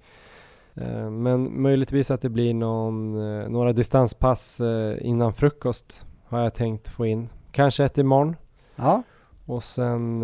Eh, 0.76 1.10
men 1.10 1.62
möjligtvis 1.62 2.12
att 2.12 2.22
det 2.22 2.30
blir 2.30 2.54
någon, 2.54 3.16
eh, 3.42 3.50
några 3.50 3.74
distanspass 3.74 4.62
eh, 4.62 4.98
innan 5.02 5.34
frukost 5.34 6.06
har 6.26 6.40
jag 6.40 6.54
tänkt 6.54 6.90
få 6.90 7.06
in. 7.06 7.30
Kanske 7.52 7.86
ett 7.86 7.98
imorgon. 7.98 8.36
Ja. 8.76 9.04
Och 9.46 9.64
sen 9.64 10.24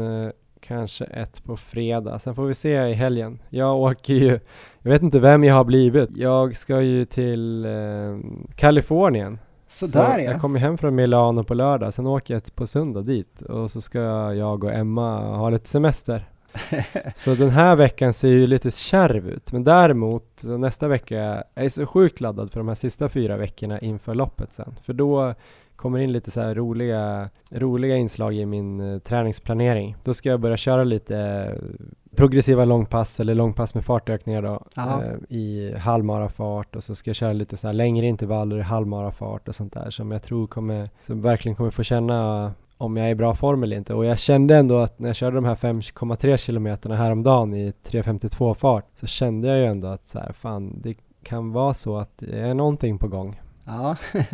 kanske 0.63 1.05
ett 1.05 1.43
på 1.43 1.57
fredag. 1.57 2.19
Sen 2.19 2.35
får 2.35 2.45
vi 2.45 2.53
se 2.53 2.87
i 2.87 2.93
helgen. 2.93 3.39
Jag 3.49 3.77
åker 3.77 4.13
ju, 4.13 4.39
jag 4.81 4.91
vet 4.91 5.01
inte 5.01 5.19
vem 5.19 5.43
jag 5.43 5.55
har 5.55 5.63
blivit. 5.63 6.17
Jag 6.17 6.55
ska 6.55 6.81
ju 6.81 7.05
till 7.05 7.65
eh, 7.65 8.17
Kalifornien. 8.55 9.39
Så, 9.67 9.87
så 9.87 9.97
där 9.97 10.19
ja. 10.19 10.31
Jag 10.31 10.41
kommer 10.41 10.59
hem 10.59 10.77
från 10.77 10.95
Milano 10.95 11.43
på 11.43 11.53
lördag, 11.53 11.93
sen 11.93 12.07
åker 12.07 12.33
jag 12.33 12.55
på 12.55 12.67
söndag 12.67 13.01
dit 13.01 13.41
och 13.41 13.71
så 13.71 13.81
ska 13.81 13.99
jag 14.33 14.63
och 14.63 14.73
Emma 14.73 15.35
ha 15.37 15.49
lite 15.49 15.69
semester. 15.69 16.29
så 17.15 17.35
den 17.35 17.49
här 17.49 17.75
veckan 17.75 18.13
ser 18.13 18.27
ju 18.27 18.47
lite 18.47 18.71
kärv 18.71 19.29
ut, 19.29 19.51
men 19.51 19.63
däremot 19.63 20.43
nästa 20.43 20.87
vecka, 20.87 21.15
jag 21.53 21.65
är 21.65 21.69
så 21.69 21.85
sjukt 21.85 22.21
laddad 22.21 22.51
för 22.51 22.59
de 22.59 22.67
här 22.67 22.75
sista 22.75 23.09
fyra 23.09 23.37
veckorna 23.37 23.79
inför 23.79 24.15
loppet 24.15 24.53
sen. 24.53 24.75
För 24.81 24.93
då 24.93 25.35
kommer 25.75 25.99
in 25.99 26.11
lite 26.11 26.31
så 26.31 26.41
här 26.41 26.55
roliga, 26.55 27.29
roliga 27.51 27.97
inslag 27.97 28.35
i 28.35 28.45
min 28.45 28.79
uh, 28.79 28.99
träningsplanering. 28.99 29.95
Då 30.03 30.13
ska 30.13 30.29
jag 30.29 30.39
börja 30.39 30.57
köra 30.57 30.83
lite 30.83 31.15
uh, 31.15 31.85
progressiva 32.15 32.65
långpass 32.65 33.19
eller 33.19 33.35
långpass 33.35 33.75
med 33.75 33.85
fartökningar 33.85 34.41
då 34.41 34.63
uh, 34.77 35.37
i 35.37 35.75
halvmarafart 35.77 36.75
och 36.75 36.83
så 36.83 36.95
ska 36.95 37.09
jag 37.09 37.15
köra 37.15 37.33
lite 37.33 37.57
så 37.57 37.67
här 37.67 37.73
längre 37.73 38.05
intervaller 38.05 38.57
i 38.57 38.61
halvmarafart 38.61 39.47
och 39.47 39.55
sånt 39.55 39.73
där 39.73 39.89
som 39.89 40.11
jag 40.11 40.23
tror 40.23 40.47
kommer, 40.47 40.89
som 41.07 41.21
verkligen 41.21 41.55
kommer 41.55 41.71
få 41.71 41.83
känna 41.83 42.51
om 42.77 42.97
jag 42.97 43.07
är 43.07 43.11
i 43.11 43.15
bra 43.15 43.35
form 43.35 43.63
eller 43.63 43.77
inte. 43.77 43.93
Och 43.93 44.05
jag 44.05 44.19
kände 44.19 44.55
ändå 44.55 44.79
att 44.79 44.99
när 44.99 45.09
jag 45.09 45.15
körde 45.15 45.37
de 45.37 45.45
här 45.45 45.55
5,3 45.55 46.37
kilometerna 46.37 46.95
häromdagen 46.95 47.53
i 47.53 47.73
3.52 47.83 48.53
fart 48.53 48.85
så 48.95 49.07
kände 49.07 49.47
jag 49.47 49.57
ju 49.57 49.65
ändå 49.65 49.87
att 49.87 50.07
så 50.07 50.19
här, 50.19 50.33
fan, 50.33 50.81
det 50.81 50.95
kan 51.23 51.51
vara 51.51 51.73
så 51.73 51.97
att 51.97 52.11
det 52.17 52.39
är 52.39 52.53
någonting 52.53 52.97
på 52.97 53.07
gång. 53.07 53.41
Ja. 53.65 53.95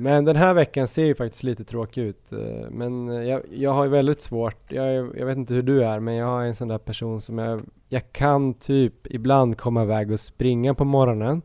Men 0.00 0.24
den 0.24 0.36
här 0.36 0.54
veckan 0.54 0.88
ser 0.88 1.04
ju 1.04 1.14
faktiskt 1.14 1.42
lite 1.42 1.64
tråkig 1.64 2.02
ut. 2.02 2.32
Eh, 2.32 2.70
men 2.70 3.06
jag, 3.26 3.42
jag 3.52 3.72
har 3.72 3.84
ju 3.84 3.90
väldigt 3.90 4.20
svårt, 4.20 4.72
jag, 4.72 5.18
jag 5.18 5.26
vet 5.26 5.36
inte 5.36 5.54
hur 5.54 5.62
du 5.62 5.84
är, 5.84 6.00
men 6.00 6.14
jag 6.14 6.42
är 6.42 6.46
en 6.46 6.54
sån 6.54 6.68
där 6.68 6.78
person 6.78 7.20
som 7.20 7.38
jag, 7.38 7.62
jag 7.88 8.12
kan 8.12 8.54
typ 8.54 9.06
ibland 9.06 9.58
komma 9.58 9.82
iväg 9.82 10.12
och 10.12 10.20
springa 10.20 10.74
på 10.74 10.84
morgonen. 10.84 11.42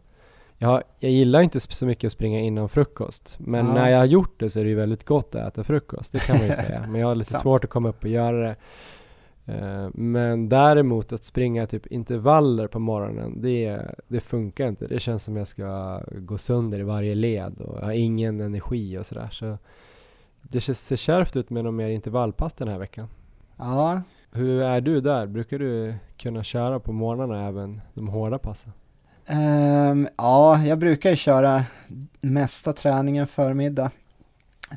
Jag, 0.58 0.84
jag 1.00 1.12
gillar 1.12 1.42
inte 1.42 1.60
så 1.60 1.86
mycket 1.86 2.08
att 2.08 2.12
springa 2.12 2.40
innan 2.40 2.70
frukost, 2.70 3.36
men 3.40 3.68
ja. 3.68 3.74
när 3.74 3.90
jag 3.90 3.98
har 3.98 4.06
gjort 4.06 4.40
det 4.40 4.50
så 4.50 4.60
är 4.60 4.64
det 4.64 4.70
ju 4.70 4.76
väldigt 4.76 5.06
gott 5.06 5.36
att 5.36 5.48
äta 5.48 5.64
frukost, 5.64 6.12
det 6.12 6.20
kan 6.20 6.38
man 6.38 6.48
ju 6.48 6.54
säga. 6.64 6.86
Men 6.90 7.02
jag 7.02 7.08
har 7.08 7.16
lite 7.16 7.34
svårt 7.34 7.64
att 7.64 7.70
komma 7.70 7.90
upp 7.90 8.04
och 8.04 8.10
göra 8.10 8.48
det. 8.48 8.56
Eh, 9.46 9.90
men 9.94 10.50
däremot 10.50 11.14
att 11.14 11.24
springa 11.24 11.68
typ 11.68 11.88
intervaller 11.88 12.68
på 12.68 12.80
morgonen, 12.80 13.42
det, 13.42 13.82
det 14.08 14.20
funkar 14.20 14.68
inte. 14.68 14.88
Det 14.88 15.00
känns 15.00 15.24
som 15.24 15.38
jag 15.38 15.48
ska 15.48 16.02
gå 16.18 16.38
sönder 16.38 16.80
i 16.80 16.84
varje 16.84 17.16
led 17.16 17.62
och 17.62 17.78
jag 17.78 17.86
har 17.86 17.92
ingen 17.92 18.42
energi 18.42 18.98
och 18.98 19.06
sådär. 19.06 19.30
Så 19.32 19.58
det 20.42 20.62
ser 20.62 20.96
kärvt 20.96 21.36
ut 21.36 21.50
med 21.50 21.64
någon 21.64 21.76
mer 21.76 21.90
intervallpass 21.90 22.54
den 22.54 22.68
här 22.68 22.78
veckan. 22.78 23.08
Ja. 23.58 24.02
Hur 24.32 24.62
är 24.62 24.82
du 24.82 25.02
där? 25.02 25.28
Brukar 25.28 25.60
du 25.60 25.96
kunna 26.18 26.44
köra 26.44 26.80
på 26.80 26.92
morgnarna 26.92 27.48
även 27.48 27.82
de 27.94 28.08
hårda 28.08 28.38
passen? 28.38 28.72
Um, 29.30 30.08
ja, 30.18 30.66
jag 30.66 30.80
brukar 30.80 31.10
ju 31.10 31.16
köra 31.16 31.64
mesta 32.22 32.74
träningen 32.74 33.28
förmiddag. 33.28 33.92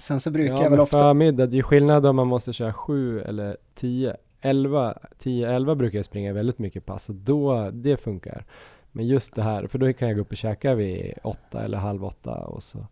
Sen 0.01 0.21
så 0.21 0.31
brukar 0.31 0.55
ja, 0.55 0.63
jag 0.63 0.71
väl 0.71 0.81
ofta... 0.81 0.99
förmiddag, 0.99 1.47
det 1.47 1.59
är 1.59 1.63
skillnad 1.63 2.07
om 2.07 2.17
man 2.17 2.27
måste 2.27 2.53
köra 2.53 2.73
sju 2.73 3.21
eller 3.21 3.57
tio. 3.75 4.17
11, 4.41 4.99
10, 5.19 5.51
11 5.51 5.75
brukar 5.75 5.99
jag 5.99 6.05
springa 6.05 6.33
väldigt 6.33 6.59
mycket 6.59 6.87
pass 6.87 7.09
och 7.09 7.15
då, 7.15 7.71
det 7.71 7.97
funkar. 7.97 8.45
Men 8.93 9.07
just 9.07 9.35
det 9.35 9.43
här, 9.43 9.67
för 9.67 9.79
då 9.79 9.93
kan 9.93 10.09
jag 10.09 10.17
gå 10.17 10.23
upp 10.23 10.31
och 10.31 10.37
käka 10.37 10.75
vid 10.75 11.15
åtta 11.23 11.65
eller 11.65 11.79
halv 11.79 12.05
åtta 12.05 12.35
och 12.35 12.63
så 12.63 12.87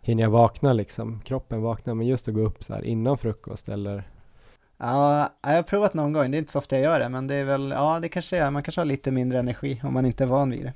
hinner 0.00 0.22
jag 0.22 0.30
vakna 0.30 0.72
liksom, 0.72 1.20
kroppen 1.20 1.62
vaknar. 1.62 1.94
Men 1.94 2.06
just 2.06 2.28
att 2.28 2.34
gå 2.34 2.40
upp 2.40 2.64
så 2.64 2.74
här 2.74 2.84
innan 2.84 3.18
frukost 3.18 3.68
eller 3.68 4.04
Ja, 4.84 5.28
jag 5.42 5.50
har 5.50 5.62
provat 5.62 5.94
någon 5.94 6.12
gång, 6.12 6.30
det 6.30 6.36
är 6.36 6.38
inte 6.38 6.52
så 6.52 6.58
ofta 6.58 6.76
jag 6.76 6.84
gör 6.84 7.00
det, 7.00 7.08
men 7.08 7.26
det 7.26 7.34
är 7.34 7.44
väl, 7.44 7.70
ja 7.70 7.98
det 8.02 8.08
kanske 8.08 8.38
är, 8.38 8.50
man 8.50 8.62
kanske 8.62 8.80
har 8.80 8.86
lite 8.86 9.10
mindre 9.10 9.38
energi 9.38 9.80
om 9.84 9.94
man 9.94 10.06
inte 10.06 10.24
är 10.24 10.28
van 10.28 10.50
vid 10.50 10.64
det. 10.64 10.72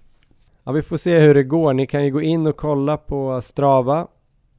Ja, 0.64 0.72
vi 0.72 0.82
får 0.82 0.96
se 0.96 1.18
hur 1.18 1.34
det 1.34 1.42
går. 1.42 1.74
Ni 1.74 1.86
kan 1.86 2.04
ju 2.04 2.10
gå 2.10 2.22
in 2.22 2.46
och 2.46 2.56
kolla 2.56 2.96
på 2.96 3.40
Strava. 3.40 4.06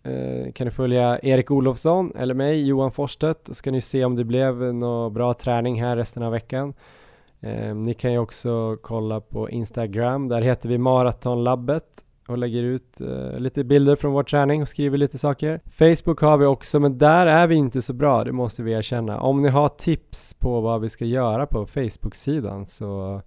Eh, 0.07 0.51
kan 0.51 0.67
ni 0.67 0.71
följa 0.71 1.19
Erik 1.23 1.51
Olofsson 1.51 2.11
eller 2.15 2.33
mig, 2.33 2.67
Johan 2.67 2.91
Forstedt, 2.91 3.47
så 3.47 3.53
ska 3.53 3.71
ni 3.71 3.81
se 3.81 4.05
om 4.05 4.15
det 4.15 4.23
blev 4.23 4.73
någon 4.73 5.13
bra 5.13 5.33
träning 5.33 5.81
här 5.81 5.95
resten 5.95 6.23
av 6.23 6.31
veckan. 6.31 6.73
Eh, 7.41 7.75
ni 7.75 7.93
kan 7.93 8.11
ju 8.11 8.17
också 8.17 8.77
kolla 8.81 9.21
på 9.21 9.49
Instagram, 9.49 10.27
där 10.27 10.41
heter 10.41 10.69
vi 10.69 10.77
Maratonlabbet 10.77 11.83
och 12.27 12.37
lägger 12.37 12.63
ut 12.63 13.01
eh, 13.01 13.39
lite 13.39 13.63
bilder 13.63 13.95
från 13.95 14.13
vår 14.13 14.23
träning 14.23 14.61
och 14.61 14.69
skriver 14.69 14.97
lite 14.97 15.17
saker. 15.17 15.61
Facebook 15.71 16.21
har 16.21 16.37
vi 16.37 16.45
också, 16.45 16.79
men 16.79 16.97
där 16.97 17.27
är 17.27 17.47
vi 17.47 17.55
inte 17.55 17.81
så 17.81 17.93
bra, 17.93 18.23
det 18.23 18.31
måste 18.31 18.63
vi 18.63 18.71
erkänna. 18.71 19.19
Om 19.19 19.41
ni 19.41 19.49
har 19.49 19.69
tips 19.69 20.33
på 20.33 20.61
vad 20.61 20.81
vi 20.81 20.89
ska 20.89 21.05
göra 21.05 21.45
på 21.45 21.65
Facebook-sidan 21.65 22.65
så, 22.65 23.21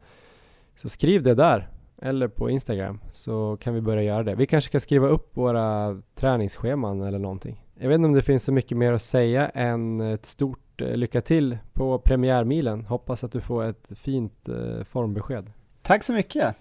så 0.77 0.89
skriv 0.89 1.23
det 1.23 1.35
där 1.35 1.69
eller 2.03 2.29
på 2.29 2.51
Instagram 2.51 3.01
så 3.13 3.57
kan 3.61 3.75
vi 3.75 3.81
börja 3.81 4.03
göra 4.03 4.23
det. 4.23 4.35
Vi 4.35 4.47
kanske 4.47 4.71
kan 4.71 4.81
skriva 4.81 5.09
upp 5.09 5.37
våra 5.37 5.99
träningsscheman 6.15 7.03
eller 7.03 7.19
någonting. 7.19 7.65
Jag 7.75 7.89
vet 7.89 7.95
inte 7.95 8.07
om 8.07 8.13
det 8.13 8.23
finns 8.23 8.45
så 8.45 8.53
mycket 8.53 8.77
mer 8.77 8.93
att 8.93 9.03
säga 9.03 9.49
än 9.49 10.01
ett 10.01 10.27
stort 10.27 10.83
eh, 10.83 10.97
lycka 10.97 11.21
till 11.21 11.59
på 11.73 11.99
premiärmilen. 11.99 12.85
Hoppas 12.87 13.25
att 13.25 13.33
du 13.33 13.41
får 13.41 13.65
ett 13.65 13.93
fint 13.97 14.49
eh, 14.49 14.85
formbesked. 14.85 15.53
Tack 15.83 16.05
så 16.05 16.13
mycket! 16.13 16.57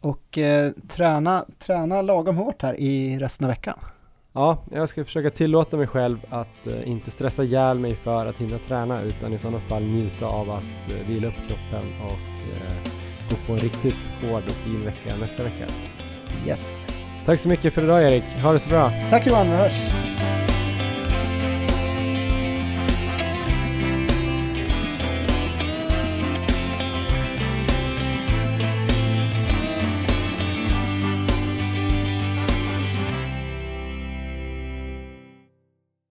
Och 0.00 0.38
eh, 0.38 0.72
träna, 0.88 1.44
träna 1.58 2.02
lagom 2.02 2.36
hårt 2.36 2.62
här 2.62 2.80
i 2.80 3.18
resten 3.18 3.44
av 3.44 3.48
veckan. 3.48 3.78
Ja, 4.32 4.64
jag 4.70 4.88
ska 4.88 5.04
försöka 5.04 5.30
tillåta 5.30 5.76
mig 5.76 5.86
själv 5.86 6.18
att 6.30 6.66
eh, 6.66 6.88
inte 6.88 7.10
stressa 7.10 7.44
ihjäl 7.44 7.78
mig 7.78 7.94
för 7.94 8.26
att 8.26 8.36
hinna 8.36 8.58
träna 8.58 9.02
utan 9.02 9.32
i 9.32 9.38
sådana 9.38 9.60
fall 9.60 9.82
njuta 9.82 10.26
av 10.26 10.50
att 10.50 10.62
eh, 10.92 11.08
vila 11.08 11.28
upp 11.28 11.48
kroppen 11.48 12.00
och 12.00 12.56
eh, 12.56 13.01
gå 13.32 13.46
på 13.46 13.52
en 13.52 13.58
riktigt 13.58 13.96
hård 14.22 14.42
och 14.46 14.52
fin 14.52 14.84
vecka 14.84 15.16
nästa 15.20 15.42
vecka. 15.42 15.64
Yes. 16.46 16.84
Tack 17.24 17.40
så 17.40 17.48
mycket 17.48 17.74
för 17.74 17.82
idag 17.82 18.02
Erik, 18.02 18.24
ha 18.42 18.52
det 18.52 18.58
så 18.58 18.68
bra! 18.68 18.92
Tack 19.10 19.26
Johan, 19.26 19.50
vi 19.50 19.56
hörs! 19.56 20.11